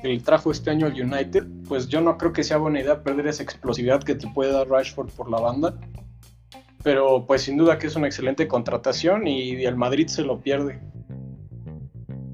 que 0.00 0.18
trajo 0.20 0.50
este 0.50 0.70
año 0.70 0.86
al 0.86 0.92
United, 0.92 1.46
pues 1.68 1.88
yo 1.88 2.00
no 2.00 2.16
creo 2.18 2.32
que 2.32 2.44
sea 2.44 2.56
buena 2.56 2.80
idea 2.80 3.02
perder 3.02 3.26
esa 3.26 3.42
explosividad 3.42 4.02
que 4.02 4.14
te 4.14 4.28
puede 4.28 4.52
dar 4.52 4.68
Rashford 4.68 5.10
por 5.10 5.30
la 5.30 5.40
banda. 5.40 5.78
Pero 6.82 7.26
pues 7.26 7.42
sin 7.42 7.56
duda 7.56 7.78
que 7.78 7.88
es 7.88 7.96
una 7.96 8.06
excelente 8.06 8.46
contratación 8.46 9.26
y 9.26 9.64
el 9.64 9.76
Madrid 9.76 10.06
se 10.06 10.22
lo 10.22 10.40
pierde. 10.40 10.80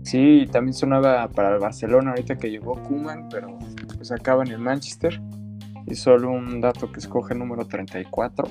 Sí, 0.03 0.47
también 0.53 0.75
sonaba 0.75 1.29
para 1.29 1.55
el 1.55 1.61
Barcelona 1.61 2.11
ahorita 2.11 2.37
que 2.37 2.51
llegó 2.51 2.75
Kuman, 2.83 3.29
pero 3.31 3.59
pues 3.97 4.13
acaba 4.13 4.45
en 4.45 4.53
el 4.53 4.59
Manchester. 4.59 5.21
y 5.87 5.95
solo 5.95 6.31
un 6.31 6.61
dato 6.61 6.91
que 6.93 7.01
escoge 7.01 7.35
número 7.35 7.67
34 7.67 8.49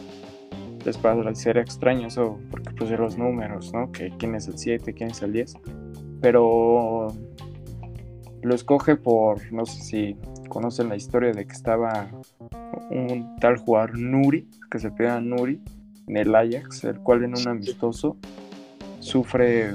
les 0.86 0.98
parecerá 0.98 1.62
extraño 1.62 2.08
eso 2.08 2.40
porque 2.52 2.72
pues 2.72 2.92
los 2.92 3.18
números, 3.18 3.74
¿no? 3.74 3.92
Que 3.92 4.12
quién 4.18 4.36
es 4.36 4.48
el 4.48 4.58
7, 4.58 4.94
quién 4.94 5.12
es 5.12 5.22
el 5.22 5.34
10. 5.34 5.54
Pero 6.22 7.08
lo 8.44 8.56
escoge 8.56 8.96
por, 8.96 9.52
no 9.52 9.66
sé 9.66 9.82
si 9.82 10.18
conocen 10.50 10.90
la 10.90 10.96
historia 10.96 11.32
de 11.32 11.46
que 11.46 11.54
estaba 11.54 12.10
un 12.90 13.38
tal 13.40 13.58
jugador 13.58 13.98
Nuri, 13.98 14.48
que 14.70 14.80
se 14.80 14.92
pega 14.92 15.20
Nuri, 15.20 15.62
en 16.08 16.18
el 16.18 16.36
Ajax, 16.36 16.84
el 16.84 17.00
cual 17.00 17.24
en 17.24 17.38
un 17.38 17.48
amistoso 17.48 18.18
sufre 19.00 19.74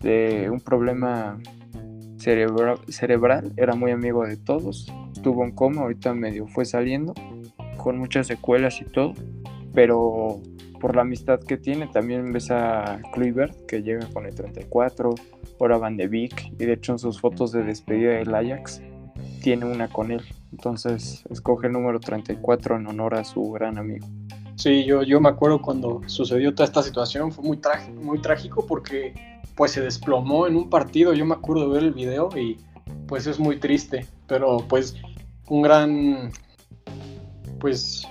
de 0.00 0.50
un 0.50 0.60
problema 0.60 1.38
cerebral, 2.18 3.52
era 3.56 3.74
muy 3.74 3.90
amigo 3.90 4.24
de 4.24 4.36
todos, 4.36 4.92
estuvo 5.12 5.44
en 5.44 5.52
coma, 5.52 5.82
ahorita 5.82 6.14
medio 6.14 6.46
fue 6.46 6.64
saliendo, 6.64 7.14
con 7.76 7.98
muchas 7.98 8.26
secuelas 8.26 8.80
y 8.80 8.84
todo, 8.84 9.14
pero 9.74 10.40
por 10.84 10.96
la 10.96 11.00
amistad 11.00 11.40
que 11.40 11.56
tiene. 11.56 11.86
También 11.86 12.30
ves 12.30 12.50
a 12.50 13.00
Kluivert 13.14 13.64
que 13.64 13.82
llega 13.82 14.06
con 14.12 14.26
el 14.26 14.34
34, 14.34 15.14
ahora 15.58 15.78
Van 15.78 15.96
de 15.96 16.08
Beek 16.08 16.52
y 16.60 16.66
de 16.66 16.74
hecho 16.74 16.92
en 16.92 16.98
sus 16.98 17.22
fotos 17.22 17.52
de 17.52 17.62
despedida 17.62 18.10
del 18.10 18.34
Ajax 18.34 18.82
tiene 19.42 19.64
una 19.64 19.88
con 19.88 20.10
él, 20.10 20.20
entonces 20.52 21.24
escoge 21.30 21.68
el 21.68 21.72
número 21.72 22.00
34 22.00 22.76
en 22.76 22.86
honor 22.86 23.14
a 23.14 23.24
su 23.24 23.50
gran 23.52 23.78
amigo. 23.78 24.06
Sí, 24.56 24.84
yo, 24.84 25.02
yo 25.02 25.22
me 25.22 25.30
acuerdo 25.30 25.62
cuando 25.62 26.02
sucedió 26.04 26.54
toda 26.54 26.66
esta 26.66 26.82
situación, 26.82 27.32
fue 27.32 27.44
muy, 27.44 27.58
muy 28.02 28.20
trágico 28.20 28.66
porque 28.66 29.14
pues 29.56 29.72
se 29.72 29.80
desplomó 29.80 30.46
en 30.46 30.54
un 30.54 30.68
partido, 30.68 31.14
yo 31.14 31.24
me 31.24 31.32
acuerdo 31.32 31.66
de 31.66 31.72
ver 31.76 31.82
el 31.84 31.94
video 31.94 32.28
y 32.36 32.58
pues 33.06 33.26
es 33.26 33.40
muy 33.40 33.58
triste, 33.58 34.06
pero 34.26 34.58
pues 34.68 34.96
un 35.48 35.62
gran 35.62 36.30
pues 37.58 38.06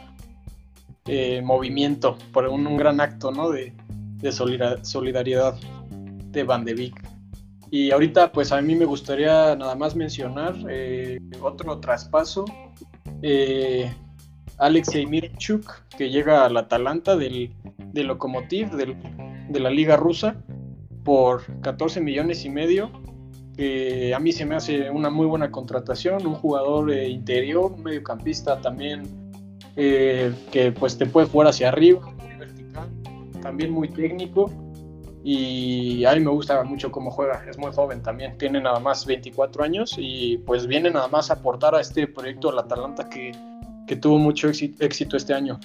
eh, 1.06 1.42
movimiento, 1.42 2.18
por 2.32 2.48
un, 2.48 2.78
gran 2.78 3.02
acto 3.02 3.32
¿no? 3.32 3.50
de, 3.50 3.74
solidaridad 4.32 5.56
de 6.32 6.44
Van 6.44 6.64
de 6.64 6.74
Beek. 6.74 6.96
Y 7.72 7.92
ahorita 7.92 8.32
pues 8.32 8.54
a 8.54 8.62
mí 8.62 8.74
me 8.76 8.86
gustaría 8.86 9.56
nada 9.56 9.76
más 9.76 9.96
mencionar 9.96 10.56
eh, 10.70 11.20
otro 11.42 11.80
traspaso. 11.80 12.46
Eh, 13.22 13.94
Alexei 14.60 15.06
Mirchuk, 15.06 15.82
que 15.98 16.10
llega 16.10 16.46
al 16.46 16.56
Atalanta 16.56 17.18
del, 17.18 17.54
del 17.92 18.08
Lokomotiv, 18.08 18.72
de 18.72 19.60
la 19.60 19.70
Liga 19.70 19.98
Rusa, 19.98 20.38
por 21.04 21.44
14 21.62 22.00
millones 22.00 22.46
y 22.46 22.50
medio, 22.50 22.92
que 23.58 24.14
a 24.14 24.20
mí 24.20 24.32
se 24.32 24.46
me 24.46 24.56
hace 24.56 24.90
una 24.90 25.10
muy 25.10 25.26
buena 25.26 25.52
contratación, 25.52 26.26
un 26.26 26.36
jugador 26.36 26.94
interior, 26.94 27.74
un 27.74 27.84
mediocampista 27.84 28.62
también, 28.62 29.23
eh, 29.76 30.34
que 30.52 30.72
pues 30.72 30.98
te 30.98 31.06
puede 31.06 31.28
jugar 31.28 31.48
hacia 31.48 31.70
arriba, 31.70 32.02
muy 32.02 32.36
vertical, 32.38 32.90
también 33.42 33.72
muy 33.72 33.90
técnico, 33.90 34.52
y 35.24 36.04
a 36.06 36.14
mí 36.14 36.20
me 36.20 36.32
gusta 36.32 36.64
mucho 36.64 36.92
cómo 36.92 37.10
juega, 37.12 37.46
es 37.50 37.58
muy 37.58 37.72
joven 37.72 38.02
también, 38.02 38.38
tiene 38.38 38.60
nada 38.60 38.80
más 38.80 39.06
24 39.06 39.64
años 39.64 39.96
y 39.98 40.38
pues 40.40 40.68
viene 40.68 40.92
nada 40.92 41.08
más 41.08 41.30
a 41.30 41.36
aportar 41.36 41.76
a 41.76 41.82
este 41.82 42.08
proyecto 42.08 42.50
del 42.50 42.60
Atalanta 42.60 43.08
que 43.10 43.32
que 43.86 43.96
tuvo 43.96 44.18
mucho 44.18 44.50
éxito 44.50 45.18
este 45.18 45.34
año. 45.34 45.60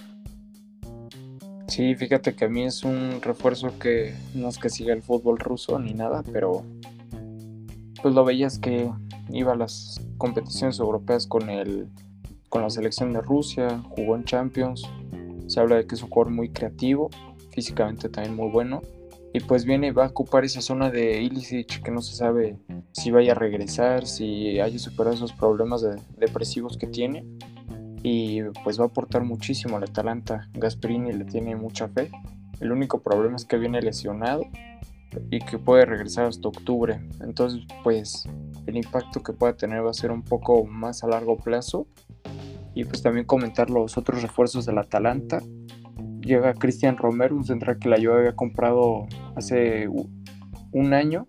Sí, 1.66 1.94
fíjate 1.94 2.34
que 2.34 2.46
a 2.46 2.48
mí 2.48 2.64
es 2.64 2.82
un 2.82 3.20
refuerzo 3.22 3.78
que 3.78 4.14
no 4.34 4.48
es 4.48 4.58
que 4.58 4.70
siga 4.70 4.94
el 4.94 5.02
fútbol 5.02 5.38
ruso 5.38 5.78
ni 5.78 5.92
nada, 5.92 6.22
pero 6.32 6.64
pues 8.02 8.14
lo 8.14 8.24
veías 8.24 8.58
que 8.58 8.90
iba 9.30 9.52
a 9.52 9.56
las 9.56 10.00
competiciones 10.16 10.80
europeas 10.80 11.26
con 11.26 11.50
el 11.50 11.88
con 12.48 12.62
la 12.62 12.70
selección 12.70 13.12
de 13.12 13.20
Rusia, 13.20 13.82
jugó 13.90 14.16
en 14.16 14.24
Champions. 14.24 14.82
Se 15.46 15.60
habla 15.60 15.76
de 15.76 15.86
que 15.86 15.94
es 15.94 16.02
un 16.02 16.10
jugador 16.10 16.32
muy 16.32 16.50
creativo, 16.50 17.10
físicamente 17.52 18.08
también 18.08 18.36
muy 18.36 18.50
bueno. 18.50 18.82
Y 19.32 19.40
pues 19.40 19.64
viene 19.64 19.92
va 19.92 20.06
a 20.06 20.08
ocupar 20.08 20.44
esa 20.44 20.60
zona 20.60 20.90
de 20.90 21.22
Ilicic 21.22 21.82
que 21.82 21.90
no 21.90 22.00
se 22.00 22.14
sabe 22.14 22.56
si 22.92 23.10
vaya 23.10 23.32
a 23.32 23.34
regresar, 23.34 24.06
si 24.06 24.58
haya 24.58 24.78
superado 24.78 25.14
esos 25.14 25.32
problemas 25.32 25.84
depresivos 26.16 26.78
que 26.78 26.86
tiene 26.86 27.24
y 28.02 28.42
pues 28.64 28.78
va 28.78 28.84
a 28.84 28.88
aportar 28.88 29.24
muchísimo 29.24 29.76
al 29.76 29.84
Atalanta. 29.84 30.48
Gasperini 30.54 31.12
le 31.12 31.24
tiene 31.24 31.56
mucha 31.56 31.88
fe. 31.88 32.10
El 32.60 32.72
único 32.72 33.00
problema 33.00 33.36
es 33.36 33.44
que 33.44 33.58
viene 33.58 33.82
lesionado 33.82 34.42
y 35.30 35.40
que 35.40 35.58
puede 35.58 35.84
regresar 35.84 36.26
hasta 36.26 36.48
octubre. 36.48 37.00
Entonces, 37.20 37.60
pues 37.82 38.24
el 38.66 38.76
impacto 38.76 39.22
que 39.22 39.32
pueda 39.32 39.56
tener 39.56 39.84
va 39.84 39.90
a 39.90 39.94
ser 39.94 40.10
un 40.10 40.22
poco 40.22 40.64
más 40.64 41.04
a 41.04 41.08
largo 41.08 41.36
plazo. 41.36 41.86
Y 42.78 42.84
pues 42.84 43.02
también 43.02 43.26
comentar 43.26 43.70
los 43.70 43.98
otros 43.98 44.22
refuerzos 44.22 44.64
del 44.64 44.78
Atalanta. 44.78 45.42
Llega 46.20 46.54
Cristian 46.54 46.96
Romero, 46.96 47.34
un 47.34 47.42
central 47.42 47.80
que 47.80 47.88
la 47.88 47.98
yo 47.98 48.14
había 48.14 48.36
comprado 48.36 49.08
hace 49.34 49.88
un 49.88 50.94
año 50.94 51.26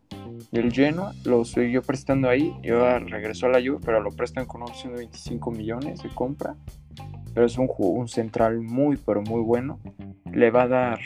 del 0.51 0.71
Genoa, 0.71 1.15
lo 1.25 1.43
siguió 1.45 1.81
prestando 1.81 2.29
ahí, 2.29 2.53
y 2.61 2.69
ahora 2.69 2.99
regresó 2.99 3.47
a 3.47 3.49
la 3.49 3.57
Juve, 3.57 3.79
pero 3.83 3.99
lo 3.99 4.11
prestan 4.11 4.45
con 4.45 4.61
una 4.61 4.69
opción 4.69 4.93
de 4.93 4.99
25 4.99 5.49
millones 5.49 6.03
de 6.03 6.09
compra. 6.09 6.55
Pero 7.33 7.47
es 7.47 7.57
un, 7.57 7.67
un 7.79 8.07
central 8.07 8.61
muy, 8.61 8.97
pero 8.97 9.23
muy 9.23 9.41
bueno. 9.41 9.79
Le 10.31 10.51
va 10.51 10.63
a 10.63 10.67
dar, 10.67 10.99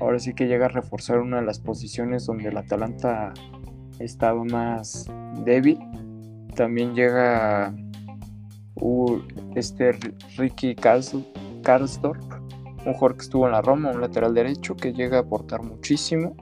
ahora 0.00 0.18
sí 0.18 0.34
que 0.34 0.48
llega 0.48 0.66
a 0.66 0.68
reforzar 0.68 1.20
una 1.20 1.40
de 1.40 1.46
las 1.46 1.60
posiciones 1.60 2.26
donde 2.26 2.50
el 2.50 2.58
Atalanta 2.58 3.32
ha 3.98 4.04
estado 4.04 4.44
más 4.44 5.10
débil. 5.46 5.78
También 6.54 6.94
llega 6.94 7.74
uh, 8.80 9.20
este 9.54 9.98
Ricky 10.36 10.74
Karlsdorp, 10.74 12.22
un 12.86 12.94
jugador 12.94 13.16
que 13.16 13.22
estuvo 13.22 13.46
en 13.46 13.52
la 13.52 13.62
Roma, 13.62 13.90
un 13.90 14.00
lateral 14.00 14.34
derecho 14.34 14.76
que 14.76 14.92
llega 14.92 15.18
a 15.18 15.20
aportar 15.20 15.62
muchísimo 15.62 16.36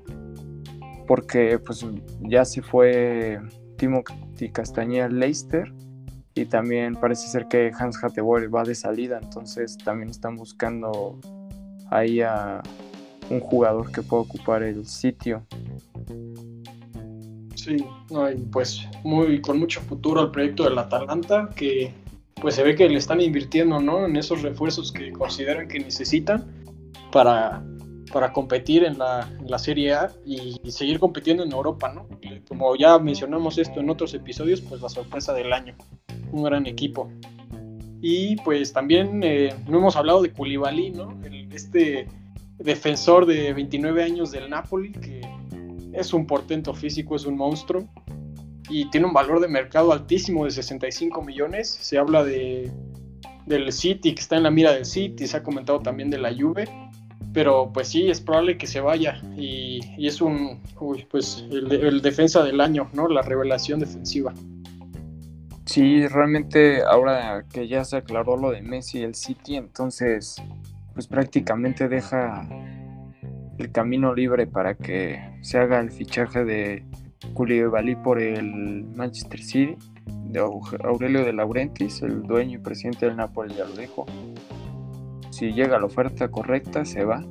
porque 1.07 1.59
pues 1.59 1.87
ya 2.21 2.45
se 2.45 2.63
fue 2.63 3.41
Timothy 3.77 4.51
Castañeda 4.51 5.09
Leicester 5.09 5.73
y 6.35 6.45
también 6.47 6.95
parece 6.95 7.29
ser 7.29 7.47
que 7.49 7.73
Hans 7.79 8.03
Hatteboer 8.03 8.55
va 8.55 8.63
de 8.63 8.75
salida, 8.75 9.19
entonces 9.23 9.79
también 9.79 10.11
están 10.11 10.37
buscando 10.37 11.19
ahí 11.91 12.21
a 12.21 12.63
un 13.31 13.41
jugador 13.41 13.91
que 13.91 14.03
pueda 14.03 14.23
ocupar 14.23 14.63
el 14.63 14.87
sitio. 14.87 15.43
Sí, 17.55 17.79
pues 18.53 18.87
muy 19.03 19.41
con 19.41 19.59
mucho 19.59 19.81
futuro 19.81 20.21
al 20.21 20.31
proyecto 20.31 20.65
del 20.65 20.79
Atalanta 20.79 21.49
que 21.57 21.93
pues 22.41 22.55
se 22.55 22.63
ve 22.63 22.75
que 22.75 22.89
le 22.89 22.99
están 22.99 23.21
invirtiendo, 23.21 23.81
¿no? 23.81 24.07
En 24.07 24.17
esos 24.17 24.43
refuerzos 24.43 24.93
que 24.93 25.13
consideran 25.13 25.69
que 25.69 25.79
necesitan 25.79 26.47
para 27.11 27.63
para 28.13 28.33
competir 28.33 28.85
en 28.85 28.99
la, 28.99 29.59
Serie 29.59 29.93
A 29.95 30.13
y, 30.25 30.59
seguir 30.71 30.99
compitiendo 30.99 31.43
en 31.43 31.53
Europa, 31.53 31.93
¿no? 31.93 32.09
Como 32.49 32.77
ya 32.77 32.99
mencionamos 32.99 33.59
esto 33.59 33.81
en 33.81 33.91
otros 33.91 34.15
episodios, 34.15 34.61
pues 34.61 34.81
la 34.81 34.89
sorpresa 34.89 35.33
del 35.33 35.53
año, 35.53 35.75
un 36.33 36.45
gran 36.45 36.67
equipo. 36.67 37.11
Y 38.01 38.37
pues 38.37 38.73
también 38.73 39.23
eh, 39.23 39.55
no 39.69 39.79
hemos 39.79 39.97
hablado 39.97 40.23
de 40.23 40.33
Koulibaly, 40.33 40.91
¿no? 40.91 41.19
este 41.51 42.07
defensor 42.59 43.27
de 43.27 43.53
29 43.53 44.03
años 44.03 44.31
del 44.31 44.51
Napoli, 44.51 44.93
que 44.93 45.21
es 45.93 46.13
un 46.13 46.27
portento 46.27 46.75
físico, 46.75 47.17
es 47.17 47.25
un 47.25 47.37
monstruo 47.37 47.89
y 48.69 48.91
tiene 48.91 49.07
un 49.07 49.13
valor 49.13 49.41
de 49.41 49.49
mercado 49.49 49.93
altísimo 49.93 50.45
de 50.45 50.51
65 50.51 51.23
millones. 51.23 51.69
Se 51.69 51.99
habla 51.99 52.25
de 52.25 52.71
del 53.47 53.73
City, 53.73 54.13
que 54.13 54.21
está 54.21 54.37
en 54.37 54.43
la 54.43 54.51
mira 54.51 54.73
del 54.73 54.85
City, 54.85 55.27
se 55.27 55.37
ha 55.37 55.43
comentado 55.43 55.79
también 55.79 56.11
de 56.11 56.19
la 56.19 56.35
Juve 56.35 56.69
pero 57.37 57.71
pues 57.71 57.89
sí, 57.89 58.09
es 58.09 58.23
probable 58.23 58.57
que 58.57 58.67
se 58.67 58.81
vaya 58.81 59.21
y, 59.37 59.79
es 59.99 60.23
un, 60.23 60.59
pues 61.11 61.45
el, 61.51 62.01
defensa 62.01 62.43
del 62.43 62.63
año, 62.63 62.89
¿no? 62.95 63.09
La 63.09 63.21
revelación 63.21 63.79
defensiva. 63.79 64.33
Sí, 65.67 66.09
realmente 66.09 66.83
ahora 66.83 67.45
que 67.53 67.69
ya 67.69 67.85
se 67.85 67.99
aclaró 67.99 68.39
lo 68.39 68.53
de 68.53 68.63
Messi 68.63 69.01
y 69.01 69.03
el 69.03 69.15
City, 69.15 69.57
entonces 69.57 70.37
pues 70.95 71.07
prácticamente 71.07 71.91
deja 71.91 72.49
el 73.59 73.71
camino 73.71 74.15
libre 74.15 74.47
para 74.47 74.75
que 74.75 75.21
se 75.43 75.59
haga 75.59 75.79
el 75.81 75.91
fichaje 75.91 76.43
de 76.43 76.87
Koulibaly 77.35 77.97
por 77.97 78.21
el 78.21 78.85
Manchester 78.95 79.41
City, 79.41 79.77
de 80.25 80.41
Aurelio 80.41 81.25
de 81.25 81.33
Laurentiis, 81.33 82.03
el 82.03 82.23
dueño 82.23 82.59
y 82.59 82.63
presidente 82.63 83.07
del 83.07 83.17
Napoli 83.17 83.55
ya 83.55 83.65
lo 83.65 83.77
dijo, 83.77 84.07
si 85.37 85.53
llega 85.53 85.79
la 85.79 85.85
oferta 85.85 86.31
correcta, 86.31 86.87
se 86.87 87.05
va. 87.05 87.23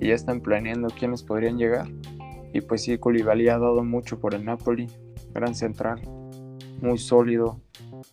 Y 0.00 0.08
ya 0.08 0.14
están 0.14 0.40
planeando 0.40 0.88
quiénes 0.88 1.22
podrían 1.22 1.58
llegar. 1.58 1.88
Y 2.54 2.62
pues 2.62 2.84
sí, 2.84 2.96
Koulibaly 2.96 3.48
ha 3.48 3.58
dado 3.58 3.84
mucho 3.84 4.18
por 4.18 4.34
el 4.34 4.46
Napoli. 4.46 4.86
Gran 5.34 5.54
central, 5.54 6.00
muy 6.80 6.96
sólido, 6.96 7.60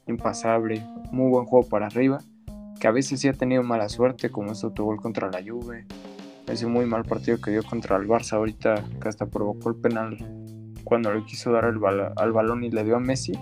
impasable, 0.06 0.84
muy 1.14 1.30
buen 1.30 1.46
juego 1.46 1.66
para 1.70 1.88
arriba. 1.88 2.20
Que 2.78 2.88
a 2.88 2.92
veces 2.92 3.22
sí 3.22 3.30
ha 3.30 3.34
tenido 3.34 3.64
mala 3.64 3.88
suerte, 3.88 4.30
como 4.30 4.52
este 4.52 4.68
gol 4.68 4.98
contra 4.98 5.32
la 5.32 5.40
Juve. 5.42 5.86
Ese 6.46 6.68
muy 6.68 6.86
mal 6.86 7.06
partido 7.06 7.40
que 7.40 7.52
dio 7.52 7.64
contra 7.64 7.96
el 7.96 8.06
Barça 8.06 8.34
ahorita, 8.34 8.84
que 9.02 9.08
hasta 9.08 9.28
provocó 9.28 9.70
el 9.70 9.76
penal 9.76 10.18
cuando 10.88 11.14
le 11.14 11.26
quiso 11.26 11.52
dar 11.52 11.66
al 11.66 12.32
balón 12.32 12.64
y 12.64 12.72
le 12.72 12.86
dio 12.86 12.96
a 12.96 13.00
Messi. 13.02 13.34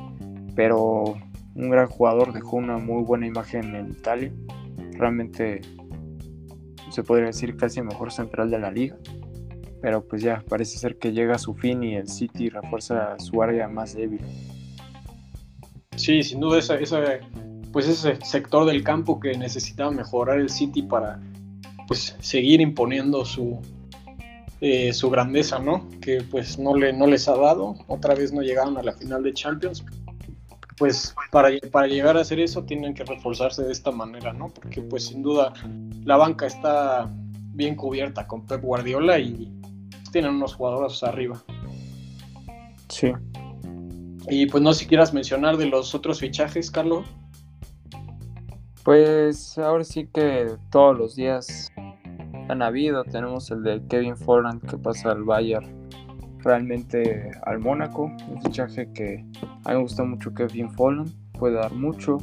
Pero 0.56 1.16
un 1.54 1.70
gran 1.70 1.88
jugador, 1.88 2.34
dejó 2.34 2.58
una 2.58 2.80
muy 2.80 3.04
buena 3.04 3.28
imagen 3.28 3.76
en 3.76 3.92
Italia. 3.92 4.34
Realmente 4.94 5.62
se 6.90 7.04
podría 7.04 7.28
decir 7.28 7.56
casi 7.56 7.82
el 7.82 7.86
mejor 7.86 8.12
central 8.12 8.50
de 8.50 8.58
la 8.58 8.72
liga. 8.72 8.98
Pero 9.80 10.04
pues 10.08 10.24
ya 10.24 10.44
parece 10.50 10.80
ser 10.80 10.98
que 10.98 11.14
llega 11.14 11.36
a 11.36 11.38
su 11.38 11.54
fin 11.54 11.84
y 11.84 11.96
el 11.96 12.08
City 12.08 12.50
refuerza 12.50 13.16
su 13.20 13.44
área 13.44 13.68
más 13.68 13.94
débil. 13.94 14.22
Sí, 15.96 16.24
sin 16.24 16.40
duda 16.40 16.58
esa, 16.58 16.80
pues 17.72 17.88
ese 17.88 18.16
sector 18.26 18.66
del 18.66 18.84
campo 18.84 19.20
que 19.20 19.38
necesitaba 19.38 19.92
mejorar 19.92 20.40
el 20.40 20.50
City 20.50 20.82
para 20.82 21.20
pues 21.88 22.16
seguir 22.20 22.60
imponiendo 22.60 23.24
su, 23.24 23.62
eh, 24.62 24.94
su 24.94 25.10
grandeza, 25.10 25.60
¿no? 25.60 25.88
Que 26.02 26.22
pues 26.24 26.58
no, 26.58 26.76
le, 26.76 26.94
no 26.94 27.08
les 27.08 27.28
ha 27.28 27.36
dado, 27.36 27.76
otra 27.88 28.16
vez 28.16 28.32
no 28.32 28.42
llegaron 28.42 28.78
a 28.78 28.84
la 28.84 28.94
final 28.94 29.24
de 29.24 29.34
Champions. 29.34 29.84
Pues 30.78 31.16
para, 31.32 31.50
para 31.72 31.88
llegar 31.88 32.18
a 32.18 32.22
hacer 32.22 32.40
eso 32.40 32.64
tienen 32.64 32.94
que 32.94 33.06
reforzarse 33.06 33.64
de 33.64 33.72
esta 33.72 33.92
manera, 33.92 34.34
¿no? 34.34 34.50
Porque 34.50 34.82
pues 34.82 35.06
sin 35.06 35.24
duda 35.24 35.54
la 36.04 36.18
banca 36.18 36.46
está 36.46 37.10
bien 37.54 37.76
cubierta 37.76 38.28
con 38.28 38.46
Pep 38.46 38.62
Guardiola 38.62 39.18
y 39.20 39.52
tienen 40.12 40.36
unos 40.36 40.56
jugadores 40.56 41.02
arriba. 41.04 41.42
Sí. 42.90 43.12
Y 44.30 44.46
pues 44.48 44.64
no 44.64 44.74
si 44.74 44.86
quieras 44.86 45.14
mencionar 45.14 45.58
de 45.58 45.68
los 45.68 45.94
otros 45.94 46.20
fichajes, 46.20 46.72
Carlos. 46.72 47.06
Pues 48.84 49.58
ahora 49.58 49.84
sí 49.84 50.08
que 50.14 50.56
todos 50.72 50.98
los 50.98 51.16
días 51.16 51.72
han 52.48 52.62
habido. 52.62 53.04
Tenemos 53.04 53.50
el 53.52 53.64
de 53.64 53.82
Kevin 53.88 54.18
Folland 54.18 54.62
que 54.70 54.78
pasa 54.78 55.12
al 55.12 55.24
Bayern 55.24 55.90
realmente 56.46 57.32
al 57.44 57.60
Mónaco. 57.60 58.12
Un 58.30 58.42
fichaje 58.42 58.92
que 58.94 59.26
a 59.64 59.70
mí 59.70 59.76
me 59.76 59.82
gusta 59.82 60.04
mucho 60.04 60.34
Kevin 60.34 60.70
Folland, 60.72 61.12
puede 61.34 61.56
dar 61.56 61.74
mucho. 61.74 62.18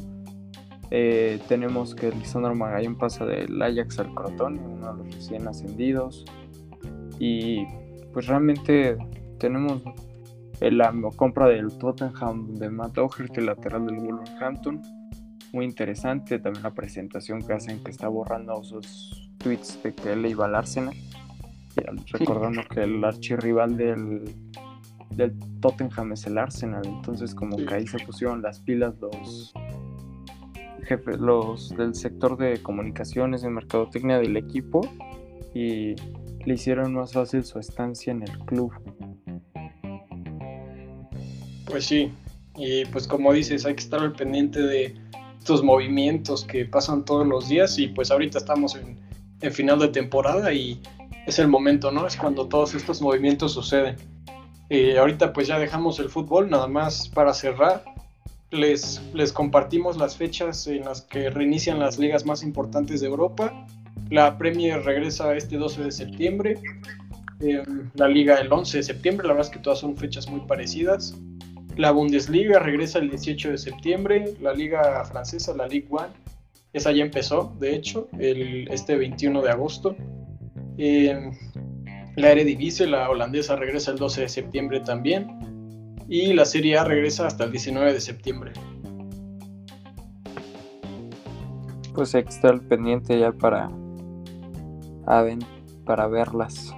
Eh, 0.91 1.39
tenemos 1.47 1.95
que 1.95 2.11
Lisandro 2.11 2.55
Magallón 2.55 2.97
pasa 2.97 3.25
del 3.25 3.61
Ajax 3.61 3.99
al 3.99 4.13
Crotone, 4.13 4.59
uno 4.59 4.93
de 4.93 5.03
los 5.03 5.15
recién 5.15 5.47
ascendidos. 5.47 6.25
Y 7.19 7.65
pues 8.13 8.27
realmente 8.27 8.97
tenemos 9.39 9.81
la 10.61 10.93
compra 11.15 11.47
del 11.47 11.77
Tottenham 11.77 12.55
de 12.55 12.69
Matt 12.69 12.97
el 13.35 13.45
lateral 13.45 13.85
del 13.85 13.97
Wolverhampton. 13.97 14.81
Muy 15.51 15.65
interesante 15.65 16.39
también 16.39 16.63
la 16.63 16.71
presentación 16.71 17.41
que 17.41 17.53
hacen 17.53 17.83
que 17.83 17.91
está 17.91 18.07
borrando 18.07 18.63
sus 18.63 19.22
tweets 19.37 19.81
de 19.83 19.93
que 19.93 20.13
él 20.13 20.25
iba 20.25 20.45
al 20.45 20.55
Arsenal. 20.55 20.95
recordando 22.11 22.61
que 22.69 22.83
el 22.83 23.03
archirrival 23.03 23.75
del, 23.77 24.35
del 25.11 25.33
Tottenham 25.59 26.13
es 26.13 26.25
el 26.27 26.37
Arsenal. 26.37 26.85
Entonces 26.85 27.33
como 27.33 27.57
que 27.57 27.73
ahí 27.73 27.87
se 27.87 27.99
pusieron 27.99 28.41
las 28.41 28.59
pilas 28.59 28.95
los 28.99 29.53
jefes, 30.83 31.17
los 31.19 31.69
del 31.77 31.95
sector 31.95 32.37
de 32.37 32.61
comunicaciones 32.61 33.41
de 33.41 33.49
mercadotecnia 33.49 34.19
del 34.19 34.37
equipo 34.37 34.81
y 35.53 35.95
le 36.45 36.53
hicieron 36.53 36.93
más 36.93 37.13
fácil 37.13 37.43
su 37.43 37.59
estancia 37.59 38.11
en 38.11 38.23
el 38.23 38.37
club. 38.39 38.71
Pues 41.65 41.85
sí, 41.85 42.11
y 42.55 42.85
pues 42.85 43.07
como 43.07 43.33
dices, 43.33 43.65
hay 43.65 43.75
que 43.75 43.83
estar 43.83 44.01
al 44.01 44.13
pendiente 44.13 44.61
de 44.61 44.95
estos 45.39 45.63
movimientos 45.63 46.43
que 46.43 46.65
pasan 46.65 47.03
todos 47.03 47.25
los 47.25 47.49
días 47.49 47.77
y 47.79 47.87
pues 47.87 48.11
ahorita 48.11 48.37
estamos 48.37 48.75
en 48.75 48.97
en 49.43 49.51
final 49.53 49.77
de 49.77 49.89
temporada 49.89 50.51
y 50.53 50.81
es 51.27 51.37
el 51.37 51.47
momento, 51.47 51.91
¿no? 51.91 52.07
Es 52.07 52.15
cuando 52.15 52.47
todos 52.47 52.73
estos 52.73 53.01
movimientos 53.01 53.53
suceden. 53.53 53.97
Eh, 54.69 54.97
ahorita 54.97 55.33
pues 55.33 55.47
ya 55.47 55.59
dejamos 55.59 55.99
el 55.99 56.09
fútbol, 56.09 56.49
nada 56.49 56.67
más 56.67 57.09
para 57.09 57.33
cerrar. 57.33 57.83
Les, 58.51 59.01
les 59.13 59.33
compartimos 59.33 59.97
las 59.97 60.15
fechas 60.15 60.65
en 60.67 60.85
las 60.85 61.01
que 61.01 61.29
reinician 61.29 61.79
las 61.79 61.99
ligas 61.99 62.25
más 62.25 62.41
importantes 62.41 63.01
de 63.01 63.07
Europa. 63.07 63.65
La 64.09 64.37
Premier 64.37 64.81
regresa 64.83 65.35
este 65.35 65.57
12 65.57 65.83
de 65.83 65.91
septiembre. 65.91 66.59
Em, 67.41 67.89
la 67.95 68.07
Liga 68.07 68.35
el 68.35 68.51
11 68.51 68.77
de 68.77 68.83
septiembre. 68.83 69.27
La 69.27 69.33
verdad 69.33 69.49
es 69.49 69.57
que 69.57 69.61
todas 69.61 69.79
son 69.79 69.97
fechas 69.97 70.29
muy 70.29 70.41
parecidas. 70.41 71.15
La 71.75 71.91
Bundesliga 71.91 72.59
regresa 72.59 72.99
el 72.99 73.09
18 73.09 73.51
de 73.51 73.57
septiembre. 73.57 74.35
La 74.41 74.53
Liga 74.53 75.03
Francesa, 75.05 75.53
la 75.55 75.67
Ligue 75.67 75.87
1, 75.89 76.07
esa 76.73 76.91
ya 76.91 77.03
empezó, 77.03 77.55
de 77.59 77.75
hecho, 77.75 78.09
el, 78.19 78.67
este 78.71 78.95
21 78.95 79.43
de 79.43 79.49
agosto. 79.51 79.95
Eh, 80.79 81.31
la 82.15 82.31
Eredivisie, 82.31 82.87
la 82.87 83.09
holandesa, 83.09 83.55
regresa 83.55 83.91
el 83.91 83.97
12 83.97 84.21
de 84.21 84.29
septiembre 84.29 84.79
también. 84.79 85.27
Y 86.09 86.33
la 86.33 86.45
Serie 86.45 86.77
A 86.77 86.83
regresa 86.83 87.27
hasta 87.27 87.43
el 87.43 87.51
19 87.51 87.93
de 87.93 88.01
septiembre. 88.01 88.51
Pues 91.93 92.15
hay 92.15 92.23
que 92.23 92.29
estar 92.29 92.59
pendiente 92.61 93.19
ya 93.19 93.31
para, 93.31 93.69
para 95.85 96.07
verlas. 96.07 96.73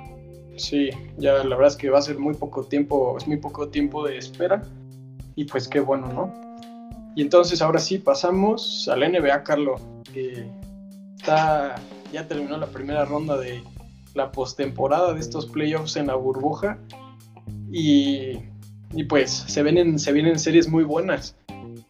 Sí, 0.57 0.89
ya 1.17 1.35
la 1.43 1.55
verdad 1.55 1.67
es 1.67 1.77
que 1.77 1.89
va 1.89 1.99
a 1.99 2.01
ser 2.01 2.19
muy 2.19 2.33
poco 2.33 2.65
tiempo, 2.65 3.17
es 3.17 3.27
muy 3.27 3.37
poco 3.37 3.69
tiempo 3.69 4.05
de 4.05 4.17
espera. 4.17 4.61
Y 5.35 5.45
pues 5.45 5.69
qué 5.69 5.79
bueno, 5.79 6.07
¿no? 6.07 6.44
Y 7.16 7.22
entonces 7.22 7.61
ahora 7.61 7.80
sí 7.80 7.97
pasamos 7.97 8.89
a 8.91 8.97
la 8.97 9.07
NBA, 9.07 9.43
Carlos, 9.43 9.82
que 10.13 10.49
está, 11.18 11.76
ya 12.11 12.28
terminó 12.28 12.57
la 12.57 12.68
primera 12.68 13.05
ronda 13.05 13.38
de 13.38 13.63
la 14.13 14.32
postemporada 14.32 15.13
de 15.13 15.20
estos 15.22 15.45
playoffs 15.45 15.95
en 15.95 16.07
la 16.07 16.16
burbuja. 16.16 16.78
Y, 17.72 18.39
y 18.93 19.03
pues 19.07 19.32
se 19.32 19.63
vienen, 19.63 19.97
se 19.97 20.11
vienen 20.11 20.38
series 20.39 20.68
muy 20.68 20.84
buenas. 20.84 21.36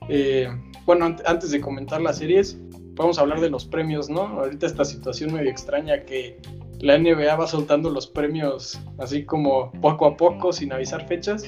Eh, 0.10 0.48
bueno, 0.86 1.16
antes 1.26 1.50
de 1.50 1.60
comentar 1.60 2.02
las 2.02 2.20
series, 2.20 2.58
vamos 2.94 3.18
a 3.18 3.22
hablar 3.22 3.42
de 3.42 3.50
los 3.50 3.66
premios, 3.66 4.10
¿no? 4.10 4.22
Ahorita 4.22 4.68
esta 4.68 4.86
situación 4.86 5.34
medio 5.34 5.50
extraña 5.50 6.04
que 6.04 6.40
la 6.86 7.00
NBA 7.00 7.36
va 7.36 7.48
soltando 7.48 7.90
los 7.90 8.06
premios 8.06 8.80
así 9.00 9.26
como 9.26 9.72
poco 9.82 10.06
a 10.06 10.16
poco, 10.16 10.54
sin 10.54 10.72
avisar 10.72 11.08
fechas. 11.08 11.44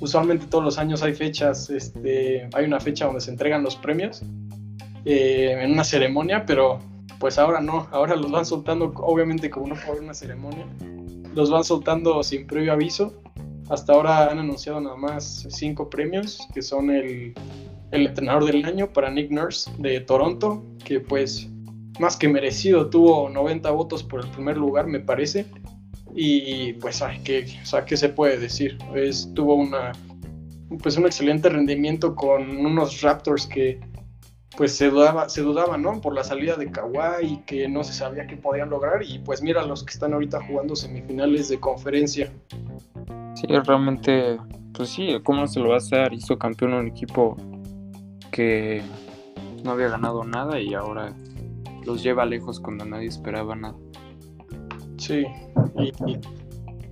Usualmente 0.00 0.46
todos 0.46 0.62
los 0.62 0.76
años 0.76 1.02
hay 1.02 1.14
fechas, 1.14 1.70
este, 1.70 2.46
hay 2.52 2.66
una 2.66 2.78
fecha 2.78 3.06
donde 3.06 3.22
se 3.22 3.30
entregan 3.30 3.62
los 3.62 3.74
premios 3.74 4.22
eh, 5.06 5.56
en 5.62 5.72
una 5.72 5.82
ceremonia, 5.82 6.44
pero 6.44 6.78
pues 7.18 7.38
ahora 7.38 7.62
no, 7.62 7.88
ahora 7.90 8.16
los 8.16 8.30
van 8.30 8.44
soltando, 8.44 8.92
obviamente 8.96 9.48
como 9.48 9.68
no 9.68 9.76
puede 9.76 10.00
una 10.00 10.12
ceremonia, 10.12 10.66
los 11.34 11.50
van 11.50 11.64
soltando 11.64 12.22
sin 12.22 12.46
previo 12.46 12.74
aviso. 12.74 13.14
Hasta 13.70 13.94
ahora 13.94 14.30
han 14.30 14.40
anunciado 14.40 14.78
nada 14.78 14.96
más 14.96 15.46
cinco 15.48 15.88
premios, 15.88 16.46
que 16.52 16.60
son 16.60 16.90
el, 16.90 17.32
el 17.92 18.06
entrenador 18.08 18.44
del 18.44 18.62
año 18.66 18.92
para 18.92 19.10
Nick 19.10 19.30
Nurse 19.30 19.70
de 19.78 20.00
Toronto, 20.00 20.62
que 20.84 21.00
pues 21.00 21.48
más 21.98 22.16
que 22.16 22.28
merecido, 22.28 22.88
tuvo 22.88 23.28
90 23.28 23.70
votos 23.70 24.02
por 24.02 24.24
el 24.24 24.30
primer 24.30 24.56
lugar, 24.56 24.86
me 24.86 25.00
parece. 25.00 25.46
Y 26.14 26.74
pues, 26.74 27.00
ay, 27.02 27.20
¿qué, 27.24 27.46
o 27.72 27.84
¿qué 27.84 27.96
se 27.96 28.08
puede 28.08 28.38
decir? 28.38 28.78
Es, 28.94 29.32
tuvo 29.34 29.54
una, 29.54 29.92
pues, 30.82 30.96
un 30.96 31.06
excelente 31.06 31.48
rendimiento 31.48 32.14
con 32.14 32.56
unos 32.58 33.00
Raptors 33.00 33.46
que 33.46 33.80
pues 34.56 34.76
se 34.76 34.90
dudaba, 34.90 35.28
se 35.28 35.40
dudaba, 35.42 35.78
¿no? 35.78 36.00
Por 36.00 36.14
la 36.14 36.24
salida 36.24 36.56
de 36.56 36.70
Kawhi, 36.70 37.42
que 37.46 37.68
no 37.68 37.82
se 37.84 37.92
sabía 37.92 38.26
qué 38.26 38.36
podían 38.36 38.70
lograr. 38.70 39.02
Y 39.02 39.18
pues 39.18 39.42
mira 39.42 39.64
los 39.64 39.82
que 39.82 39.92
están 39.92 40.12
ahorita 40.12 40.44
jugando 40.46 40.76
semifinales 40.76 41.48
de 41.48 41.58
conferencia. 41.58 42.30
Sí, 43.34 43.46
realmente, 43.46 44.38
pues 44.74 44.90
sí, 44.90 45.16
¿cómo 45.24 45.46
se 45.46 45.60
lo 45.60 45.70
va 45.70 45.76
a 45.76 45.78
hacer? 45.78 46.12
Hizo 46.12 46.38
campeón 46.38 46.74
un 46.74 46.86
equipo 46.86 47.36
que 48.30 48.82
no 49.64 49.70
había 49.72 49.88
ganado 49.88 50.24
nada 50.24 50.60
y 50.60 50.74
ahora 50.74 51.14
los 51.84 52.02
lleva 52.02 52.24
lejos 52.24 52.60
cuando 52.60 52.84
nadie 52.84 53.08
esperaba 53.08 53.54
nada. 53.54 53.76
Sí, 54.98 55.24
y, 55.78 55.92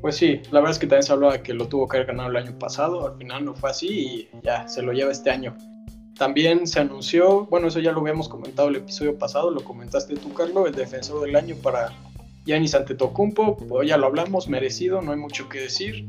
pues 0.00 0.16
sí, 0.16 0.40
la 0.50 0.60
verdad 0.60 0.72
es 0.72 0.78
que 0.78 0.86
también 0.86 1.02
se 1.02 1.12
hablaba 1.12 1.42
que 1.42 1.54
lo 1.54 1.68
tuvo 1.68 1.86
que 1.86 1.98
haber 1.98 2.08
ganado 2.08 2.30
el 2.30 2.36
año 2.36 2.58
pasado, 2.58 3.06
al 3.06 3.16
final 3.16 3.44
no 3.44 3.54
fue 3.54 3.70
así 3.70 3.88
y 3.88 4.28
ya 4.42 4.66
se 4.66 4.82
lo 4.82 4.92
lleva 4.92 5.12
este 5.12 5.30
año. 5.30 5.56
También 6.16 6.66
se 6.66 6.80
anunció, 6.80 7.46
bueno, 7.46 7.68
eso 7.68 7.80
ya 7.80 7.92
lo 7.92 8.00
habíamos 8.00 8.28
comentado 8.28 8.68
el 8.68 8.76
episodio 8.76 9.16
pasado, 9.16 9.50
lo 9.50 9.62
comentaste 9.62 10.14
tú, 10.16 10.32
Carlos, 10.34 10.68
el 10.68 10.74
defensor 10.74 11.22
del 11.22 11.36
año 11.36 11.56
para 11.62 11.92
Yanis 12.46 12.74
Antetokounmpo, 12.74 13.56
pues 13.56 13.88
ya 13.88 13.96
lo 13.96 14.06
hablamos, 14.06 14.48
merecido, 14.48 15.00
no 15.02 15.12
hay 15.12 15.18
mucho 15.18 15.48
que 15.48 15.60
decir. 15.60 16.06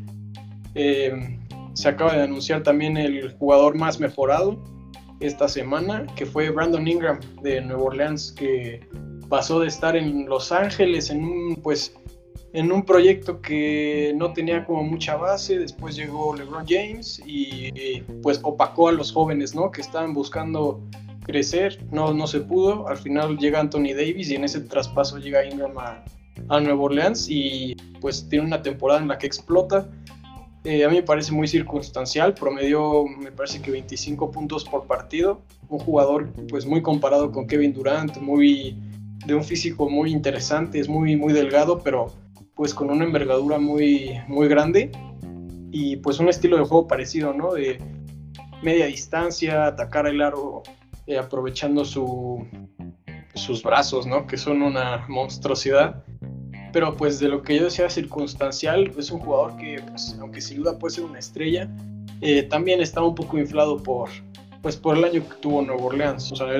Eh, 0.75 1.39
se 1.73 1.89
acaba 1.89 2.15
de 2.15 2.23
anunciar 2.23 2.63
también 2.63 2.97
el 2.97 3.33
jugador 3.37 3.77
más 3.77 3.99
mejorado, 3.99 4.61
esta 5.21 5.47
semana, 5.47 6.05
que 6.15 6.25
fue 6.25 6.49
Brandon 6.49 6.87
Ingram 6.87 7.19
de 7.41 7.61
Nueva 7.61 7.83
Orleans, 7.83 8.31
que 8.31 8.81
pasó 9.29 9.59
de 9.59 9.67
estar 9.67 9.95
en 9.95 10.27
Los 10.27 10.51
Ángeles 10.51 11.09
en 11.09 11.23
un, 11.23 11.55
pues, 11.55 11.95
en 12.53 12.71
un 12.71 12.83
proyecto 12.83 13.41
que 13.41 14.13
no 14.17 14.33
tenía 14.33 14.65
como 14.65 14.83
mucha 14.83 15.15
base, 15.15 15.57
después 15.57 15.95
llegó 15.95 16.35
LeBron 16.35 16.65
James 16.67 17.21
y 17.25 18.01
pues 18.21 18.39
opacó 18.43 18.89
a 18.89 18.91
los 18.91 19.11
jóvenes, 19.11 19.55
¿no? 19.55 19.71
Que 19.71 19.81
estaban 19.81 20.13
buscando 20.13 20.81
crecer, 21.23 21.79
no, 21.91 22.13
no 22.13 22.27
se 22.27 22.41
pudo, 22.41 22.87
al 22.87 22.97
final 22.97 23.37
llega 23.37 23.59
Anthony 23.59 23.93
Davis 23.95 24.29
y 24.31 24.35
en 24.35 24.43
ese 24.43 24.59
traspaso 24.61 25.17
llega 25.17 25.45
Ingram 25.45 25.77
a, 25.77 26.03
a 26.49 26.59
Nueva 26.59 26.81
Orleans 26.81 27.27
y 27.29 27.75
pues 28.01 28.27
tiene 28.27 28.45
una 28.45 28.61
temporada 28.61 28.99
en 28.99 29.07
la 29.07 29.17
que 29.17 29.27
explota, 29.27 29.87
eh, 30.63 30.85
a 30.85 30.89
mí 30.89 30.95
me 30.95 31.03
parece 31.03 31.31
muy 31.31 31.47
circunstancial, 31.47 32.33
promedió 32.35 33.05
me 33.05 33.31
parece 33.31 33.61
que 33.61 33.71
25 33.71 34.29
puntos 34.29 34.63
por 34.63 34.85
partido, 34.85 35.41
un 35.69 35.79
jugador 35.79 36.31
pues 36.49 36.65
muy 36.65 36.81
comparado 36.81 37.31
con 37.31 37.47
Kevin 37.47 37.73
Durant, 37.73 38.17
muy 38.19 38.77
de 39.25 39.33
un 39.33 39.43
físico 39.43 39.89
muy 39.89 40.11
interesante, 40.11 40.79
es 40.79 40.87
muy 40.87 41.15
muy 41.15 41.33
delgado, 41.33 41.79
pero 41.79 42.07
pues 42.53 42.73
con 42.75 42.91
una 42.91 43.05
envergadura 43.05 43.57
muy 43.57 44.19
muy 44.27 44.47
grande 44.47 44.91
y 45.71 45.95
pues 45.97 46.19
un 46.19 46.29
estilo 46.29 46.57
de 46.57 46.65
juego 46.65 46.87
parecido, 46.87 47.33
¿no? 47.33 47.53
De 47.53 47.79
media 48.61 48.85
distancia, 48.85 49.65
atacar 49.65 50.05
el 50.05 50.21
aro 50.21 50.61
eh, 51.07 51.17
aprovechando 51.17 51.85
su, 51.85 52.45
sus 53.33 53.63
brazos, 53.63 54.05
¿no? 54.05 54.27
Que 54.27 54.37
son 54.37 54.61
una 54.61 55.05
monstruosidad 55.07 56.03
pero 56.71 56.95
pues 56.95 57.19
de 57.19 57.27
lo 57.27 57.41
que 57.41 57.57
yo 57.57 57.65
decía 57.65 57.89
circunstancial, 57.89 58.91
es 58.97 59.11
un 59.11 59.19
jugador 59.19 59.57
que, 59.57 59.81
pues, 59.89 60.15
aunque 60.19 60.41
sin 60.41 60.57
duda 60.57 60.77
puede 60.77 60.95
ser 60.95 61.03
una 61.05 61.19
estrella, 61.19 61.69
eh, 62.21 62.43
también 62.43 62.81
está 62.81 63.01
un 63.01 63.15
poco 63.15 63.37
inflado 63.37 63.81
por, 63.81 64.09
pues, 64.61 64.77
por 64.77 64.97
el 64.97 65.03
año 65.03 65.27
que 65.27 65.35
tuvo 65.41 65.61
Nuevo 65.61 65.87
Orleans. 65.87 66.31
O 66.31 66.35
sea, 66.35 66.59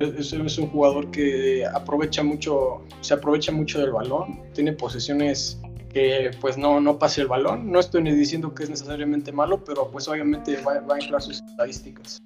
es, 0.00 0.32
un 0.58 0.68
jugador 0.68 1.10
que 1.10 1.64
aprovecha 1.66 2.22
mucho, 2.22 2.82
se 3.00 3.14
aprovecha 3.14 3.52
mucho 3.52 3.80
del 3.80 3.92
balón, 3.92 4.40
tiene 4.52 4.72
posesiones 4.72 5.60
que 5.92 6.32
pues 6.40 6.58
no, 6.58 6.80
no 6.80 6.98
pase 6.98 7.20
el 7.20 7.28
balón. 7.28 7.70
No 7.70 7.78
estoy 7.78 8.02
ni 8.02 8.12
diciendo 8.12 8.52
que 8.52 8.64
es 8.64 8.70
necesariamente 8.70 9.30
malo, 9.30 9.62
pero 9.64 9.88
pues 9.90 10.08
obviamente 10.08 10.56
va, 10.62 10.80
va 10.80 10.96
a 10.96 11.00
inflar 11.00 11.22
sus 11.22 11.40
estadísticas. 11.40 12.18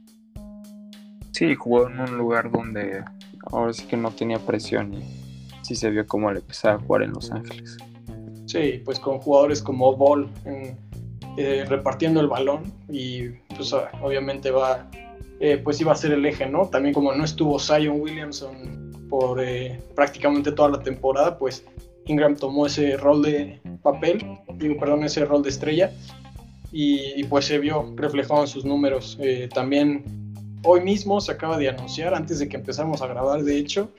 Sí, 1.32 1.54
jugó 1.54 1.88
en 1.88 2.00
un 2.00 2.16
lugar 2.16 2.50
donde 2.50 3.04
ahora 3.52 3.72
sí 3.74 3.86
que 3.86 3.96
no 3.96 4.10
tenía 4.10 4.38
presión 4.38 4.94
y 4.94 5.27
sí 5.68 5.74
se 5.74 5.90
vio 5.90 6.06
cómo 6.06 6.32
le 6.32 6.40
empezaba 6.40 6.76
a 6.76 6.78
jugar 6.78 7.02
en 7.02 7.12
Los 7.12 7.30
Ángeles. 7.30 7.76
Sí, 8.46 8.80
pues 8.84 8.98
con 8.98 9.18
jugadores 9.18 9.60
como 9.60 9.94
Ball 9.94 10.26
eh, 11.36 11.66
repartiendo 11.68 12.20
el 12.20 12.26
balón 12.26 12.72
y 12.88 13.28
pues 13.54 13.74
obviamente 14.02 14.50
va, 14.50 14.90
eh, 15.40 15.60
pues 15.62 15.78
iba 15.82 15.92
a 15.92 15.94
ser 15.94 16.12
el 16.12 16.24
eje, 16.24 16.48
¿no? 16.48 16.66
También 16.66 16.94
como 16.94 17.12
no 17.12 17.22
estuvo 17.22 17.58
Zion 17.58 18.00
Williamson 18.00 19.06
por 19.10 19.42
eh, 19.42 19.78
prácticamente 19.94 20.52
toda 20.52 20.70
la 20.70 20.80
temporada, 20.80 21.36
pues 21.38 21.64
Ingram 22.06 22.34
tomó 22.34 22.66
ese 22.66 22.96
rol 22.96 23.22
de 23.22 23.60
papel, 23.82 24.24
digo, 24.54 24.78
perdón, 24.78 25.04
ese 25.04 25.26
rol 25.26 25.42
de 25.42 25.50
estrella 25.50 25.92
y, 26.72 27.20
y 27.20 27.24
pues 27.24 27.44
se 27.44 27.58
vio 27.58 27.92
reflejado 27.96 28.40
en 28.40 28.48
sus 28.48 28.64
números. 28.64 29.18
también 29.52 30.04
hoy 30.64 30.80
mismo 30.80 31.20
se 31.20 31.32
acaba 31.32 31.58
de 31.58 31.68
anunciar, 31.68 32.14
antes 32.14 32.38
de 32.38 32.48
que 32.48 32.56
empezáramos 32.56 33.02
a 33.02 33.06
grabar, 33.06 33.42
de 33.42 33.58
hecho, 33.58 33.90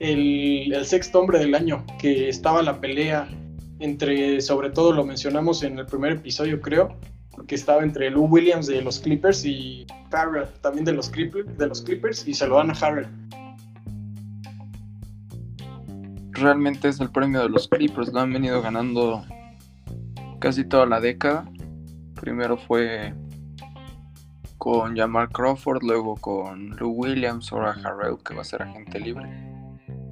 el, 0.00 0.74
sexto 0.84 1.20
hombre 1.20 1.38
del 1.38 1.54
año, 1.54 1.84
que 1.98 2.28
estaba 2.28 2.62
la 2.62 2.80
pelea 2.80 3.28
entre, 3.78 4.40
sobre 4.40 4.70
todo 4.70 4.92
lo 4.92 5.04
mencionamos 5.04 5.62
en 5.62 5.78
el 5.78 5.86
primer 5.86 6.12
episodio, 6.12 6.60
creo, 6.60 6.96
que 7.46 7.54
estaba 7.54 7.82
entre 7.82 8.10
Lou 8.10 8.24
Williams 8.24 8.66
de 8.66 8.82
los 8.82 8.98
Clippers 8.98 9.44
y 9.44 9.86
Harrell 10.10 10.48
también 10.62 10.84
de 10.84 10.92
los, 10.92 11.08
Clippers, 11.08 11.56
de 11.56 11.66
los 11.66 11.82
Clippers, 11.82 12.26
y 12.26 12.34
se 12.34 12.46
lo 12.48 12.56
dan 12.56 12.70
a 12.70 12.74
Harrell. 12.74 13.08
Realmente 16.32 16.88
es 16.88 17.00
el 17.00 17.10
premio 17.10 17.42
de 17.42 17.50
los 17.50 17.68
Clippers, 17.68 18.12
lo 18.12 18.20
han 18.20 18.32
venido 18.32 18.60
ganando 18.62 19.22
casi 20.38 20.64
toda 20.64 20.86
la 20.86 21.00
década. 21.00 21.44
Primero 22.18 22.56
fue 22.56 23.14
con 24.56 24.96
Jamal 24.96 25.28
Crawford, 25.28 25.82
luego 25.82 26.16
con 26.16 26.70
Lou 26.76 26.90
Williams, 26.90 27.52
ahora 27.52 27.76
Harrell 27.84 28.16
que 28.24 28.34
va 28.34 28.40
a 28.40 28.44
ser 28.44 28.62
agente 28.62 28.98
libre. 28.98 29.49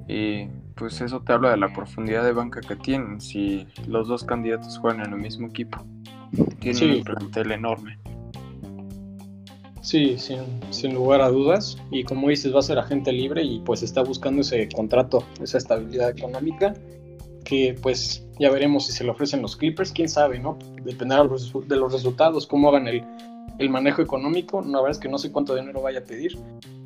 Y 0.09 0.47
pues 0.75 0.99
eso 1.01 1.21
te 1.21 1.33
habla 1.33 1.51
de 1.51 1.57
la 1.57 1.71
profundidad 1.71 2.23
de 2.23 2.33
banca 2.33 2.61
que 2.61 2.75
tienen. 2.75 3.21
Si 3.21 3.67
los 3.87 4.07
dos 4.07 4.23
candidatos 4.23 4.79
juegan 4.79 5.05
en 5.05 5.13
el 5.13 5.19
mismo 5.19 5.47
equipo, 5.47 5.85
tienen 6.59 6.97
un 6.97 7.03
plantel 7.03 7.51
enorme. 7.51 7.99
Sí, 9.81 10.17
sin, 10.17 10.93
lugar 10.95 11.21
a 11.21 11.29
dudas. 11.29 11.77
Y 11.91 12.03
como 12.03 12.29
dices, 12.29 12.53
va 12.53 12.59
a 12.59 12.63
ser 12.63 12.79
agente 12.79 13.11
libre 13.11 13.43
y 13.43 13.59
pues 13.59 13.83
está 13.83 14.01
buscando 14.01 14.41
ese 14.41 14.67
contrato, 14.69 15.23
esa 15.43 15.59
estabilidad 15.59 16.09
económica. 16.09 16.73
Que 17.45 17.75
pues 17.79 18.27
ya 18.39 18.49
veremos 18.49 18.87
si 18.87 18.93
se 18.93 19.03
le 19.03 19.11
ofrecen 19.11 19.43
los 19.43 19.55
Clippers, 19.55 19.91
quién 19.91 20.09
sabe, 20.09 20.39
¿no? 20.39 20.57
Dependerá 20.83 21.23
de 21.23 21.75
los 21.75 21.93
resultados, 21.93 22.47
cómo 22.47 22.69
hagan 22.69 22.87
el, 22.87 23.03
el 23.59 23.69
manejo 23.69 24.01
económico. 24.01 24.61
La 24.61 24.79
verdad 24.79 24.91
es 24.91 24.97
que 24.97 25.07
no 25.07 25.19
sé 25.19 25.31
cuánto 25.31 25.55
dinero 25.55 25.83
vaya 25.83 25.99
a 25.99 26.03
pedir 26.03 26.35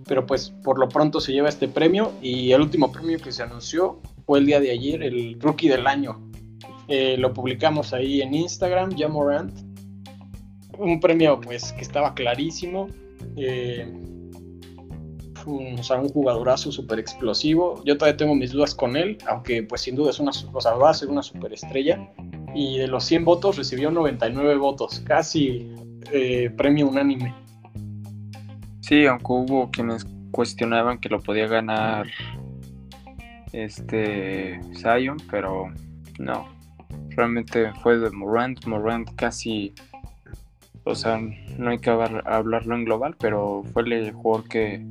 pero 0.08 0.26
pues 0.26 0.49
por 0.64 0.80
lo 0.80 0.89
pronto 0.89 1.20
se 1.20 1.32
lleva 1.32 1.49
este 1.49 1.68
premio 1.68 2.12
y 2.22 2.51
el 2.51 2.62
último 2.62 2.91
premio 2.91 3.20
que 3.20 3.32
se 3.32 3.43
anunció 3.43 3.99
fue 4.26 4.39
el 4.39 4.45
día 4.45 4.60
de 4.60 4.72
ayer, 4.72 5.04
el 5.04 5.39
Rookie 5.39 5.70
del 5.70 5.88
Año. 5.88 6.22
Eh, 6.88 7.18
lo 7.18 7.34
publicamos 7.34 7.93
ahí 7.93 8.22
en 8.22 8.34
Instagram, 8.34 8.97
Jamorant. 8.97 9.54
Un 10.78 10.99
premio 10.99 11.39
pues 11.39 11.72
que 11.74 11.82
estaba 11.82 12.14
clarísimo. 12.14 12.88
Eh, 13.38 13.91
un, 15.45 15.78
o 15.80 15.84
sea, 15.84 15.99
un 15.99 16.10
jugadorazo 16.10 16.72
súper 16.72 16.99
explosivo. 16.99 17.82
Yo 17.86 17.97
todavía 17.97 18.18
tengo 18.18 18.36
mis 18.36 18.51
dudas 18.51 18.74
con 18.76 18.95
él, 18.95 19.18
aunque 19.28 19.64
pues 19.64 19.82
sin 19.82 19.95
duda 19.95 20.12
es 20.12 20.20
una, 20.20 20.32
o 20.51 20.62
sea, 20.62 20.74
va 20.74 20.89
a 20.89 20.93
ser 20.93 21.10
una 21.10 21.24
superestrella. 21.24 22.10
Y 22.56 22.78
de 22.78 22.88
los 22.88 23.04
100 23.06 23.26
votos 23.26 23.58
recibió 23.58 23.91
99 23.91 24.56
votos, 24.58 25.01
casi 25.06 25.72
eh, 26.12 26.51
premio 26.56 26.88
unánime. 26.88 27.34
Sí, 28.84 29.05
aunque 29.05 29.27
hubo 29.29 29.71
quienes 29.71 30.05
cuestionaban 30.31 30.97
que 30.99 31.07
lo 31.07 31.21
podía 31.21 31.47
ganar 31.47 32.05
este 33.53 34.59
Zion, 34.75 35.15
pero 35.31 35.71
no. 36.19 36.49
Realmente 37.11 37.71
fue 37.81 37.97
de 37.97 38.09
Morant. 38.11 38.65
Morant 38.65 39.09
casi, 39.15 39.73
o 40.84 40.95
sea, 40.95 41.17
no 41.57 41.69
hay 41.69 41.79
que 41.79 41.91
hablarlo 41.91 42.75
en 42.75 42.84
global, 42.84 43.15
pero 43.17 43.63
fue 43.71 43.84
el 43.84 44.11
jugador 44.11 44.49
que 44.49 44.86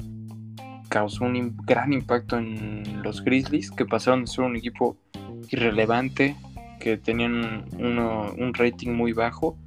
causó 0.88 1.24
un 1.24 1.54
gran 1.66 1.92
impacto 1.92 2.38
en 2.38 3.02
los 3.02 3.22
Grizzlies, 3.22 3.70
que 3.70 3.84
pasaron 3.84 4.22
de 4.22 4.28
ser 4.28 4.44
un 4.46 4.56
equipo 4.56 4.96
irrelevante, 5.50 6.34
que 6.80 6.96
tenían 6.96 7.66
un 7.78 8.54
rating 8.54 8.92
muy 8.92 9.12
bajo, 9.12 9.58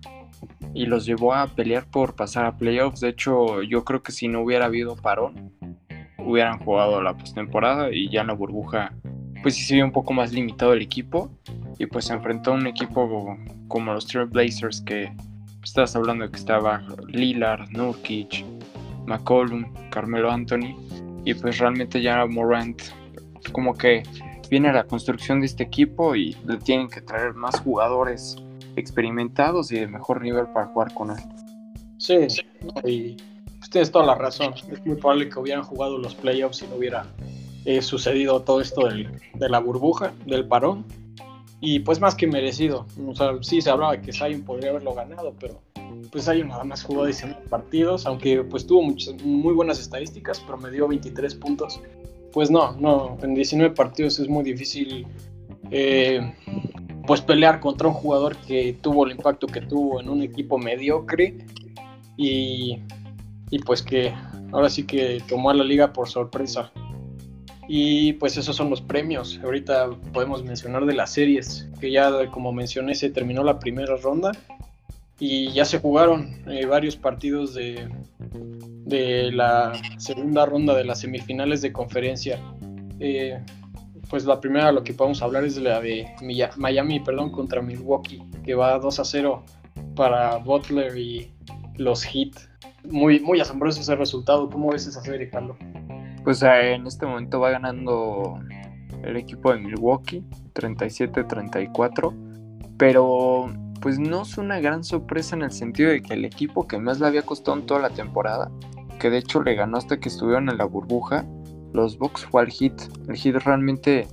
y 0.75 0.85
los 0.87 1.05
llevó 1.05 1.33
a 1.33 1.47
pelear 1.47 1.89
por 1.89 2.15
pasar 2.15 2.45
a 2.45 2.57
playoffs. 2.57 2.99
De 2.99 3.09
hecho, 3.09 3.63
yo 3.63 3.85
creo 3.85 4.03
que 4.03 4.11
si 4.11 4.27
no 4.27 4.41
hubiera 4.41 4.65
habido 4.65 4.97
parón, 4.97 5.53
hubieran 6.19 6.59
jugado 6.59 7.01
la 7.01 7.15
postemporada 7.15 7.93
y 7.93 8.09
ya 8.09 8.21
en 8.21 8.27
la 8.27 8.33
burbuja, 8.33 8.93
pues 9.41 9.55
sí 9.55 9.63
se 9.63 9.75
vio 9.75 9.85
un 9.85 9.93
poco 9.93 10.11
más 10.13 10.33
limitado 10.33 10.73
el 10.73 10.81
equipo. 10.81 11.31
Y 11.79 11.85
pues 11.85 12.05
se 12.05 12.13
enfrentó 12.13 12.51
a 12.51 12.55
un 12.55 12.67
equipo 12.67 13.37
como 13.69 13.93
los 13.93 14.07
Blazers 14.29 14.81
que 14.81 15.13
pues, 15.59 15.69
estabas 15.69 15.95
hablando 15.95 16.25
de 16.25 16.31
que 16.31 16.37
estaba 16.37 16.83
Lillard, 17.07 17.69
Nurkic, 17.69 18.45
McCollum, 19.05 19.73
Carmelo 19.89 20.29
Anthony. 20.29 20.75
Y 21.23 21.33
pues 21.35 21.57
realmente 21.57 22.01
ya 22.01 22.25
Morant, 22.25 22.81
como 23.53 23.73
que 23.75 24.03
viene 24.49 24.73
la 24.73 24.83
construcción 24.83 25.39
de 25.39 25.45
este 25.45 25.63
equipo 25.63 26.15
y 26.15 26.35
le 26.45 26.57
tienen 26.57 26.89
que 26.89 26.99
traer 27.01 27.33
más 27.33 27.61
jugadores 27.61 28.37
experimentados 28.75 29.71
y 29.71 29.79
de 29.79 29.87
mejor 29.87 30.21
nivel 30.21 30.47
para 30.47 30.67
jugar 30.67 30.93
con 30.93 31.11
él. 31.11 31.17
Sí, 31.97 32.27
y 32.83 33.17
pues 33.57 33.69
tienes 33.69 33.91
toda 33.91 34.05
la 34.05 34.15
razón. 34.15 34.53
Es 34.71 34.85
muy 34.85 34.95
probable 34.95 35.29
que 35.29 35.39
hubieran 35.39 35.63
jugado 35.63 35.97
los 35.97 36.15
playoffs 36.15 36.57
si 36.57 36.67
no 36.67 36.75
hubiera 36.75 37.05
eh, 37.65 37.81
sucedido 37.81 38.41
todo 38.41 38.61
esto 38.61 38.87
de 38.87 39.49
la 39.49 39.59
burbuja, 39.59 40.13
del 40.25 40.47
parón. 40.47 40.85
Y 41.61 41.79
pues 41.79 41.99
más 41.99 42.13
que 42.15 42.27
merecido. 42.27 42.85
O 43.07 43.15
sea, 43.15 43.31
sí 43.41 43.61
se 43.61 43.69
hablaba 43.69 43.99
que 43.99 44.11
Zion 44.11 44.43
podría 44.43 44.69
haberlo 44.69 44.93
ganado, 44.93 45.33
pero 45.39 45.61
pues 46.11 46.25
Zion 46.25 46.49
nada 46.49 46.63
más 46.63 46.83
jugó 46.83 47.05
19 47.05 47.47
partidos, 47.49 48.05
aunque 48.05 48.43
pues 48.43 48.67
tuvo 48.67 48.83
muchas, 48.83 49.15
muy 49.23 49.53
buenas 49.53 49.79
estadísticas, 49.79 50.39
promedió 50.41 50.87
23 50.87 51.33
puntos. 51.35 51.81
Pues 52.33 52.51
no, 52.51 52.73
no, 52.73 53.17
en 53.23 53.33
19 53.33 53.73
partidos 53.73 54.19
es 54.19 54.27
muy 54.27 54.43
difícil 54.43 55.07
eh, 55.71 56.33
pues 57.05 57.21
pelear 57.21 57.59
contra 57.59 57.87
un 57.87 57.93
jugador 57.93 58.35
que 58.37 58.77
tuvo 58.81 59.05
el 59.05 59.11
impacto 59.11 59.47
que 59.47 59.61
tuvo 59.61 60.01
en 60.01 60.09
un 60.09 60.21
equipo 60.21 60.57
mediocre 60.57 61.37
y, 62.17 62.79
y 63.49 63.59
pues 63.59 63.81
que 63.81 64.13
ahora 64.51 64.69
sí 64.69 64.85
que 64.85 65.21
tomó 65.27 65.49
a 65.49 65.53
la 65.53 65.63
liga 65.63 65.93
por 65.93 66.09
sorpresa. 66.09 66.71
Y 67.67 68.13
pues 68.13 68.37
esos 68.37 68.55
son 68.55 68.69
los 68.69 68.81
premios. 68.81 69.39
Ahorita 69.43 69.89
podemos 70.13 70.43
mencionar 70.43 70.85
de 70.85 70.93
las 70.93 71.11
series, 71.11 71.67
que 71.79 71.91
ya 71.91 72.27
como 72.31 72.51
mencioné 72.51 72.93
se 72.95 73.09
terminó 73.09 73.43
la 73.43 73.59
primera 73.59 73.95
ronda 73.97 74.31
y 75.19 75.51
ya 75.51 75.65
se 75.65 75.79
jugaron 75.79 76.43
eh, 76.47 76.65
varios 76.65 76.95
partidos 76.95 77.53
de, 77.53 77.87
de 78.85 79.31
la 79.31 79.73
segunda 79.97 80.45
ronda 80.45 80.75
de 80.75 80.85
las 80.85 80.99
semifinales 80.99 81.61
de 81.61 81.71
conferencia. 81.71 82.39
Eh, 82.99 83.39
pues 84.09 84.25
la 84.25 84.39
primera 84.39 84.71
lo 84.71 84.83
que 84.83 84.93
podemos 84.93 85.21
hablar 85.21 85.43
es 85.43 85.55
de 85.55 85.61
la 85.61 85.79
de 85.79 86.07
Miami, 86.57 86.99
perdón, 86.99 87.31
contra 87.31 87.61
Milwaukee, 87.61 88.23
que 88.43 88.55
va 88.55 88.77
2 88.79 88.99
a 88.99 89.05
0 89.05 89.43
para 89.95 90.37
Butler 90.37 90.97
y 90.97 91.31
los 91.77 92.03
Heat. 92.03 92.33
Muy, 92.83 93.19
muy 93.19 93.39
asombroso 93.39 93.81
ese 93.81 93.95
resultado. 93.95 94.49
¿Cómo 94.49 94.71
ves 94.71 94.85
esa 94.85 95.01
serie, 95.01 95.29
Carlos? 95.29 95.57
Pues 96.23 96.43
eh, 96.43 96.73
en 96.73 96.85
este 96.85 97.05
momento 97.05 97.39
va 97.39 97.51
ganando 97.51 98.39
el 99.03 99.17
equipo 99.17 99.51
de 99.51 99.59
Milwaukee, 99.59 100.23
37-34. 100.53 102.13
Pero 102.77 103.49
pues 103.81 103.99
no 103.99 104.23
es 104.23 104.37
una 104.37 104.59
gran 104.59 104.83
sorpresa 104.83 105.35
en 105.35 105.43
el 105.43 105.51
sentido 105.51 105.89
de 105.91 106.01
que 106.01 106.13
el 106.13 106.25
equipo 106.25 106.67
que 106.67 106.77
más 106.79 106.99
le 106.99 107.07
había 107.07 107.21
costado 107.21 107.57
en 107.57 107.65
toda 107.65 107.79
la 107.79 107.89
temporada, 107.89 108.51
que 108.99 109.09
de 109.09 109.19
hecho 109.19 109.43
le 109.43 109.55
ganó 109.55 109.77
hasta 109.77 109.99
que 109.99 110.09
estuvieron 110.09 110.49
en 110.49 110.57
la 110.57 110.65
burbuja, 110.65 111.25
los 111.75 111.97
Bucks 111.97 112.25
fue 112.25 112.41
al 112.41 112.49
Hit. 112.49 112.73
El 113.07 113.15
Hit 113.15 113.35
realmente 113.35 114.07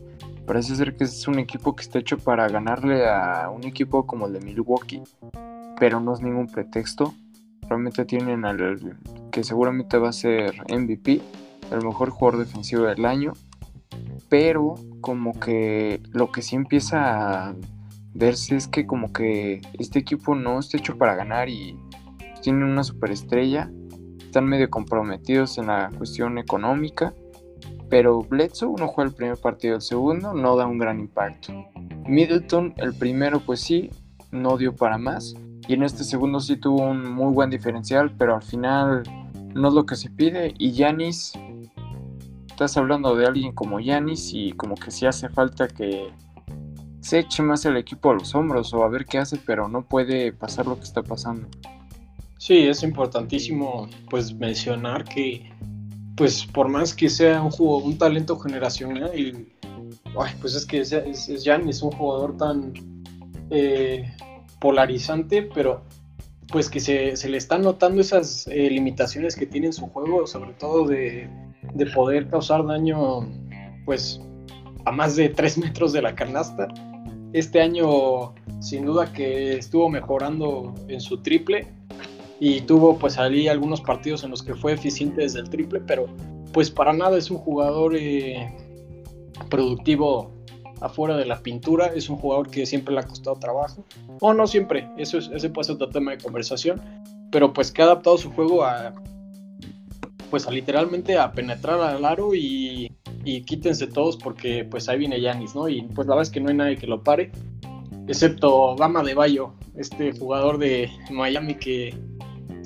parece 0.46 0.74
ser 0.76 0.96
que 0.96 1.04
es 1.04 1.28
un 1.28 1.38
equipo 1.38 1.74
que 1.74 1.82
está 1.82 2.00
hecho 2.00 2.18
para 2.18 2.48
ganarle 2.48 3.08
a 3.08 3.48
un 3.48 3.64
equipo 3.64 4.06
como 4.06 4.26
el 4.26 4.34
de 4.34 4.40
Milwaukee, 4.40 5.02
pero 5.78 6.00
no 6.00 6.12
es 6.12 6.20
ningún 6.20 6.48
pretexto. 6.48 7.14
Realmente 7.68 8.04
tienen 8.04 8.44
al 8.44 8.98
que 9.30 9.44
seguramente 9.44 9.96
va 9.96 10.08
a 10.08 10.12
ser 10.12 10.54
MVP, 10.68 11.22
el 11.70 11.84
mejor 11.84 12.10
jugador 12.10 12.44
defensivo 12.44 12.82
del 12.82 13.04
año, 13.06 13.32
pero 14.28 14.74
como 15.00 15.38
que 15.38 16.02
lo 16.10 16.32
que 16.32 16.42
sí 16.42 16.56
empieza 16.56 17.48
a 17.48 17.54
verse 18.12 18.56
es 18.56 18.68
que 18.68 18.86
como 18.86 19.12
que 19.12 19.62
este 19.78 20.00
equipo 20.00 20.34
no 20.34 20.58
está 20.58 20.76
hecho 20.76 20.98
para 20.98 21.14
ganar 21.14 21.48
y 21.48 21.78
tienen 22.42 22.64
una 22.64 22.82
superestrella, 22.82 23.70
están 24.18 24.46
medio 24.46 24.68
comprometidos 24.68 25.56
en 25.58 25.68
la 25.68 25.90
cuestión 25.96 26.36
económica, 26.38 27.14
pero 27.92 28.22
Bledsoe 28.22 28.72
no 28.78 28.88
juega 28.88 29.10
el 29.10 29.14
primer 29.14 29.36
partido, 29.36 29.74
el 29.76 29.82
segundo 29.82 30.32
no 30.32 30.56
da 30.56 30.64
un 30.64 30.78
gran 30.78 30.98
impacto. 30.98 31.52
Middleton, 32.06 32.72
el 32.78 32.94
primero 32.94 33.38
pues 33.40 33.60
sí, 33.60 33.90
no 34.30 34.56
dio 34.56 34.74
para 34.74 34.96
más, 34.96 35.34
y 35.68 35.74
en 35.74 35.82
este 35.82 36.02
segundo 36.02 36.40
sí 36.40 36.56
tuvo 36.56 36.84
un 36.84 37.12
muy 37.12 37.34
buen 37.34 37.50
diferencial, 37.50 38.10
pero 38.16 38.36
al 38.36 38.42
final 38.42 39.02
no 39.54 39.68
es 39.68 39.74
lo 39.74 39.84
que 39.84 39.96
se 39.96 40.08
pide, 40.08 40.54
y 40.56 40.72
Yanis, 40.72 41.34
estás 42.48 42.78
hablando 42.78 43.14
de 43.14 43.26
alguien 43.26 43.52
como 43.52 43.78
Yanis 43.78 44.32
y 44.32 44.52
como 44.52 44.74
que 44.74 44.90
sí 44.90 45.04
hace 45.04 45.28
falta 45.28 45.68
que 45.68 46.08
se 47.02 47.18
eche 47.18 47.42
más 47.42 47.66
el 47.66 47.76
equipo 47.76 48.10
a 48.10 48.14
los 48.14 48.34
hombros 48.34 48.72
o 48.72 48.84
a 48.84 48.88
ver 48.88 49.04
qué 49.04 49.18
hace, 49.18 49.36
pero 49.36 49.68
no 49.68 49.84
puede 49.84 50.32
pasar 50.32 50.66
lo 50.66 50.76
que 50.76 50.84
está 50.84 51.02
pasando. 51.02 51.46
Sí, 52.38 52.56
es 52.66 52.82
importantísimo 52.82 53.86
pues 54.08 54.32
mencionar 54.32 55.04
que 55.04 55.52
pues 56.16 56.44
por 56.46 56.68
más 56.68 56.94
que 56.94 57.08
sea 57.08 57.42
un 57.42 57.50
juego, 57.50 57.78
un 57.78 57.98
talento 57.98 58.38
generacional, 58.38 59.18
y, 59.18 59.48
pues 60.40 60.54
es 60.54 60.66
que 60.66 60.80
es, 60.80 60.92
es, 60.92 61.28
es 61.28 61.82
un 61.82 61.90
jugador 61.92 62.36
tan 62.36 62.72
eh, 63.50 64.04
polarizante, 64.60 65.42
pero 65.42 65.82
pues 66.50 66.68
que 66.68 66.80
se, 66.80 67.28
le 67.28 67.36
están 67.38 67.62
notando 67.62 68.00
esas 68.00 68.46
eh, 68.48 68.68
limitaciones 68.70 69.34
que 69.36 69.46
tiene 69.46 69.68
en 69.68 69.72
su 69.72 69.86
juego, 69.86 70.26
sobre 70.26 70.52
todo 70.52 70.86
de, 70.86 71.28
de 71.74 71.86
poder 71.86 72.28
causar 72.28 72.66
daño 72.66 73.26
pues 73.86 74.20
a 74.84 74.92
más 74.92 75.16
de 75.16 75.30
3 75.30 75.58
metros 75.64 75.92
de 75.92 76.02
la 76.02 76.14
canasta. 76.14 76.68
Este 77.32 77.62
año 77.62 78.34
sin 78.60 78.84
duda 78.84 79.12
que 79.12 79.56
estuvo 79.56 79.88
mejorando 79.88 80.74
en 80.88 81.00
su 81.00 81.22
triple 81.22 81.66
y 82.40 82.60
tuvo 82.62 82.98
pues 82.98 83.18
ahí 83.18 83.48
algunos 83.48 83.80
partidos 83.80 84.24
en 84.24 84.30
los 84.30 84.42
que 84.42 84.54
fue 84.54 84.72
eficiente 84.72 85.22
desde 85.22 85.40
el 85.40 85.50
triple, 85.50 85.80
pero 85.80 86.06
pues 86.52 86.70
para 86.70 86.92
nada 86.92 87.16
es 87.16 87.30
un 87.30 87.38
jugador 87.38 87.94
eh, 87.96 88.52
productivo 89.48 90.32
afuera 90.80 91.16
de 91.16 91.24
la 91.24 91.42
pintura, 91.42 91.86
es 91.86 92.08
un 92.08 92.16
jugador 92.16 92.50
que 92.50 92.66
siempre 92.66 92.92
le 92.92 93.00
ha 93.00 93.04
costado 93.04 93.36
trabajo, 93.36 93.84
o 94.20 94.34
no 94.34 94.46
siempre, 94.46 94.90
eso 94.96 95.18
es, 95.18 95.30
ese 95.32 95.48
puede 95.50 95.66
ser 95.66 95.76
otro 95.76 95.90
tema 95.90 96.10
de 96.10 96.18
conversación, 96.18 96.80
pero 97.30 97.52
pues 97.52 97.70
que 97.70 97.82
ha 97.82 97.86
adaptado 97.86 98.18
su 98.18 98.30
juego 98.32 98.64
a 98.64 98.92
pues 100.30 100.46
a 100.46 100.50
literalmente 100.50 101.18
a 101.18 101.30
penetrar 101.32 101.78
al 101.80 102.04
aro 102.06 102.34
y 102.34 102.90
quítense 103.44 103.86
todos 103.86 104.16
porque 104.16 104.64
pues 104.64 104.88
ahí 104.88 104.98
viene 104.98 105.20
Yanis, 105.20 105.54
¿no? 105.54 105.68
Y 105.68 105.82
pues 105.82 106.06
la 106.08 106.14
verdad 106.14 106.22
es 106.22 106.30
que 106.30 106.40
no 106.40 106.48
hay 106.48 106.56
nadie 106.56 106.76
que 106.78 106.86
lo 106.86 107.02
pare, 107.02 107.30
excepto 108.08 108.74
Gama 108.76 109.02
de 109.02 109.14
Bayo, 109.14 109.54
este 109.76 110.12
jugador 110.12 110.58
de 110.58 110.90
Miami 111.10 111.54
que 111.54 111.94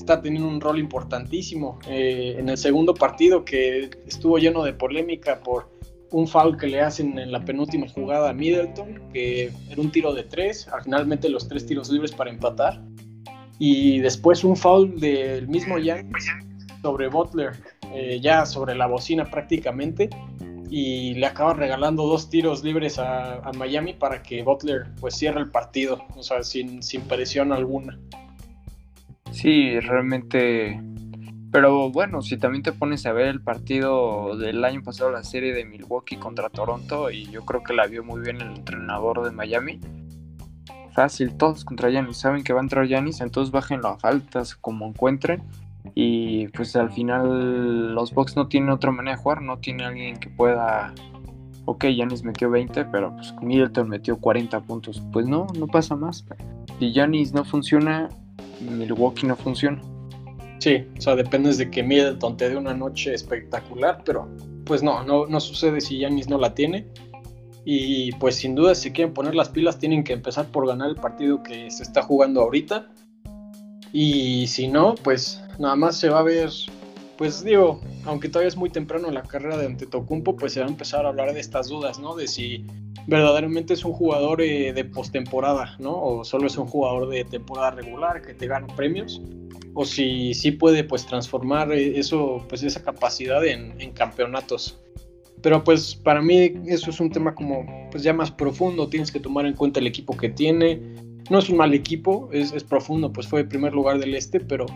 está 0.07 0.23
teniendo 0.23 0.49
un 0.49 0.61
rol 0.61 0.79
importantísimo 0.79 1.81
eh, 1.89 2.37
en 2.39 2.49
el 2.49 2.57
segundo 2.57 2.95
partido 2.95 3.45
que 3.45 3.91
estuvo 4.07 4.39
lleno 4.39 4.63
de 4.63 4.73
polémica 4.73 5.41
por 5.41 5.69
un 6.13 6.29
foul 6.29 6.57
que 6.57 6.69
le 6.69 6.81
hacen 6.81 7.19
en 7.19 7.33
la 7.33 7.45
penúltima 7.45 7.89
jugada 7.89 8.31
a 8.31 8.33
Middleton, 8.33 9.11
que 9.13 9.51
era 9.69 9.81
un 9.81 9.91
tiro 9.91 10.15
de 10.15 10.23
tres, 10.23 10.69
al 10.69 10.85
finalmente 10.85 11.29
los 11.29 11.49
tres 11.49 11.67
tiros 11.67 11.91
libres 11.91 12.13
para 12.13 12.31
empatar, 12.31 12.81
y 13.59 13.99
después 13.99 14.45
un 14.45 14.57
foul 14.57 15.01
del 15.01 15.49
mismo 15.49 15.77
Yanis 15.77 16.29
sobre 16.83 17.09
Butler, 17.09 17.55
eh, 17.93 18.21
ya 18.23 18.47
sobre 18.47 18.77
la 18.77 18.87
bocina 18.87 19.25
prácticamente, 19.25 20.09
y 20.71 21.15
le 21.15 21.27
acaba 21.27 21.55
regalando 21.55 22.07
dos 22.07 22.31
tiros 22.31 22.63
libres 22.63 23.01
a, 23.01 23.43
Miami 23.57 23.93
para 23.93 24.23
que 24.23 24.45
Butler 24.45 24.87
pues 25.01 25.17
cierre 25.17 25.41
el 25.41 25.51
partido, 25.51 26.05
o 26.15 26.23
sea, 26.23 26.45
sin, 26.45 26.81
sin 26.81 27.01
presión 27.03 27.53
alguna. 27.53 27.99
Sí, 29.37 29.79
realmente. 29.81 30.81
Pero 31.53 31.91
bueno, 31.91 32.23
si 32.23 32.39
también 32.39 32.63
te 32.63 32.73
pones 32.73 33.05
a 33.05 33.13
ver 33.13 33.27
el 33.27 33.43
partido 33.43 34.35
del 34.39 34.65
año 34.65 34.83
pasado, 34.83 35.11
la 35.11 35.25
serie 35.25 35.53
de 35.53 35.67
Milwaukee 35.67 36.17
contra 36.17 36.49
Toronto, 36.49 37.11
y 37.11 37.27
yo 37.27 37.45
creo 37.45 37.63
que 37.63 37.75
la 37.75 37.87
vio 37.87 38.03
muy 38.03 38.23
bien 38.23 38.41
el 38.41 38.57
entrenador 38.57 39.23
de 39.23 39.33
Miami. 39.33 39.79
Fácil, 40.95 41.37
todos 41.37 41.67
contra 41.67 41.91
Yanis. 41.91 42.17
Saben 42.17 42.45
que 42.45 42.55
va 42.55 42.61
a 42.61 42.63
entrar 42.63 42.87
Yanis, 42.87 43.21
entonces 43.21 43.53
bájenlo 43.53 43.89
a 43.89 43.99
faltas 43.99 44.55
como 44.57 44.87
encuentren 44.87 45.43
y 45.95 46.49
pues 46.49 46.75
al 46.75 46.91
final 46.91 47.95
los 47.95 48.15
Bucks 48.15 48.37
no 48.37 48.49
tienen 48.49 48.71
otra 48.71 48.91
manera 48.91 49.19
de 49.19 49.23
jugar, 49.23 49.43
no 49.43 49.59
tiene 49.59 49.85
alguien 49.85 50.17
que 50.17 50.31
pueda... 50.31 50.95
Ok, 51.67 51.85
Yanis 51.85 52.23
metió 52.23 52.49
20, 52.49 52.87
pero 52.87 53.15
pues 53.15 53.35
Middleton 53.43 53.91
metió 53.91 54.17
40 54.17 54.61
puntos. 54.61 55.03
Pues 55.13 55.27
no, 55.27 55.47
no 55.59 55.67
pasa 55.67 55.95
más. 55.95 56.25
Si 56.79 56.93
Yanis 56.95 57.35
no 57.35 57.45
funciona, 57.45 58.09
Milwaukee 58.61 59.27
no 59.27 59.37
funciona. 59.37 59.81
Sí, 60.59 60.87
o 60.97 61.01
sea, 61.01 61.17
depende 61.17 61.55
de 61.55 61.71
que 61.71 61.83
Middleton 61.83 62.37
te 62.37 62.49
dé 62.49 62.57
una 62.57 62.75
noche 62.75 63.15
espectacular, 63.15 64.03
pero 64.05 64.29
pues 64.65 64.83
no, 64.83 65.05
no, 65.05 65.27
no 65.27 65.41
sucede 65.41 65.81
si 65.81 65.99
Yanis 65.99 66.29
no 66.29 66.39
la 66.39 66.55
tiene. 66.55 66.87
Y 67.65 68.13
pues 68.13 68.37
sin 68.37 68.55
duda 68.55 68.75
si 68.75 68.93
quieren 68.93 69.13
poner 69.13 69.35
las 69.35 69.49
pilas 69.49 69.79
tienen 69.79 70.05
que 70.05 70.13
empezar 70.13 70.47
por 70.47 70.67
ganar 70.67 70.89
el 70.89 70.95
partido 70.95 71.43
que 71.43 71.71
se 71.71 71.83
está 71.83 72.03
jugando 72.03 72.41
ahorita. 72.41 72.89
Y 73.93 74.47
si 74.47 74.69
no, 74.69 74.95
pues 75.03 75.43
nada 75.59 75.75
más 75.75 75.97
se 75.97 76.09
va 76.09 76.21
a 76.21 76.23
ver, 76.23 76.51
pues 77.17 77.43
digo, 77.45 77.81
aunque 78.05 78.29
todavía 78.29 78.49
es 78.49 78.57
muy 78.57 78.71
temprano 78.71 79.09
en 79.09 79.15
la 79.15 79.23
carrera 79.23 79.57
de 79.57 79.67
Antetokounmpo, 79.67 80.37
pues 80.37 80.53
se 80.53 80.61
va 80.61 80.67
a 80.67 80.69
empezar 80.69 81.07
a 81.07 81.09
hablar 81.09 81.33
de 81.33 81.41
estas 81.41 81.69
dudas, 81.69 81.99
¿no? 81.99 82.15
De 82.15 82.29
si 82.29 82.67
verdaderamente 83.07 83.75
es 83.75 83.85
un 83.85 83.93
jugador 83.93 84.41
eh, 84.41 84.73
de 84.73 84.85
postemporada, 84.85 85.77
¿no? 85.79 86.03
O 86.03 86.25
solo 86.25 86.47
es 86.47 86.57
un 86.57 86.67
jugador 86.67 87.09
de 87.09 87.25
temporada 87.25 87.71
regular 87.71 88.23
que 88.23 88.35
te 88.35 88.47
gana 88.47 88.67
premios, 88.75 89.21
o 89.75 89.85
si 89.85 90.35
sí 90.35 90.53
puede 90.53 90.85
pues 90.85 91.07
transformar 91.07 91.73
eh, 91.73 91.99
eso, 91.99 92.45
pues 92.49 92.63
esa 92.63 92.83
capacidad 92.83 93.45
en, 93.45 93.81
en 93.81 93.93
campeonatos. 93.93 94.79
Pero 95.43 95.63
pues 95.63 95.95
para 95.95 96.23
mí 96.23 96.55
eso 96.67 96.91
es 96.91 96.99
un 96.99 97.11
tema 97.11 97.35
como 97.35 97.89
pues 97.91 98.03
ya 98.03 98.13
más 98.13 98.31
profundo, 98.31 98.89
tienes 98.89 99.13
que 99.13 99.21
tomar 99.21 99.47
en 99.47 99.55
cuenta 99.55 99.81
el 99.81 99.87
equipo 99.87 100.17
que 100.17 100.29
tiene. 100.29 100.81
No 101.31 101.39
es 101.39 101.49
un 101.49 101.57
mal 101.57 101.75
equipo, 101.75 102.29
es, 102.33 102.53
es 102.53 102.65
profundo, 102.65 103.13
pues 103.13 103.27
fue 103.27 103.41
el 103.41 103.49
primer 103.49 103.73
lugar 103.73 103.99
del 103.99 104.15
este, 104.15 104.41
pero 104.41 104.67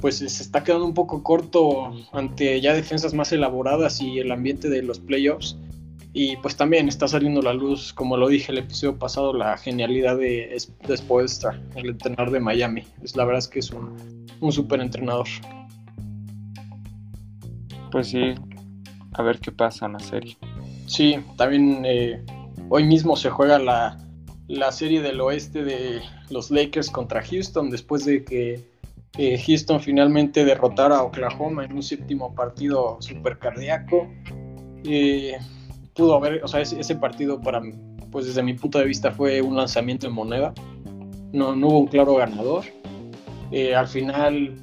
pues 0.00 0.16
se 0.16 0.26
está 0.26 0.64
quedando 0.64 0.86
un 0.86 0.94
poco 0.94 1.22
corto 1.22 1.92
ante 2.12 2.60
ya 2.60 2.74
defensas 2.74 3.14
más 3.14 3.32
elaboradas 3.32 4.00
y 4.00 4.18
el 4.18 4.32
ambiente 4.32 4.68
de 4.68 4.82
los 4.82 4.98
playoffs. 4.98 5.56
Y 6.12 6.36
pues 6.38 6.56
también 6.56 6.88
está 6.88 7.06
saliendo 7.06 7.40
la 7.40 7.54
luz, 7.54 7.92
como 7.92 8.16
lo 8.16 8.28
dije 8.28 8.50
el 8.50 8.58
episodio 8.58 8.98
pasado, 8.98 9.32
la 9.32 9.56
genialidad 9.56 10.18
de, 10.18 10.56
Spoelstra, 10.96 11.60
el 11.76 11.90
entrenador 11.90 12.32
de 12.32 12.40
Miami. 12.40 12.84
Es, 13.02 13.14
la 13.14 13.24
verdad 13.24 13.38
es 13.38 13.48
que 13.48 13.60
es 13.60 13.70
un, 13.70 14.26
un 14.40 14.52
súper 14.52 14.80
entrenador. 14.80 15.28
Pues 17.92 18.08
sí, 18.08 18.34
a 19.12 19.22
ver 19.22 19.38
qué 19.38 19.52
pasa 19.52 19.86
en 19.86 19.92
la 19.92 20.00
serie. 20.00 20.36
Sí, 20.86 21.16
también 21.36 21.82
eh, 21.84 22.24
hoy 22.68 22.84
mismo 22.84 23.14
se 23.14 23.30
juega 23.30 23.60
la, 23.60 23.96
la 24.48 24.72
serie 24.72 25.02
del 25.02 25.20
oeste 25.20 25.62
de 25.62 26.00
los 26.28 26.50
Lakers 26.50 26.90
contra 26.90 27.22
Houston 27.22 27.70
después 27.70 28.04
de 28.04 28.24
que 28.24 28.70
Houston 29.46 29.80
finalmente 29.80 30.44
derrotara 30.44 30.98
a 30.98 31.02
Oklahoma 31.02 31.64
en 31.64 31.72
un 31.72 31.82
séptimo 31.82 32.34
partido 32.34 32.96
super 33.00 33.38
cardíaco. 33.38 34.08
Pudo 35.94 36.14
haber, 36.14 36.42
o 36.44 36.48
sea, 36.48 36.60
ese, 36.60 36.94
partido 36.96 37.40
para, 37.40 37.62
pues 38.10 38.26
desde 38.26 38.42
mi 38.42 38.54
punto 38.54 38.78
de 38.78 38.86
vista 38.86 39.10
fue 39.10 39.40
un 39.42 39.56
lanzamiento 39.56 40.06
de 40.06 40.12
moneda. 40.12 40.52
No, 41.32 41.54
no 41.54 41.68
hubo 41.68 41.78
un 41.80 41.86
claro 41.86 42.16
ganador. 42.16 42.64
Eh, 43.52 43.74
al 43.74 43.88
final 43.88 44.56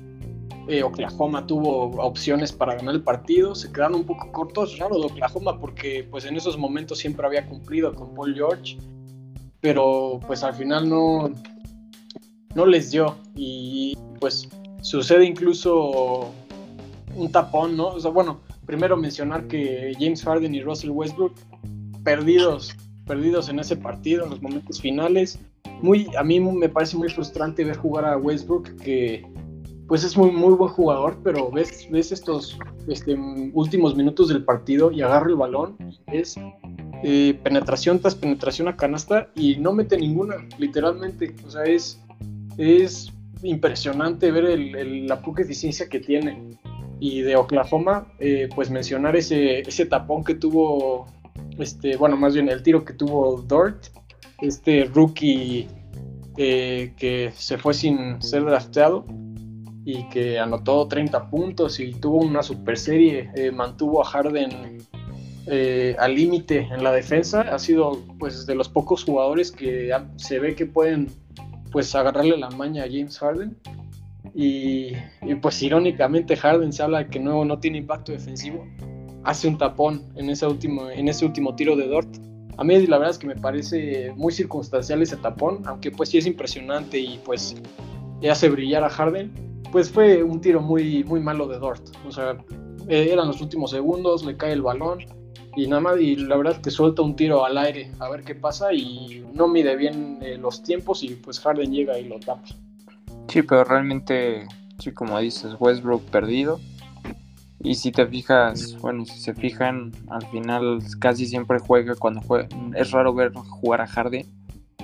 eh, 0.68 0.84
Oklahoma 0.84 1.48
tuvo 1.48 1.92
opciones 2.02 2.52
para 2.52 2.76
ganar 2.76 2.96
el 2.96 3.02
partido, 3.02 3.56
se 3.56 3.72
quedaron 3.72 3.96
un 3.96 4.06
poco 4.06 4.32
cortos, 4.34 4.78
raro 4.78 5.00
de 5.00 5.06
Oklahoma 5.06 5.60
porque 5.60 6.06
pues 6.12 6.26
en 6.26 6.36
esos 6.36 6.58
momentos 6.58 6.98
siempre 7.00 7.26
había 7.26 7.46
cumplido 7.48 7.96
con 7.96 8.14
Paul 8.14 8.36
George, 8.36 8.78
pero 9.62 10.20
pues 10.28 10.44
al 10.44 10.54
final 10.54 10.90
no, 10.90 11.32
no 12.54 12.66
les 12.66 12.92
dio 12.92 13.16
y 13.34 13.98
pues 14.20 14.50
sucede 14.82 15.24
incluso 15.26 16.32
un 17.16 17.32
tapón, 17.32 17.78
¿no? 17.78 17.88
O 17.88 18.00
sea, 18.00 18.12
bueno, 18.12 18.42
primero 18.68 18.96
mencionar 18.96 19.48
que 19.48 19.94
James 20.00 20.24
Harden 20.24 20.54
y 20.54 20.62
Russell 20.62 20.92
Westbrook 20.92 21.34
perdidos, 22.04 22.76
perdidos 23.08 23.50
en 23.50 23.60
ese 23.60 23.76
partido, 23.76 24.26
en 24.26 24.30
los 24.30 24.42
momentos 24.42 24.80
finales, 24.80 25.40
muy, 25.82 26.08
a 26.16 26.24
mí 26.24 26.40
me 26.40 26.70
parece 26.70 26.98
muy 26.98 27.10
frustrante 27.10 27.64
ver 27.64 27.78
jugar 27.78 28.06
a 28.06 28.18
Westbrook, 28.18 28.76
que 28.78 29.26
pues 29.88 30.04
es 30.04 30.18
muy, 30.18 30.32
muy 30.32 30.54
buen 30.54 30.72
jugador, 30.72 31.18
pero 31.24 31.50
ves, 31.50 31.88
ves 31.90 32.12
estos 32.12 32.60
este, 32.88 33.16
últimos 33.54 33.96
minutos 33.96 34.28
del 34.28 34.44
partido 34.44 34.92
y 34.92 35.02
agarra 35.02 35.30
el 35.30 35.36
balón, 35.36 35.78
es 36.08 36.36
eh, 37.04 37.40
penetración 37.44 38.00
tras 38.00 38.16
penetración 38.16 38.68
a 38.68 38.76
canasta 38.76 39.30
y 39.34 39.56
no 39.56 39.72
mete 39.72 39.98
ninguna, 39.98 40.36
literalmente. 40.58 41.34
O 41.46 41.50
sea, 41.50 41.64
es, 41.64 42.02
es 42.58 43.14
impresionante 43.44 44.32
ver 44.32 44.60
la 45.08 45.22
poca 45.22 45.44
eficiencia 45.44 45.88
que 45.88 46.00
tiene. 46.00 46.58
Y 47.00 47.22
de 47.22 47.36
Oklahoma, 47.36 48.12
eh, 48.20 48.50
pues 48.56 48.70
mencionar 48.70 49.16
ese, 49.16 49.60
ese 49.60 49.86
tapón 49.86 50.24
que 50.24 50.36
tuvo, 50.36 51.08
este, 51.60 51.96
bueno, 51.98 52.18
más 52.18 52.34
bien 52.34 52.50
el 52.50 52.64
tiro 52.64 52.84
que 52.84 52.94
tuvo 52.94 53.42
Dort, 53.42 53.88
este 54.42 54.86
rookie 54.86 55.68
eh, 56.38 56.94
que 56.98 57.32
se 57.36 57.58
fue 57.58 57.74
sin 57.74 58.22
ser 58.22 58.46
drafteado 58.46 59.06
y 59.86 60.08
que 60.10 60.40
anotó 60.40 60.88
30 60.88 61.30
puntos 61.30 61.80
y 61.80 61.94
tuvo 61.94 62.18
una 62.18 62.44
super 62.44 62.78
serie, 62.78 63.30
eh, 63.36 63.52
mantuvo 63.52 64.02
a 64.02 64.06
Harden 64.06 64.78
al 65.98 66.14
límite 66.14 66.68
en 66.70 66.84
la 66.84 66.92
defensa, 66.92 67.40
ha 67.40 67.58
sido 67.58 68.04
pues 68.20 68.46
de 68.46 68.54
los 68.54 68.68
pocos 68.68 69.06
jugadores 69.06 69.50
que 69.50 69.96
se 70.18 70.40
ve 70.40 70.56
que 70.56 70.66
pueden 70.66 71.08
pues 71.72 71.96
agarrarle 71.96 72.38
la 72.38 72.50
maña 72.50 72.84
a 72.84 72.88
James 72.88 73.18
Harden 73.18 73.56
y, 74.34 74.94
pues 75.42 75.62
irónicamente 75.62 76.36
Harden 76.36 76.74
se 76.74 76.84
habla 76.84 77.00
de 77.00 77.08
que 77.08 77.20
no, 77.20 77.44
no 77.46 77.60
tiene 77.60 77.80
impacto 77.80 78.12
defensivo. 78.12 78.66
Hace 79.24 79.48
un 79.48 79.58
tapón 79.58 80.04
en 80.16 80.30
ese, 80.30 80.46
último, 80.46 80.90
en 80.90 81.08
ese 81.08 81.26
último 81.26 81.56
tiro 81.56 81.76
de 81.76 81.88
Dort. 81.88 82.18
A 82.58 82.64
mí 82.64 82.88
la 82.88 82.98
verdad 82.98 83.12
es 83.12 83.20
que 83.20 83.28
me 83.28 83.36
parece 83.36 84.12
muy 84.16 84.34
circunstancial 84.34 85.02
ese 85.02 85.18
tapón, 85.18 85.62
aunque 85.66 85.92
pues 85.92 86.10
sí 86.10 86.18
es 86.18 86.26
impresionante 86.26 86.98
y 86.98 87.20
pues 87.24 87.56
hace 88.30 88.50
brillar 88.50 88.84
a 88.84 88.90
Harden. 88.90 89.32
Pues 89.72 89.90
fue 89.90 90.24
un 90.24 90.40
tiro 90.40 90.62
muy, 90.62 91.04
muy 91.04 91.20
malo 91.20 91.48
de 91.48 91.60
Dort. 91.60 91.84
O 92.08 92.12
sea, 92.12 92.38
eh, 92.88 93.10
eran 93.12 93.28
los 93.28 93.42
últimos 93.42 93.72
segundos, 93.72 94.26
le 94.26 94.38
cae 94.38 94.54
el 94.54 94.62
balón 94.62 95.00
y 95.56 95.68
nada 95.68 95.82
más, 95.82 96.00
y 96.00 96.16
la 96.16 96.38
verdad 96.38 96.54
es 96.54 96.60
que 96.60 96.72
suelta 96.72 97.02
un 97.02 97.16
tiro 97.16 97.44
al 97.44 97.58
aire 97.58 97.92
a 98.00 98.10
ver 98.10 98.24
qué 98.24 98.36
pasa 98.36 98.72
y 98.74 99.26
no 99.34 99.48
mide 99.48 99.76
bien 99.76 100.20
eh, 100.22 100.38
los 100.38 100.64
tiempos 100.64 101.04
y 101.04 101.16
pues 101.16 101.40
Harden 101.40 101.72
llega 101.72 102.00
y 102.00 102.08
lo 102.08 102.20
tapa. 102.20 102.44
Sí, 103.28 103.42
pero 103.42 103.64
realmente, 103.64 104.48
sí, 104.80 104.92
como 104.92 105.20
dices, 105.20 105.56
Westbrook 105.60 106.04
perdido. 106.06 106.60
Y 107.60 107.76
si 107.76 107.92
te 107.92 108.06
fijas, 108.06 108.78
bueno, 108.80 109.06
si 109.06 109.20
se 109.20 109.34
fijan, 109.34 109.92
al 110.10 110.26
final 110.28 110.80
casi 111.00 111.26
siempre 111.26 111.60
juega 111.60 111.96
cuando 111.96 112.22
juega. 112.22 112.48
Es 112.76 112.92
raro 112.92 113.14
ver 113.14 113.34
jugar 113.34 113.82
a 113.82 113.88
Harden 113.88 114.26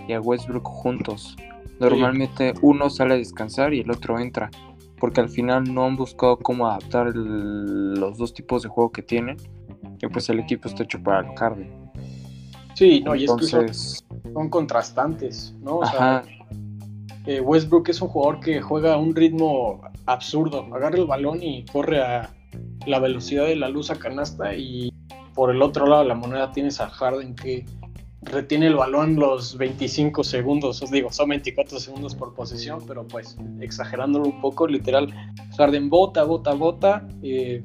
y 0.08 0.14
a 0.14 0.20
Westbrook 0.20 0.68
juntos. 0.68 1.36
Normalmente 1.80 2.54
uno 2.62 2.90
sale 2.90 3.14
a 3.14 3.18
descansar 3.18 3.74
y 3.74 3.82
el 3.82 3.92
otro 3.92 4.20
entra. 4.20 4.50
Porque 5.00 5.22
al 5.22 5.30
final 5.30 5.74
no 5.74 5.86
han 5.86 5.98
buscado 5.98 6.38
cómo 6.38 6.68
adaptar 6.68 7.14
los 7.16 8.18
dos 8.18 8.34
tipos 8.34 8.64
de 8.64 8.70
juego 8.70 8.92
que 8.92 9.02
tienen. 9.02 9.38
Y 10.02 10.08
pues 10.08 10.30
el 10.30 10.40
equipo 10.40 10.68
está 10.68 10.84
hecho 10.84 11.02
para 11.02 11.30
el 11.30 11.36
Harden. 11.38 11.92
Sí, 12.74 13.02
no, 13.02 13.16
y 13.16 13.26
es 13.26 13.32
que 13.36 13.74
son, 13.74 14.50
contrastantes, 14.50 15.54
¿no? 15.62 15.78
O 15.78 15.86
sea, 15.86 16.24
eh, 17.26 17.40
Westbrook 17.40 17.90
es 17.90 18.02
un 18.02 18.10
jugador 18.10 18.40
que 18.40 18.62
juega 18.62 18.94
a 18.94 18.98
un 18.98 19.16
ritmo 19.16 19.82
absurdo. 20.06 20.68
Agarra 20.74 20.98
el 20.98 21.06
balón 21.06 21.42
y 21.42 21.66
corre 21.66 22.02
a 22.02 22.34
la 22.86 23.00
velocidad 23.00 23.46
de 23.46 23.56
la 23.56 23.70
luz 23.70 23.92
a 23.92 23.96
canasta. 23.96 24.56
Y 24.56 24.94
por 25.34 25.50
el 25.50 25.62
otro 25.62 25.88
lado 25.88 26.04
de 26.04 26.10
la 26.10 26.16
moneda 26.16 26.52
tienes 26.52 26.82
a 26.82 26.90
Harden 26.90 27.36
que 27.36 27.66
retiene 28.22 28.68
el 28.68 28.76
balón 28.76 29.16
los 29.16 29.58
25 29.58 30.24
segundos. 30.24 30.82
Os 30.82 30.92
digo, 30.92 31.12
son 31.12 31.30
24 31.30 31.80
segundos 31.80 32.16
por 32.16 32.34
posesión, 32.34 32.80
pero 32.88 33.08
pues 33.08 33.38
exagerándolo 33.62 34.26
un 34.26 34.42
poco, 34.42 34.68
literal. 34.68 35.14
Harden 35.58 35.90
bota, 35.90 36.24
bota, 36.24 36.54
bota. 36.54 37.08
Eh, 37.22 37.64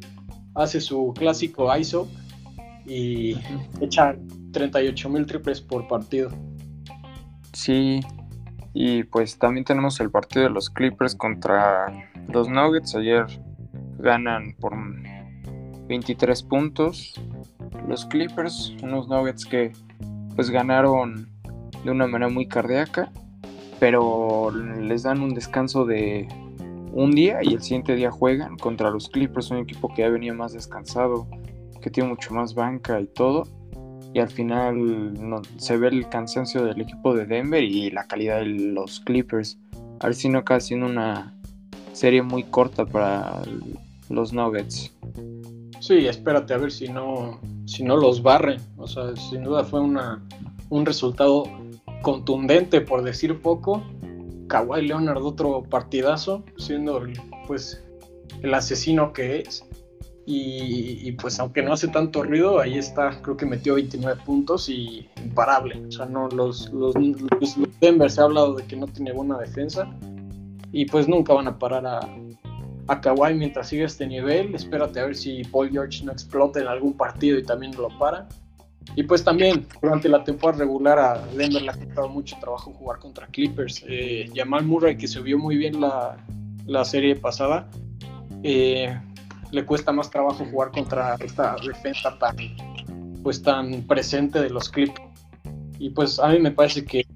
hace 0.54 0.80
su 0.80 1.12
clásico 1.16 1.74
ISO 1.76 2.08
y 2.86 3.36
echa 3.80 4.16
38 4.52 5.08
mil 5.08 5.26
triples 5.26 5.60
por 5.60 5.86
partido. 5.88 6.30
Sí, 7.52 8.00
y 8.80 9.02
pues 9.02 9.40
también 9.40 9.64
tenemos 9.64 9.98
el 9.98 10.08
partido 10.08 10.44
de 10.44 10.50
los 10.50 10.70
Clippers 10.70 11.16
contra 11.16 12.08
los 12.28 12.48
Nuggets. 12.48 12.94
Ayer 12.94 13.26
ganan 13.98 14.54
por 14.60 14.72
23 15.88 16.40
puntos. 16.44 17.20
Los 17.88 18.06
Clippers, 18.06 18.72
unos 18.80 19.08
Nuggets 19.08 19.44
que 19.46 19.72
pues 20.36 20.50
ganaron 20.50 21.28
de 21.82 21.90
una 21.90 22.06
manera 22.06 22.30
muy 22.30 22.46
cardíaca, 22.46 23.10
pero 23.80 24.52
les 24.52 25.02
dan 25.02 25.22
un 25.22 25.34
descanso 25.34 25.84
de 25.84 26.28
un 26.92 27.10
día 27.10 27.40
y 27.42 27.54
el 27.54 27.62
siguiente 27.62 27.96
día 27.96 28.12
juegan 28.12 28.56
contra 28.58 28.90
los 28.90 29.08
Clippers, 29.08 29.50
un 29.50 29.58
equipo 29.58 29.92
que 29.92 30.02
ya 30.02 30.08
venía 30.08 30.34
más 30.34 30.52
descansado, 30.52 31.26
que 31.82 31.90
tiene 31.90 32.10
mucho 32.10 32.32
más 32.32 32.54
banca 32.54 33.00
y 33.00 33.08
todo 33.08 33.57
y 34.14 34.20
al 34.20 34.28
final 34.28 35.42
se 35.58 35.76
ve 35.76 35.88
el 35.88 36.08
cansancio 36.08 36.64
del 36.64 36.80
equipo 36.80 37.14
de 37.14 37.26
Denver 37.26 37.62
y 37.62 37.90
la 37.90 38.04
calidad 38.04 38.40
de 38.40 38.46
los 38.46 39.00
Clippers. 39.00 39.58
A 40.00 40.06
ver 40.06 40.14
si 40.14 40.28
no 40.28 40.38
acaba 40.38 40.60
siendo 40.60 40.86
una 40.86 41.34
serie 41.92 42.22
muy 42.22 42.44
corta 42.44 42.86
para 42.86 43.42
los 44.08 44.32
Nuggets. 44.32 44.92
Sí, 45.80 46.06
espérate 46.06 46.54
a 46.54 46.58
ver 46.58 46.72
si 46.72 46.88
no, 46.88 47.40
si 47.66 47.82
no 47.84 47.96
los 47.96 48.22
barren. 48.22 48.60
O 48.76 48.86
sea, 48.86 49.14
sin 49.16 49.44
duda 49.44 49.64
fue 49.64 49.80
una, 49.80 50.22
un 50.70 50.86
resultado 50.86 51.44
contundente, 52.02 52.80
por 52.80 53.02
decir 53.02 53.40
poco. 53.40 53.82
Kawhi 54.48 54.86
Leonard 54.86 55.22
otro 55.22 55.62
partidazo, 55.62 56.42
siendo 56.56 57.02
pues 57.46 57.82
el 58.42 58.54
asesino 58.54 59.12
que 59.12 59.40
es. 59.40 59.64
Y, 60.30 61.12
pues 61.12 61.40
aunque 61.40 61.62
no 61.62 61.72
hace 61.72 61.88
tanto 61.88 62.22
ruido, 62.22 62.60
ahí 62.60 62.76
está, 62.76 63.22
creo 63.22 63.34
que 63.38 63.46
metió 63.46 63.76
29 63.76 64.20
puntos 64.26 64.68
y 64.68 65.08
imparable. 65.24 65.82
O 65.88 65.90
sea, 65.90 66.04
no, 66.04 66.28
los, 66.28 66.70
los, 66.70 66.92
Denver 67.80 68.10
se 68.10 68.20
ha 68.20 68.24
hablado 68.24 68.52
de 68.56 68.66
que 68.66 68.76
no 68.76 68.86
tiene 68.86 69.12
buena 69.12 69.38
defensa 69.38 69.90
y 70.70 70.84
pues 70.84 71.08
nunca 71.08 71.32
van 71.32 71.48
a 71.48 71.58
parar 71.58 71.86
a, 71.86 72.00
a 72.88 73.00
Kawhi 73.00 73.32
mientras 73.32 73.70
siga 73.70 73.86
este 73.86 74.06
nivel. 74.06 74.54
Espérate 74.54 75.00
a 75.00 75.06
ver 75.06 75.16
si 75.16 75.44
Paul 75.44 75.70
George 75.70 76.04
no 76.04 76.12
explota 76.12 76.60
en 76.60 76.66
algún 76.66 76.94
partido 76.94 77.38
y 77.38 77.42
también 77.42 77.74
lo 77.74 77.88
para. 77.98 78.28
Y 78.96 79.04
pues 79.04 79.24
también 79.24 79.66
durante 79.80 80.10
la 80.10 80.24
temporada 80.24 80.58
regular 80.58 80.98
a 80.98 81.26
Denver 81.28 81.62
le 81.62 81.70
ha 81.70 81.74
costado 81.74 82.08
mucho 82.10 82.36
trabajo 82.38 82.70
jugar 82.74 82.98
contra 82.98 83.26
Clippers. 83.28 83.82
Eh, 83.88 84.30
Jamal 84.34 84.66
Murray, 84.66 84.98
que 84.98 85.08
se 85.08 85.22
vio 85.22 85.38
muy 85.38 85.56
bien 85.56 85.80
la, 85.80 86.18
la 86.66 86.84
serie 86.84 87.16
pasada, 87.16 87.70
eh, 88.42 88.94
le 89.50 89.64
cuesta 89.64 89.92
más 89.92 90.10
trabajo 90.10 90.44
jugar 90.50 90.70
contra 90.70 91.16
esta 91.20 91.56
defensa 91.64 92.16
tan, 92.18 92.36
pues, 93.22 93.42
tan 93.42 93.82
presente 93.82 94.40
de 94.40 94.50
los 94.50 94.68
Clippers. 94.68 95.08
Y 95.78 95.90
pues 95.90 96.18
a 96.18 96.28
mí 96.28 96.40
me 96.40 96.50
parece 96.50 96.84
que 96.84 97.06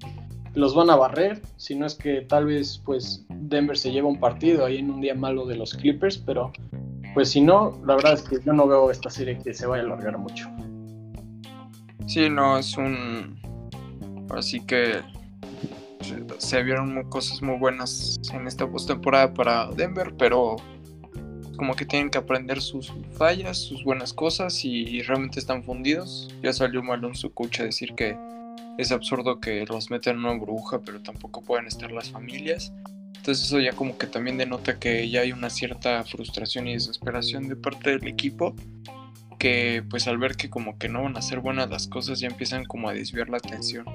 los 0.55 0.75
van 0.75 0.89
a 0.89 0.95
barrer, 0.95 1.41
si 1.57 1.75
no 1.75 1.85
es 1.85 1.95
que 1.95 2.21
tal 2.21 2.45
vez 2.45 2.81
pues 2.85 3.25
Denver 3.29 3.77
se 3.77 3.91
lleva 3.91 4.07
un 4.07 4.19
partido 4.19 4.65
ahí 4.65 4.77
en 4.77 4.91
un 4.91 5.01
día 5.01 5.15
malo 5.15 5.45
de 5.45 5.55
los 5.55 5.73
Clippers, 5.73 6.17
pero 6.17 6.51
pues 7.13 7.29
si 7.31 7.41
no, 7.41 7.79
la 7.85 7.95
verdad 7.95 8.13
es 8.13 8.21
que 8.21 8.37
yo 8.43 8.53
no 8.53 8.67
veo 8.67 8.91
esta 8.91 9.09
serie 9.09 9.37
que 9.39 9.53
se 9.53 9.65
vaya 9.65 9.83
a 9.83 9.85
alargar 9.87 10.17
mucho. 10.17 10.49
Sí, 12.07 12.29
no, 12.29 12.57
es 12.57 12.77
un... 12.77 13.39
Así 14.29 14.59
que 14.65 15.01
se 16.37 16.63
vieron 16.63 17.03
cosas 17.09 17.41
muy 17.41 17.57
buenas 17.57 18.19
en 18.33 18.47
esta 18.47 18.69
postemporada 18.69 19.33
para 19.33 19.67
Denver, 19.67 20.13
pero 20.17 20.55
como 21.57 21.75
que 21.75 21.85
tienen 21.85 22.09
que 22.09 22.17
aprender 22.17 22.61
sus 22.61 22.91
fallas, 23.13 23.57
sus 23.57 23.83
buenas 23.83 24.13
cosas 24.13 24.63
y 24.65 25.01
realmente 25.03 25.39
están 25.39 25.63
fundidos. 25.63 26.33
Ya 26.41 26.53
salió 26.53 26.81
Malone 26.83 27.15
su 27.15 27.33
coach 27.33 27.59
a 27.61 27.63
decir 27.63 27.93
que 27.95 28.17
es 28.77 28.91
absurdo 28.91 29.39
que 29.39 29.65
los 29.65 29.91
metan 29.91 30.17
en 30.17 30.25
una 30.25 30.33
bruja, 30.33 30.81
pero 30.81 31.01
tampoco 31.01 31.41
pueden 31.41 31.67
estar 31.67 31.91
las 31.91 32.09
familias. 32.09 32.73
Entonces 33.15 33.45
eso 33.45 33.59
ya 33.59 33.71
como 33.73 33.97
que 33.97 34.07
también 34.07 34.37
denota 34.37 34.79
que 34.79 35.09
ya 35.09 35.21
hay 35.21 35.31
una 35.31 35.49
cierta 35.49 36.03
frustración 36.03 36.67
y 36.67 36.73
desesperación 36.73 37.47
de 37.47 37.55
parte 37.55 37.91
del 37.91 38.07
equipo 38.07 38.55
que 39.39 39.83
pues 39.89 40.07
al 40.07 40.17
ver 40.17 40.35
que 40.35 40.49
como 40.49 40.77
que 40.77 40.89
no 40.89 41.03
van 41.03 41.17
a 41.17 41.21
ser 41.21 41.39
buenas 41.39 41.69
las 41.69 41.87
cosas 41.87 42.19
ya 42.19 42.27
empiezan 42.27 42.65
como 42.65 42.89
a 42.89 42.93
desviar 42.93 43.29
la 43.29 43.37
atención. 43.37 43.85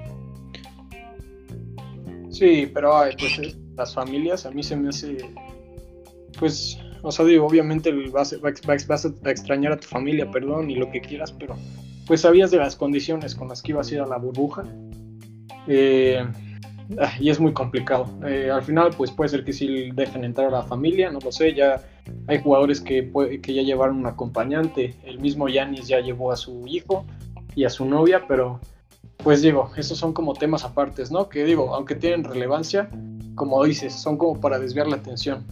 Sí, 2.30 2.70
pero 2.72 3.00
pues 3.18 3.56
las 3.76 3.94
familias 3.94 4.46
a 4.46 4.50
mí 4.50 4.62
se 4.62 4.76
me 4.76 4.90
hace 4.90 5.18
pues 6.38 6.78
o 7.02 7.12
sea, 7.12 7.24
digo, 7.24 7.46
obviamente 7.46 7.92
vas, 8.10 8.32
a 8.32 9.30
extrañar 9.30 9.72
a 9.72 9.76
tu 9.76 9.86
familia, 9.86 10.30
perdón, 10.30 10.70
y 10.70 10.76
lo 10.76 10.90
que 10.90 11.00
quieras, 11.00 11.32
pero 11.32 11.56
pues 12.06 12.22
sabías 12.22 12.50
de 12.50 12.58
las 12.58 12.76
condiciones 12.76 13.34
con 13.34 13.48
las 13.48 13.62
que 13.62 13.72
ibas 13.72 13.90
a 13.90 13.94
ir 13.94 14.00
a 14.00 14.06
la 14.06 14.16
burbuja. 14.16 14.64
Eh, 15.66 16.24
ah, 16.98 17.12
y 17.20 17.28
es 17.28 17.38
muy 17.38 17.52
complicado. 17.52 18.06
Eh, 18.26 18.50
al 18.50 18.62
final, 18.62 18.90
pues 18.96 19.10
puede 19.10 19.28
ser 19.28 19.44
que 19.44 19.52
sí 19.52 19.90
dejen 19.92 20.24
entrar 20.24 20.48
a 20.48 20.50
la 20.50 20.62
familia, 20.62 21.10
no 21.10 21.20
lo 21.20 21.30
sé. 21.30 21.54
Ya 21.54 21.82
hay 22.26 22.40
jugadores 22.40 22.80
que, 22.80 23.12
que 23.42 23.54
ya 23.54 23.62
llevaron 23.62 23.98
un 23.98 24.06
acompañante. 24.06 24.94
El 25.04 25.20
mismo 25.20 25.48
Yanis 25.48 25.86
ya 25.86 26.00
llevó 26.00 26.32
a 26.32 26.36
su 26.36 26.66
hijo 26.66 27.04
y 27.54 27.64
a 27.64 27.70
su 27.70 27.84
novia, 27.84 28.24
pero 28.26 28.58
pues 29.18 29.42
digo, 29.42 29.70
esos 29.76 29.98
son 29.98 30.12
como 30.12 30.32
temas 30.32 30.64
apartes, 30.64 31.10
¿no? 31.10 31.28
Que 31.28 31.44
digo, 31.44 31.74
aunque 31.74 31.94
tienen 31.94 32.24
relevancia, 32.24 32.88
como 33.34 33.62
dices, 33.64 33.92
son 33.94 34.16
como 34.16 34.40
para 34.40 34.58
desviar 34.58 34.86
la 34.86 34.96
atención. 34.96 35.44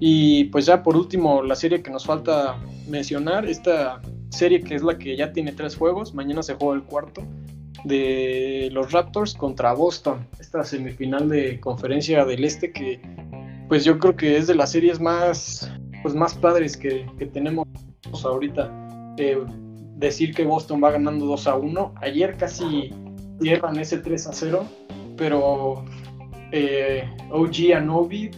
Y 0.00 0.44
pues 0.44 0.66
ya 0.66 0.82
por 0.82 0.96
último, 0.96 1.42
la 1.42 1.56
serie 1.56 1.82
que 1.82 1.90
nos 1.90 2.04
falta 2.04 2.58
mencionar, 2.88 3.46
esta 3.46 4.00
serie 4.30 4.60
que 4.60 4.74
es 4.74 4.82
la 4.82 4.98
que 4.98 5.16
ya 5.16 5.32
tiene 5.32 5.52
tres 5.52 5.76
juegos, 5.76 6.14
mañana 6.14 6.42
se 6.42 6.54
juega 6.54 6.74
el 6.76 6.82
cuarto, 6.84 7.22
de 7.84 8.68
los 8.72 8.92
Raptors 8.92 9.34
contra 9.34 9.72
Boston, 9.72 10.26
esta 10.40 10.64
semifinal 10.64 11.28
de 11.28 11.60
conferencia 11.60 12.24
del 12.24 12.44
Este 12.44 12.72
que 12.72 13.00
pues 13.68 13.84
yo 13.84 13.98
creo 13.98 14.16
que 14.16 14.36
es 14.36 14.46
de 14.46 14.54
las 14.54 14.72
series 14.72 14.98
más, 14.98 15.70
pues 16.02 16.14
más 16.14 16.34
padres 16.34 16.76
que, 16.76 17.06
tenemos 17.32 17.66
ahorita. 18.24 19.14
Eh, 19.18 19.38
decir 19.96 20.34
que 20.34 20.44
Boston 20.44 20.82
va 20.82 20.92
ganando 20.92 21.26
2 21.26 21.46
a 21.48 21.56
1, 21.56 21.94
ayer 22.00 22.36
casi 22.36 22.90
cierran 23.40 23.78
ese 23.78 23.98
3 23.98 24.26
a 24.28 24.32
0, 24.32 24.64
pero 25.16 25.84
OG 27.30 27.74
Anobi 27.76 28.30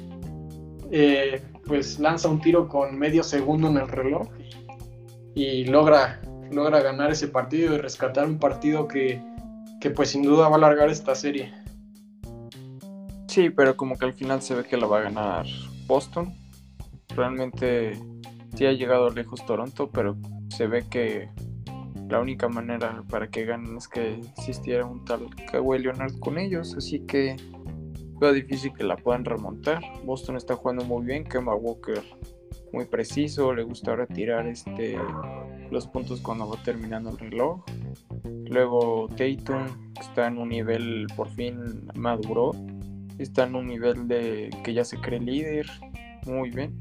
eh, 0.91 1.41
pues 1.67 1.99
lanza 1.99 2.29
un 2.29 2.41
tiro 2.41 2.69
con 2.69 2.99
medio 2.99 3.23
segundo 3.23 3.69
en 3.69 3.77
el 3.77 3.89
reloj 3.89 4.29
y, 5.35 5.65
logra, 5.65 6.21
logra 6.51 6.81
ganar 6.81 7.11
ese 7.11 7.29
partido 7.29 7.75
y 7.75 7.79
rescatar 7.79 8.27
un 8.27 8.39
partido 8.39 8.89
que, 8.89 9.23
que 9.81 9.91
pues 9.91 10.11
sin 10.11 10.23
duda 10.23 10.49
va 10.49 10.55
a 10.55 10.59
alargar 10.59 10.89
esta 10.89 11.15
serie. 11.15 11.53
Sí, 13.29 13.51
pero 13.51 13.77
como 13.77 13.97
que 13.97 14.07
al 14.07 14.13
final 14.13 14.43
se 14.43 14.55
ve 14.55 14.65
que 14.65 14.77
la 14.77 14.87
va 14.87 14.99
a 14.99 15.03
ganar 15.03 15.47
Boston. 15.87 16.35
Realmente 17.15 17.93
sí 18.57 18.67
ha 18.67 18.73
llegado 18.73 19.11
lejos 19.11 19.47
Toronto, 19.47 19.89
pero 19.89 20.17
se 20.49 20.67
ve 20.67 20.85
que 20.89 21.29
la 22.09 22.21
única 22.21 22.49
manera 22.49 23.05
para 23.09 23.29
que 23.29 23.45
ganen 23.45 23.77
es 23.77 23.87
que 23.87 24.21
existiera 24.37 24.85
un 24.85 25.05
tal 25.05 25.29
Kawhi 25.51 25.79
Leonard 25.79 26.19
con 26.19 26.39
ellos, 26.39 26.75
así 26.77 27.07
que 27.07 27.37
veo 28.21 28.33
difícil 28.33 28.73
que 28.75 28.85
la 28.85 28.97
puedan 28.97 29.25
remontar. 29.25 29.83
Boston 30.05 30.37
está 30.37 30.55
jugando 30.55 30.85
muy 30.85 31.05
bien, 31.05 31.25
Kemba 31.25 31.55
Walker 31.55 32.03
muy 32.73 32.85
preciso, 32.85 33.53
le 33.53 33.63
gusta 33.63 33.91
ahora 33.91 34.07
tirar 34.07 34.47
este, 34.47 34.97
los 35.71 35.87
puntos 35.89 36.21
cuando 36.21 36.49
va 36.49 36.63
terminando 36.63 37.11
el 37.11 37.19
reloj. 37.19 37.65
Luego 38.25 39.09
Tatum 39.09 39.67
está 40.01 40.27
en 40.27 40.39
un 40.39 40.51
nivel 40.51 41.07
por 41.17 41.29
fin 41.31 41.89
maduro, 41.95 42.53
está 43.19 43.45
en 43.45 43.57
un 43.57 43.67
nivel 43.67 44.07
de 44.07 44.51
que 44.65 44.75
ya 44.75 44.85
se 44.85 44.99
cree 44.99 45.21
líder, 45.21 45.67
muy 46.27 46.51
bien. 46.51 46.79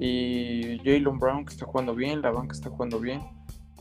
Y 0.00 0.78
Jalen 0.78 1.18
Brown 1.18 1.44
que 1.44 1.52
está 1.52 1.66
jugando 1.66 1.94
bien, 1.94 2.22
la 2.22 2.30
banca 2.30 2.52
está 2.52 2.70
jugando 2.70 2.98
bien 2.98 3.20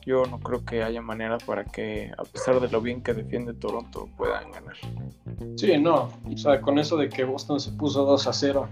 yo 0.07 0.25
no 0.25 0.39
creo 0.39 0.63
que 0.63 0.83
haya 0.83 1.01
manera 1.01 1.37
para 1.37 1.65
que, 1.65 2.13
a 2.17 2.23
pesar 2.23 2.61
de 2.61 2.69
lo 2.69 2.79
bien 2.79 3.03
que 3.03 3.13
defiende 3.13 3.53
Toronto, 3.53 4.07
puedan 4.15 4.49
ganar. 4.53 4.77
Sí, 5.57 5.77
no, 5.77 6.09
o 6.23 6.37
sea, 6.37 6.61
con 6.61 6.79
eso 6.79 6.95
de 6.95 7.09
que 7.09 7.25
Boston 7.25 7.59
se 7.59 7.71
puso 7.73 8.05
2 8.05 8.25
a 8.25 8.31
0, 8.31 8.69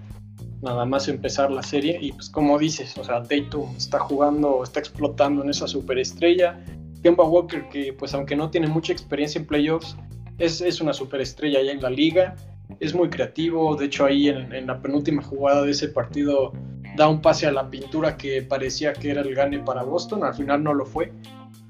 nada 0.61 0.86
más 0.86 1.09
empezar 1.09 1.51
la 1.51 1.61
serie, 1.61 1.97
y 1.99 2.13
pues 2.13 2.29
como 2.29 2.57
dices, 2.57 2.97
o 2.97 3.03
sea, 3.03 3.21
Tatum 3.21 3.75
está 3.75 3.99
jugando, 3.99 4.63
está 4.63 4.79
explotando 4.79 5.43
en 5.43 5.49
esa 5.49 5.67
superestrella. 5.67 6.57
Kemba 7.03 7.25
Walker, 7.25 7.67
que 7.67 7.91
pues 7.91 8.13
aunque 8.13 8.38
no 8.38 8.49
tiene 8.49 8.67
mucha 8.67 8.93
experiencia 8.93 9.38
en 9.38 9.45
playoffs, 9.45 9.97
es, 10.38 10.61
es 10.61 10.79
una 10.79 10.93
superestrella 10.93 11.61
ya 11.61 11.73
en 11.73 11.81
la 11.81 11.89
liga, 11.89 12.36
es 12.79 12.95
muy 12.95 13.09
creativo, 13.09 13.75
de 13.75 13.88
hecho 13.88 14.05
ahí 14.05 14.29
en, 14.29 14.53
en 14.53 14.67
la 14.67 14.81
penúltima 14.81 15.21
jugada 15.21 15.63
de 15.63 15.71
ese 15.71 15.89
partido 15.89 16.53
da 16.95 17.07
un 17.07 17.21
pase 17.21 17.47
a 17.47 17.51
la 17.51 17.69
pintura 17.69 18.17
que 18.17 18.41
parecía 18.41 18.93
que 18.93 19.11
era 19.11 19.21
el 19.21 19.35
gane 19.35 19.59
para 19.59 19.83
Boston, 19.83 20.23
al 20.23 20.33
final 20.33 20.63
no 20.63 20.73
lo 20.73 20.85
fue. 20.85 21.11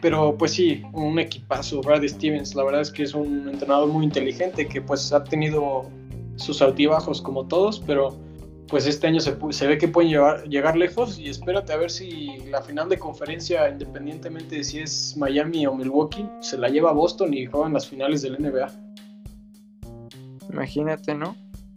Pero 0.01 0.37
pues 0.37 0.51
sí, 0.51 0.83
un 0.93 1.17
equipazo, 1.19 1.81
Brad 1.81 2.03
Stevens, 2.03 2.53
la 2.53 2.63
verdad 2.63 2.81
es 2.81 2.91
que 2.91 3.03
es 3.03 3.13
un 3.13 3.47
entrenador 3.49 3.87
muy 3.87 4.03
inteligente 4.03 4.67
que 4.67 4.81
pues 4.81 5.11
ha 5.13 5.23
tenido 5.23 5.89
sus 6.35 6.61
altibajos 6.61 7.21
como 7.21 7.47
todos, 7.47 7.79
pero 7.79 8.15
pues 8.67 8.87
este 8.87 9.07
año 9.07 9.19
se, 9.19 9.67
ve 9.67 9.77
que 9.77 9.87
pueden 9.87 10.09
llevar, 10.09 10.43
llegar 10.47 10.75
lejos 10.75 11.19
y 11.19 11.29
espérate 11.29 11.71
a 11.73 11.77
ver 11.77 11.91
si 11.91 12.37
la 12.49 12.61
final 12.61 12.89
de 12.89 12.97
conferencia, 12.97 13.69
independientemente 13.69 14.57
de 14.57 14.63
si 14.63 14.79
es 14.79 15.15
Miami 15.17 15.65
o 15.67 15.73
Milwaukee, 15.73 16.27
se 16.41 16.57
la 16.57 16.69
lleva 16.69 16.89
a 16.89 16.93
Boston 16.93 17.33
y 17.33 17.45
juegan 17.45 17.73
las 17.73 17.87
finales 17.87 18.21
del 18.21 18.41
NBA. 18.41 18.71
Imagínate, 20.51 21.13
¿no? 21.13 21.35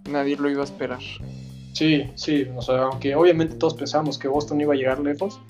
Nadie 0.08 0.36
lo 0.36 0.50
iba 0.50 0.62
a 0.62 0.64
esperar. 0.64 1.00
Sí, 1.78 2.10
sí, 2.16 2.44
o 2.56 2.60
sea, 2.60 2.86
aunque 2.86 3.14
obviamente 3.14 3.54
todos 3.54 3.74
pensábamos 3.74 4.18
que 4.18 4.26
Boston 4.26 4.60
iba 4.60 4.74
a 4.74 4.76
llegar 4.76 4.98
lejos, 4.98 5.40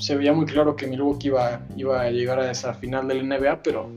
se 0.00 0.16
veía 0.16 0.32
muy 0.32 0.44
claro 0.44 0.74
que 0.74 0.88
Milwaukee 0.88 1.28
iba, 1.28 1.64
iba 1.76 2.00
a 2.00 2.10
llegar 2.10 2.40
a 2.40 2.50
esa 2.50 2.74
final 2.74 3.06
del 3.06 3.28
NBA, 3.28 3.62
pero 3.62 3.88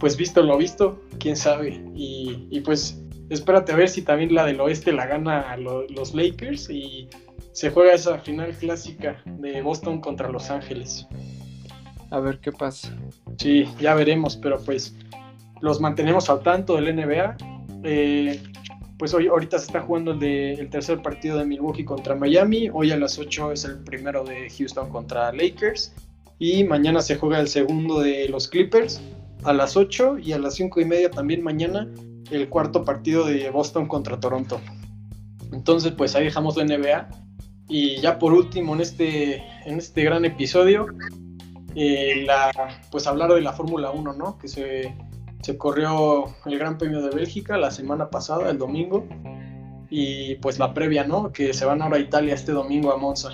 pues 0.00 0.16
visto 0.16 0.42
lo 0.42 0.56
visto, 0.56 1.02
quién 1.18 1.36
sabe. 1.36 1.84
Y, 1.94 2.58
pues 2.60 2.98
espérate 3.28 3.72
a 3.72 3.76
ver 3.76 3.90
si 3.90 4.00
también 4.00 4.34
la 4.34 4.46
del 4.46 4.58
oeste 4.62 4.90
la 4.90 5.04
gana 5.04 5.54
los 5.58 6.14
Lakers 6.14 6.70
y 6.70 7.10
se 7.52 7.68
juega 7.68 7.92
esa 7.92 8.16
final 8.20 8.50
clásica 8.52 9.22
de 9.26 9.60
Boston 9.60 10.00
contra 10.00 10.30
Los 10.30 10.48
Ángeles. 10.48 11.06
A 12.10 12.20
ver 12.20 12.38
qué 12.38 12.52
pasa. 12.52 12.96
Sí, 13.36 13.68
ya 13.78 13.94
veremos, 13.94 14.38
pero 14.38 14.58
pues 14.64 14.96
los 15.60 15.78
mantenemos 15.78 16.30
al 16.30 16.40
tanto 16.40 16.76
del 16.76 16.96
NBA. 16.96 17.36
Eh, 17.84 18.42
pues 19.02 19.14
hoy 19.14 19.26
ahorita 19.26 19.58
se 19.58 19.66
está 19.66 19.80
jugando 19.80 20.12
el, 20.12 20.20
de, 20.20 20.52
el 20.52 20.70
tercer 20.70 21.02
partido 21.02 21.36
de 21.36 21.44
Milwaukee 21.44 21.84
contra 21.84 22.14
Miami, 22.14 22.70
hoy 22.72 22.92
a 22.92 22.96
las 22.96 23.18
8 23.18 23.50
es 23.50 23.64
el 23.64 23.82
primero 23.82 24.22
de 24.22 24.48
Houston 24.48 24.90
contra 24.90 25.32
Lakers 25.32 25.92
y 26.38 26.62
mañana 26.62 27.02
se 27.02 27.16
juega 27.16 27.40
el 27.40 27.48
segundo 27.48 27.98
de 27.98 28.28
los 28.28 28.46
Clippers 28.46 29.00
a 29.42 29.52
las 29.54 29.76
8 29.76 30.18
y 30.20 30.34
a 30.34 30.38
las 30.38 30.54
5 30.54 30.82
y 30.82 30.84
media 30.84 31.10
también 31.10 31.42
mañana 31.42 31.88
el 32.30 32.48
cuarto 32.48 32.84
partido 32.84 33.26
de 33.26 33.50
Boston 33.50 33.88
contra 33.88 34.20
Toronto. 34.20 34.60
Entonces 35.52 35.90
pues 35.98 36.14
ahí 36.14 36.26
dejamos 36.26 36.56
la 36.56 36.64
NBA 36.64 37.08
y 37.68 37.96
ya 37.96 38.20
por 38.20 38.32
último 38.32 38.72
en 38.76 38.82
este, 38.82 39.42
en 39.66 39.78
este 39.78 40.04
gran 40.04 40.24
episodio 40.24 40.86
eh, 41.74 42.22
la, 42.24 42.52
pues 42.92 43.08
hablar 43.08 43.34
de 43.34 43.40
la 43.40 43.52
Fórmula 43.52 43.90
1, 43.90 44.12
¿no? 44.12 44.38
Que 44.38 44.46
se 44.46 44.94
se 45.42 45.58
corrió 45.58 46.24
el 46.46 46.58
Gran 46.58 46.78
Premio 46.78 47.02
de 47.02 47.14
Bélgica 47.14 47.58
la 47.58 47.70
semana 47.70 48.08
pasada, 48.08 48.50
el 48.50 48.58
domingo, 48.58 49.04
y 49.90 50.36
pues 50.36 50.58
la 50.58 50.72
previa, 50.72 51.04
¿no? 51.04 51.32
Que 51.32 51.52
se 51.52 51.64
van 51.64 51.82
ahora 51.82 51.96
a 51.96 52.00
Italia 52.00 52.34
este 52.34 52.52
domingo 52.52 52.92
a 52.92 52.96
Monza. 52.96 53.30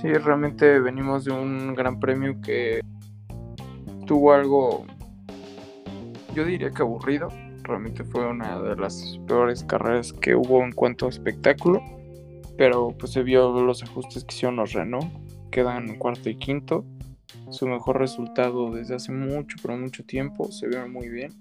Sí, 0.00 0.12
realmente 0.12 0.78
venimos 0.78 1.24
de 1.24 1.32
un 1.32 1.74
Gran 1.74 1.98
Premio 1.98 2.40
que 2.40 2.80
tuvo 4.06 4.32
algo, 4.32 4.86
yo 6.34 6.44
diría 6.44 6.70
que 6.70 6.82
aburrido. 6.82 7.28
Realmente 7.62 8.04
fue 8.04 8.24
una 8.26 8.60
de 8.60 8.76
las 8.76 9.18
peores 9.26 9.64
carreras 9.64 10.12
que 10.12 10.36
hubo 10.36 10.62
en 10.62 10.70
cuanto 10.70 11.06
a 11.06 11.08
espectáculo. 11.08 11.82
Pero 12.56 12.94
pues 12.96 13.12
se 13.12 13.22
vio 13.22 13.52
los 13.60 13.82
ajustes 13.82 14.24
que 14.24 14.34
hicieron 14.34 14.56
los 14.56 14.72
Renault. 14.72 15.12
Quedan 15.50 15.98
cuarto 15.98 16.30
y 16.30 16.36
quinto 16.36 16.84
su 17.50 17.66
mejor 17.66 17.98
resultado 17.98 18.70
desde 18.70 18.96
hace 18.96 19.12
mucho, 19.12 19.56
pero 19.62 19.76
mucho 19.76 20.04
tiempo. 20.04 20.50
Se 20.50 20.66
vio 20.68 20.88
muy 20.88 21.08
bien. 21.08 21.32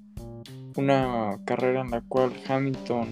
Una 0.77 1.39
carrera 1.45 1.81
en 1.81 1.91
la 1.91 2.01
cual 2.01 2.33
Hamilton 2.47 3.07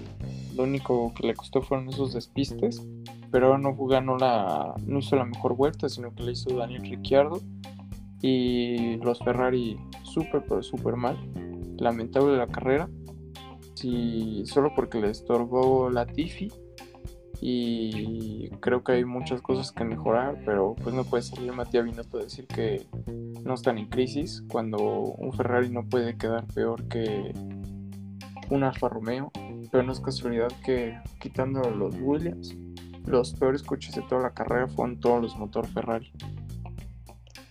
lo 0.54 0.62
único 0.62 1.12
que 1.14 1.26
le 1.26 1.34
costó 1.34 1.62
fueron 1.62 1.88
esos 1.88 2.14
despistes, 2.14 2.86
pero 3.30 3.58
no 3.58 3.74
ganó 3.86 4.16
la, 4.16 4.74
no 4.86 4.98
hizo 4.98 5.16
la 5.16 5.24
mejor 5.24 5.56
vuelta, 5.56 5.88
sino 5.88 6.14
que 6.14 6.22
le 6.22 6.32
hizo 6.32 6.56
Daniel 6.56 6.82
Ricciardo. 6.82 7.40
Y 8.20 8.96
los 8.98 9.18
Ferrari 9.18 9.76
súper, 10.02 10.44
pero 10.48 10.96
mal. 10.96 11.18
Lamentable 11.78 12.36
la 12.36 12.46
carrera. 12.46 12.88
Si, 13.74 14.44
solo 14.46 14.72
porque 14.74 15.00
le 15.00 15.10
estorbó 15.10 15.90
la 15.90 16.06
Tiffy 16.06 16.50
y 17.46 18.48
creo 18.60 18.82
que 18.82 18.92
hay 18.92 19.04
muchas 19.04 19.42
cosas 19.42 19.70
que 19.70 19.84
mejorar, 19.84 20.40
pero 20.46 20.74
pues 20.82 20.94
no 20.94 21.04
puede 21.04 21.22
salir 21.22 21.52
Matías 21.52 21.84
Binotto 21.84 22.16
a 22.16 22.22
decir 22.22 22.46
que 22.46 22.86
no 23.44 23.52
están 23.52 23.76
en 23.76 23.90
crisis 23.90 24.42
cuando 24.48 24.78
un 24.78 25.30
Ferrari 25.34 25.68
no 25.68 25.86
puede 25.86 26.16
quedar 26.16 26.46
peor 26.54 26.88
que 26.88 27.34
un 28.48 28.64
Alfa 28.64 28.88
Romeo, 28.88 29.30
pero 29.70 29.84
no 29.84 29.92
es 29.92 30.00
casualidad 30.00 30.48
que 30.64 30.98
quitando 31.20 31.60
los 31.70 31.94
Williams, 32.00 32.56
los 33.04 33.34
peores 33.34 33.62
coches 33.62 33.94
de 33.94 34.00
toda 34.08 34.22
la 34.22 34.30
carrera 34.30 34.66
fueron 34.66 34.98
todos 34.98 35.20
los 35.20 35.36
motor 35.36 35.66
Ferrari. 35.66 36.10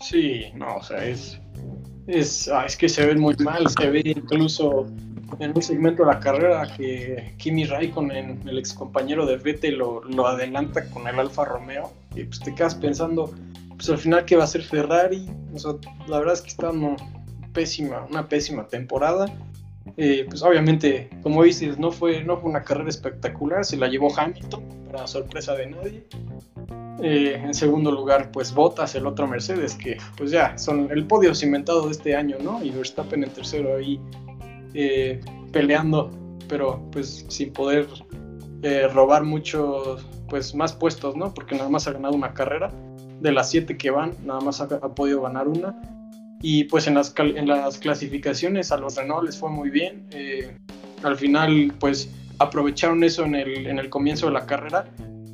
Sí, 0.04 0.46
no, 0.56 0.78
o 0.78 0.84
sea, 0.84 1.06
es, 1.06 1.40
es, 2.08 2.50
ah, 2.50 2.66
es 2.66 2.76
que 2.76 2.90
se 2.90 3.06
ven 3.06 3.20
muy 3.20 3.36
mal, 3.38 3.70
se 3.70 3.90
ve 3.90 4.02
incluso 4.04 4.86
en 5.40 5.52
un 5.56 5.62
segmento 5.62 6.04
de 6.04 6.14
la 6.14 6.20
carrera 6.20 6.68
que 6.76 7.34
Kimi 7.38 7.66
Raikkonen, 7.66 8.42
el 8.48 8.58
ex 8.58 8.74
compañero 8.74 9.26
de 9.26 9.38
Vettel, 9.38 9.78
lo, 9.78 10.04
lo 10.04 10.28
adelanta 10.28 10.90
con 10.90 11.08
el 11.08 11.18
Alfa 11.20 11.46
Romeo 11.46 11.92
y 12.16 12.26
pues 12.26 12.40
te 12.42 12.54
quedas 12.54 12.76
pensando, 12.76 13.34
pues 13.76 13.90
al 13.90 13.98
final 13.98 14.26
qué 14.26 14.36
va 14.36 14.44
a 14.44 14.48
ser 14.48 14.64
Ferrari, 14.64 15.26
o 15.54 15.60
sea, 15.60 15.72
la 16.08 16.20
verdad 16.20 16.34
es 16.34 16.42
que 16.42 16.50
está 16.50 16.70
una 16.70 16.96
pésima, 17.54 18.06
una 18.10 18.28
pésima 18.28 18.68
temporada. 18.68 19.26
Eh, 19.98 20.26
pues 20.28 20.42
obviamente, 20.42 21.10
como 21.22 21.44
dices, 21.44 21.78
no 21.78 21.92
fue, 21.92 22.24
no 22.24 22.38
fue 22.38 22.50
una 22.50 22.64
carrera 22.64 22.90
espectacular, 22.90 23.66
se 23.66 23.78
la 23.78 23.88
llevó 23.88 24.18
Hamilton, 24.18 24.64
para 24.92 25.08
sorpresa 25.08 25.56
de 25.56 25.68
nadie. 25.68 26.04
Eh, 27.02 27.42
en 27.44 27.54
segundo 27.54 27.92
lugar, 27.92 28.32
pues 28.32 28.54
Bottas, 28.54 28.96
el 28.96 29.08
otro 29.08 29.28
Mercedes, 29.28 29.76
que 29.76 29.98
pues 30.16 30.32
ya 30.32 30.58
son 30.58 30.92
el 30.92 31.06
podio 31.06 31.34
cimentado 31.34 31.86
de 31.86 31.92
este 31.92 32.16
año, 32.16 32.38
¿no? 32.42 32.64
Y 32.64 32.70
Verstappen 32.70 33.24
en 33.24 33.30
tercero 33.32 33.78
ahí 33.78 34.00
eh, 34.74 35.20
peleando, 35.52 36.12
pero 36.48 36.88
pues 36.92 37.26
sin 37.30 37.52
poder 37.52 37.88
eh, 38.62 38.88
robar 38.88 39.24
muchos, 39.24 40.06
pues 40.30 40.54
más 40.54 40.74
puestos, 40.74 41.16
¿no? 41.16 41.34
Porque 41.34 41.56
nada 41.56 41.70
más 41.70 41.88
ha 41.88 41.94
ganado 41.94 42.16
una 42.16 42.34
carrera. 42.34 42.72
De 43.22 43.32
las 43.32 43.50
siete 43.50 43.78
que 43.78 43.90
van, 43.90 44.12
nada 44.26 44.42
más 44.42 44.60
ha, 44.60 44.68
podido 44.68 45.22
ganar 45.22 45.48
una. 45.48 45.76
Y 46.42 46.66
pues 46.66 46.88
en 46.88 46.96
las, 46.96 47.14
en 47.18 47.48
las 47.48 47.78
clasificaciones 47.78 48.72
a 48.72 48.78
los 48.78 48.98
Renault 48.98 49.24
les 49.24 49.38
fue 49.38 49.50
muy 49.50 49.70
bien. 49.70 50.08
al 51.04 51.16
final, 51.16 51.74
pues 51.80 52.14
aprovecharon 52.40 53.02
eso 53.04 53.24
en 53.24 53.36
el, 53.36 53.68
en 53.68 53.80
el 53.80 53.90
comienzo 53.90 54.26
de 54.26 54.34
la 54.34 54.46
carrera 54.46 54.86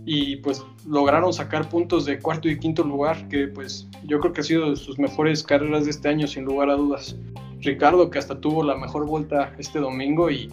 y 0.06 0.38
pues 0.38 0.66
lograron 0.88 1.34
sacar 1.34 1.70
puntos 1.70 2.06
de 2.06 2.20
cuarto 2.20 2.50
y 2.50 2.60
quinto 2.60 2.84
lugar, 2.84 3.28
que 3.28 3.48
pues 3.48 3.88
yo 4.06 4.20
creo 4.20 4.34
que 4.34 4.42
ha 4.42 4.44
sido 4.44 4.76
sus 4.76 4.98
mejores 4.98 5.44
carreras 5.44 5.86
de 5.86 5.92
este 5.92 6.10
año 6.10 6.28
sin 6.28 6.46
lugar 6.46 6.70
a 6.70 6.76
dudas. 6.76 7.16
Ricardo 7.62 8.10
que 8.10 8.20
hasta 8.20 8.40
tuvo 8.40 8.64
la 8.64 8.76
mejor 8.76 9.06
vuelta 9.06 9.54
este 9.58 9.80
domingo 9.80 10.32
y 10.32 10.50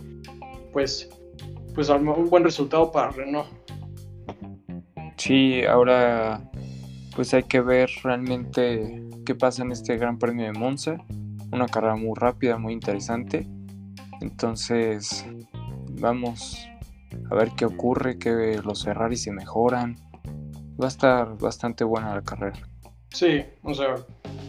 pues 0.73 1.09
pues 1.75 1.89
un 1.91 2.31
buen 2.31 2.43
resultado 2.43 2.91
para 2.91 3.11
Renault. 3.11 3.49
Sí, 5.17 5.63
ahora 5.65 6.51
pues 7.15 7.33
hay 7.33 7.45
que 7.45 7.61
ver 7.61 7.91
realmente 8.03 9.03
qué 9.25 9.35
pasa 9.35 9.63
en 9.63 9.73
este 9.73 9.97
Gran 9.97 10.19
Premio 10.19 10.47
de 10.47 10.53
Monza. 10.53 10.97
Una 11.53 11.67
carrera 11.67 11.97
muy 11.97 12.13
rápida, 12.15 12.59
muy 12.59 12.73
interesante. 12.73 13.47
Entonces, 14.21 15.25
vamos 16.01 16.69
a 17.31 17.35
ver 17.35 17.53
qué 17.57 17.65
ocurre, 17.65 18.19
que 18.19 18.61
los 18.65 18.85
Ferrari 18.85 19.17
se 19.17 19.33
mejoran. 19.33 19.97
Va 20.81 20.87
a 20.87 20.89
estar 20.89 21.39
bastante 21.39 21.85
buena 21.85 22.15
la 22.15 22.23
carrera. 22.23 22.59
Sí, 23.11 23.43
o 23.63 23.73
sea, 23.73 23.97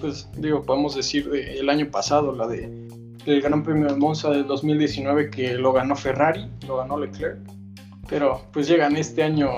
pues 0.02 0.30
digo, 0.38 0.64
podemos 0.64 0.96
decir 0.96 1.30
el 1.34 1.70
año 1.70 1.90
pasado, 1.90 2.34
la 2.36 2.48
de 2.48 2.88
el 3.26 3.42
Gran 3.42 3.64
Premio 3.64 3.88
de 3.88 3.96
Monza 3.96 4.30
del 4.30 4.48
2019 4.48 5.30
que 5.30 5.54
lo 5.54 5.74
ganó 5.74 5.96
Ferrari, 5.96 6.50
lo 6.66 6.78
ganó 6.78 6.98
Leclerc, 6.98 7.40
pero 8.08 8.42
pues 8.54 8.68
llegan 8.68 8.96
este 8.96 9.22
año 9.22 9.50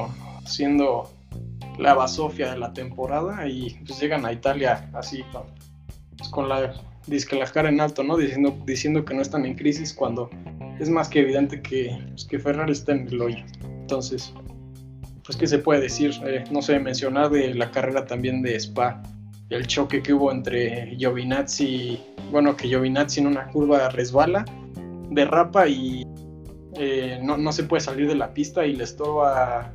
siendo 0.46 1.10
la 1.78 1.94
basofia 1.94 2.52
de 2.52 2.58
la 2.58 2.74
temporada 2.74 3.48
y 3.48 3.80
pues 3.86 4.00
llegan 4.00 4.26
a 4.26 4.34
Italia 4.34 4.90
así 4.94 5.24
con, 5.32 5.44
pues, 6.18 6.48
la 6.48 6.74
disque 7.06 7.40
en 7.56 7.80
alto, 7.80 8.04
¿no? 8.04 8.18
Diciendo, 8.18 8.58
diciendo 8.66 9.06
que 9.06 9.14
no 9.14 9.22
están 9.22 9.46
en 9.46 9.56
crisis 9.56 9.94
cuando 9.94 10.30
es 10.80 10.90
más 10.90 11.10
que 11.10 11.20
evidente 11.20 11.62
que, 11.62 11.98
pues, 12.10 12.26
que 12.26 12.40
Ferrari 12.40 12.72
está 12.72 12.94
en 12.94 13.08
el 13.08 13.22
hoyo. 13.22 13.44
Entonces, 13.64 14.34
pues, 15.26 15.38
¿qué 15.38 15.46
se 15.46 15.60
puede 15.60 15.82
decir? 15.82 16.12
Eh, 16.26 16.46
no 16.52 16.62
sé, 16.62 16.80
mencionar 16.80 17.30
de 17.30 17.54
la 17.54 17.70
carrera 17.70 18.06
también 18.06 18.42
de 18.42 18.56
Spa, 18.56 19.04
el 19.50 19.68
choque 19.68 20.02
que 20.02 20.14
hubo 20.14 20.32
entre 20.32 20.96
Giovinazzi, 20.96 22.00
bueno, 22.32 22.56
que 22.56 22.68
Giovinazzi 22.68 23.20
en 23.20 23.28
una 23.28 23.48
curva 23.48 23.90
resbala, 23.90 24.46
derrapa 25.12 25.68
y 25.68 26.04
eh, 26.76 27.20
no, 27.22 27.52
se 27.52 27.64
puede 27.64 27.82
salir 27.82 28.08
de 28.08 28.16
la 28.16 28.34
pista 28.34 28.66
y 28.66 28.76
le 28.76 28.84
estorba 28.84 29.74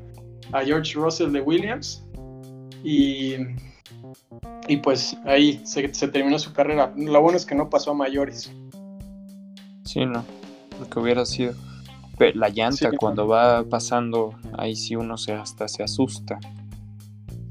a, 0.53 0.65
George 0.65 0.95
Russell 0.95 1.33
de 1.33 1.41
Williams. 1.41 2.05
Y, 2.83 3.35
y 4.69 4.77
pues 4.79 5.17
ahí 5.25 5.61
se, 5.65 5.93
se 5.93 6.09
terminó 6.09 6.39
su 6.39 6.53
carrera. 6.53 6.93
Lo 6.97 7.21
bueno 7.21 7.37
es 7.37 7.45
que 7.45 7.55
no 7.55 7.69
pasó 7.69 7.91
a 7.91 7.95
mayores. 7.95 8.53
Sí, 9.85 10.07
no 10.07 10.25
lo 10.79 10.89
que 10.89 10.99
hubiera 10.99 11.25
sido. 11.25 11.55
La 12.35 12.49
llanta 12.49 12.93
cuando 12.97 13.27
va 13.27 13.65
pasando, 13.65 14.35
ahí 14.57 14.77
sí 14.77 14.95
uno 14.95 15.17
se 15.17 15.33
hasta 15.33 15.67
se 15.67 15.83
asusta. 15.83 16.39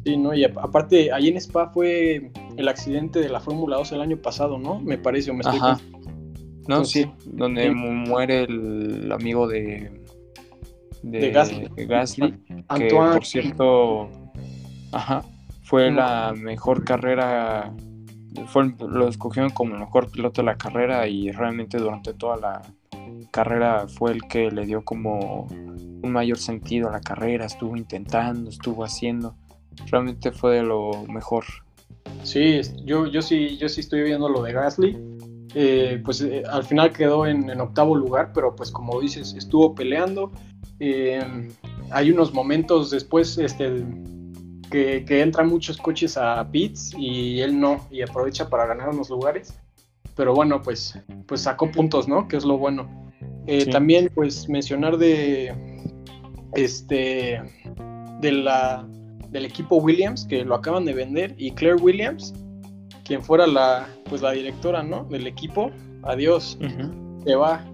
Sí, 0.06 0.18
no, 0.18 0.34
y 0.34 0.44
aparte, 0.44 1.12
ahí 1.12 1.30
en 1.30 1.38
Spa 1.38 1.70
fue 1.70 2.32
el 2.58 2.68
accidente 2.68 3.20
de 3.20 3.30
la 3.30 3.40
Fórmula 3.40 3.78
2 3.78 3.94
el 3.94 4.02
año 4.02 4.18
pasado, 4.18 4.58
¿no? 4.58 4.80
Me 4.80 4.98
parece, 4.98 5.32
o 5.32 5.34
me 5.34 5.42
estoy 5.42 5.58
Ajá. 5.58 5.80
No, 6.68 6.86
sí, 6.86 7.06
donde 7.26 7.72
muere 7.72 8.44
el 8.44 9.12
amigo 9.12 9.48
de, 9.48 9.92
de, 11.02 11.32
Gasly, 11.32 12.40
que 12.78 12.90
por 12.90 13.26
cierto, 13.26 14.10
ajá, 14.94 15.24
fue 15.64 15.92
la 15.92 16.34
mejor 16.36 16.86
carrera, 16.86 17.74
fue, 18.48 18.74
lo 18.80 19.10
escogieron 19.10 19.52
como 19.52 19.74
el 19.74 19.82
mejor 19.82 20.10
piloto 20.10 20.42
de 20.42 20.46
la 20.46 20.56
carrera 20.56 21.08
y 21.08 21.32
realmente 21.32 21.78
durante 21.78 22.14
toda 22.14 22.38
la, 22.38 22.62
carrera 23.32 23.88
fue 23.88 24.12
el 24.12 24.24
que 24.24 24.52
le 24.52 24.66
dio 24.66 24.84
como 24.84 25.48
un 25.50 26.12
mayor 26.12 26.38
sentido 26.38 26.90
a 26.90 26.92
la 26.92 27.02
carrera, 27.02 27.46
estuvo 27.46 27.76
intentando, 27.76 28.50
estuvo 28.50 28.84
haciendo, 28.84 29.36
realmente 29.90 30.32
fue 30.32 30.56
de 30.58 30.64
lo 30.64 31.06
mejor. 31.08 31.46
Sí, 32.24 32.62
yo, 32.86 33.08
yo 33.08 33.22
sí, 33.22 33.58
yo 33.58 33.70
sí 33.70 33.82
estoy 33.82 34.04
viendo 34.04 34.30
lo 34.30 34.42
de 34.44 34.54
Gasly. 34.54 34.98
Eh, 35.56 36.02
pues 36.04 36.22
eh, 36.22 36.44
al 36.50 36.64
final 36.64 36.92
quedó 36.92 37.28
en, 37.28 37.50
octavo 37.62 37.96
lugar, 37.96 38.32
pero 38.34 38.56
pues 38.56 38.72
como 38.72 39.00
dices, 39.00 39.34
estuvo 39.38 39.76
peleando. 39.76 40.32
Eh, 40.80 41.22
hay 41.92 42.12
unos 42.12 42.34
momentos 42.34 42.90
después 42.90 43.38
este, 43.38 43.86
que, 44.72 45.06
que, 45.06 45.22
entran 45.22 45.48
muchos 45.48 45.78
coches 45.78 46.18
a 46.18 46.50
pits 46.50 46.94
y 46.98 47.42
él 47.42 47.60
no, 47.60 47.88
y 47.92 48.02
aprovecha 48.02 48.50
para 48.50 48.66
ganar 48.66 48.90
unos 48.90 49.10
lugares. 49.10 49.54
Pero 50.16 50.34
bueno, 50.34 50.62
pues, 50.62 50.98
pues 51.28 51.42
sacó 51.42 51.72
puntos, 51.72 52.08
¿no? 52.08 52.28
Que 52.28 52.38
es 52.38 52.46
lo 52.46 52.58
bueno. 52.58 53.03
Eh, 53.48 53.66
también, 53.68 54.10
pues, 54.14 54.48
mencionar 54.48 54.98
de 54.98 55.54
este 56.56 57.42
de 58.22 58.32
la, 58.32 58.88
del 59.30 59.46
equipo 59.46 59.78
Williams, 59.78 60.26
que 60.26 60.46
lo 60.46 60.56
acaban 60.56 60.86
de 60.86 60.94
vender, 60.94 61.36
y 61.38 61.52
Claire 61.52 61.82
Williams, 61.82 62.34
quien 63.04 63.22
fuera 63.22 63.46
la, 63.46 63.88
pues, 64.10 64.22
la 64.22 64.32
directora 64.32 64.82
¿no? 64.82 65.04
del 65.06 65.28
equipo, 65.28 65.72
adiós, 66.04 66.58
se 67.26 67.36
va. 67.36 67.66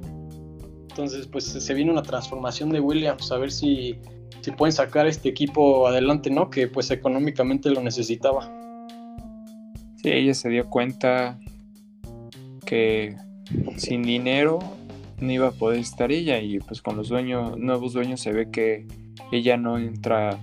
Entonces, 0.90 1.28
pues 1.28 1.46
se 1.46 1.74
viene 1.74 1.92
una 1.92 2.02
transformación 2.02 2.70
de 2.72 2.80
Williams, 2.80 3.32
a 3.32 3.38
ver 3.38 3.52
si, 3.52 3.96
si 4.42 4.52
pueden 4.52 4.74
sacar 4.74 5.08
este 5.08 5.30
equipo 5.30 5.88
adelante, 5.88 6.30
¿no? 6.30 6.50
Que 6.50 6.68
pues 6.68 6.92
económicamente 6.92 7.70
lo 7.70 7.82
necesitaba. 7.82 8.52
Sí, 9.98 10.10
ella 10.10 10.34
se 10.34 10.50
dio 10.50 10.70
cuenta 10.70 11.40
que 12.66 13.16
sin 13.78 14.02
dinero 14.04 14.60
no 15.22 15.32
iba 15.32 15.48
a 15.48 15.52
poder 15.52 15.80
estar 15.80 16.12
ella 16.12 16.40
y 16.40 16.60
pues 16.60 16.82
con 16.82 16.98
los 16.98 17.10
dueños, 17.10 17.58
nuevos 17.58 17.94
dueños 17.94 18.22
se 18.22 18.32
ve 18.32 18.50
que 18.50 18.88
ella 19.32 19.58
no 19.58 19.78
entra 19.78 20.40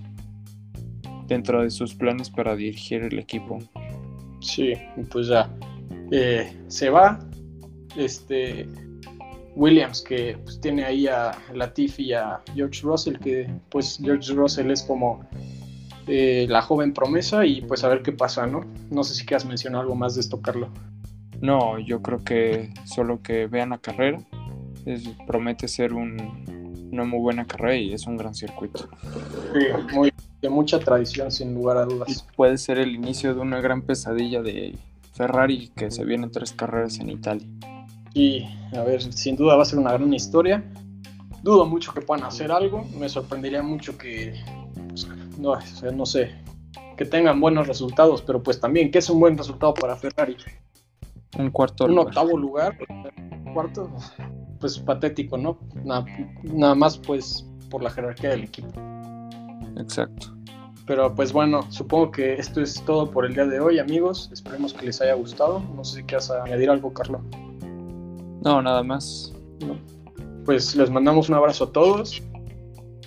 dentro 1.26 1.62
de 1.62 1.70
sus 1.70 1.94
planes 1.94 2.30
para 2.30 2.54
dirigir 2.56 3.02
el 3.02 3.18
equipo. 3.18 3.58
Sí, 4.40 4.74
pues 5.10 5.28
ya 5.28 5.50
eh, 6.12 6.52
se 6.68 6.90
va. 6.90 7.18
Este 7.96 8.68
Williams 9.54 10.02
que 10.02 10.38
pues, 10.44 10.60
tiene 10.60 10.84
ahí 10.84 11.06
a 11.06 11.32
Latifi 11.54 12.04
y 12.04 12.12
a 12.12 12.40
George 12.54 12.82
Russell, 12.82 13.16
que 13.18 13.50
pues 13.70 13.98
George 14.02 14.34
Russell 14.34 14.70
es 14.70 14.82
como 14.82 15.24
eh, 16.06 16.46
la 16.48 16.62
joven 16.62 16.92
promesa 16.92 17.44
y 17.46 17.62
pues 17.62 17.82
a 17.82 17.88
ver 17.88 18.02
qué 18.02 18.12
pasa, 18.12 18.46
¿no? 18.46 18.60
No 18.90 19.02
sé 19.02 19.14
si 19.14 19.24
quieras 19.24 19.46
mencionar 19.46 19.82
algo 19.82 19.94
más 19.94 20.14
de 20.14 20.20
esto, 20.20 20.40
Carlos. 20.40 20.68
No, 21.40 21.78
yo 21.78 22.02
creo 22.02 22.22
que 22.22 22.72
solo 22.84 23.20
que 23.22 23.46
vean 23.46 23.70
la 23.70 23.78
carrera 23.78 24.20
promete 25.26 25.68
ser 25.68 25.92
una 25.92 27.04
muy 27.04 27.18
buena 27.18 27.46
carrera 27.46 27.76
y 27.76 27.92
es 27.92 28.06
un 28.06 28.16
gran 28.16 28.34
circuito. 28.34 28.88
Sí, 29.52 29.94
muy, 29.94 30.12
de 30.40 30.48
mucha 30.48 30.78
tradición, 30.78 31.30
sin 31.30 31.54
lugar 31.54 31.76
a 31.76 31.84
dudas. 31.84 32.26
puede 32.36 32.58
ser 32.58 32.78
el 32.78 32.94
inicio 32.94 33.34
de 33.34 33.40
una 33.40 33.60
gran 33.60 33.82
pesadilla 33.82 34.42
de 34.42 34.74
Ferrari 35.12 35.68
que 35.76 35.90
se 35.90 36.04
vienen 36.04 36.30
tres 36.30 36.52
carreras 36.52 36.98
en 36.98 37.10
Italia. 37.10 37.46
Y 38.14 38.44
a 38.74 38.82
ver, 38.82 39.02
sin 39.12 39.36
duda 39.36 39.56
va 39.56 39.62
a 39.62 39.66
ser 39.66 39.78
una 39.78 39.92
gran 39.92 40.12
historia. 40.12 40.64
Dudo 41.42 41.66
mucho 41.66 41.92
que 41.92 42.00
puedan 42.00 42.24
hacer 42.24 42.50
algo. 42.50 42.84
Me 42.98 43.08
sorprendería 43.08 43.62
mucho 43.62 43.96
que, 43.98 44.34
pues, 44.88 45.06
no, 45.38 45.58
no 45.94 46.06
sé, 46.06 46.34
que 46.96 47.04
tengan 47.04 47.40
buenos 47.40 47.66
resultados, 47.66 48.22
pero 48.22 48.42
pues 48.42 48.58
también, 48.60 48.90
¿qué 48.90 48.98
es 48.98 49.10
un 49.10 49.20
buen 49.20 49.36
resultado 49.36 49.74
para 49.74 49.96
Ferrari? 49.96 50.36
Un 51.38 51.50
cuarto 51.50 51.84
Un 51.84 51.98
octavo 51.98 52.36
lugar, 52.38 52.78
cuarto, 53.52 53.90
pues 54.60 54.78
patético, 54.78 55.36
¿no? 55.36 55.58
Nada, 55.84 56.74
más 56.74 56.98
pues 56.98 57.46
por 57.70 57.82
la 57.82 57.90
jerarquía 57.90 58.30
del 58.30 58.44
equipo. 58.44 58.68
Exacto. 59.76 60.32
Pero 60.86 61.14
pues 61.14 61.32
bueno, 61.32 61.62
supongo 61.70 62.12
que 62.12 62.34
esto 62.34 62.60
es 62.60 62.80
todo 62.84 63.10
por 63.10 63.26
el 63.26 63.34
día 63.34 63.46
de 63.46 63.58
hoy, 63.58 63.78
amigos. 63.78 64.30
Esperemos 64.32 64.72
que 64.72 64.86
les 64.86 65.00
haya 65.00 65.14
gustado. 65.14 65.60
No 65.74 65.84
sé 65.84 65.98
si 65.98 66.02
quieres 66.04 66.30
añadir 66.30 66.70
algo, 66.70 66.92
Carlos. 66.92 67.22
No, 68.44 68.62
nada 68.62 68.82
más. 68.82 69.32
Pues 70.44 70.76
les 70.76 70.90
mandamos 70.90 71.28
un 71.28 71.34
abrazo 71.34 71.64
a 71.64 71.72
todos 71.72 72.22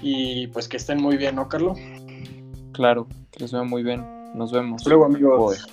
y 0.02 0.48
pues 0.48 0.68
que 0.68 0.78
estén 0.78 1.02
muy 1.02 1.16
bien, 1.16 1.36
¿no, 1.36 1.48
Carlos? 1.48 1.78
Claro, 2.74 3.08
que 3.32 3.40
les 3.40 3.52
vea 3.54 3.64
muy 3.64 3.84
bien. 3.84 4.06
Nos 4.36 4.52
vemos. 4.52 4.86
luego, 4.86 5.06
amigos. 5.06 5.66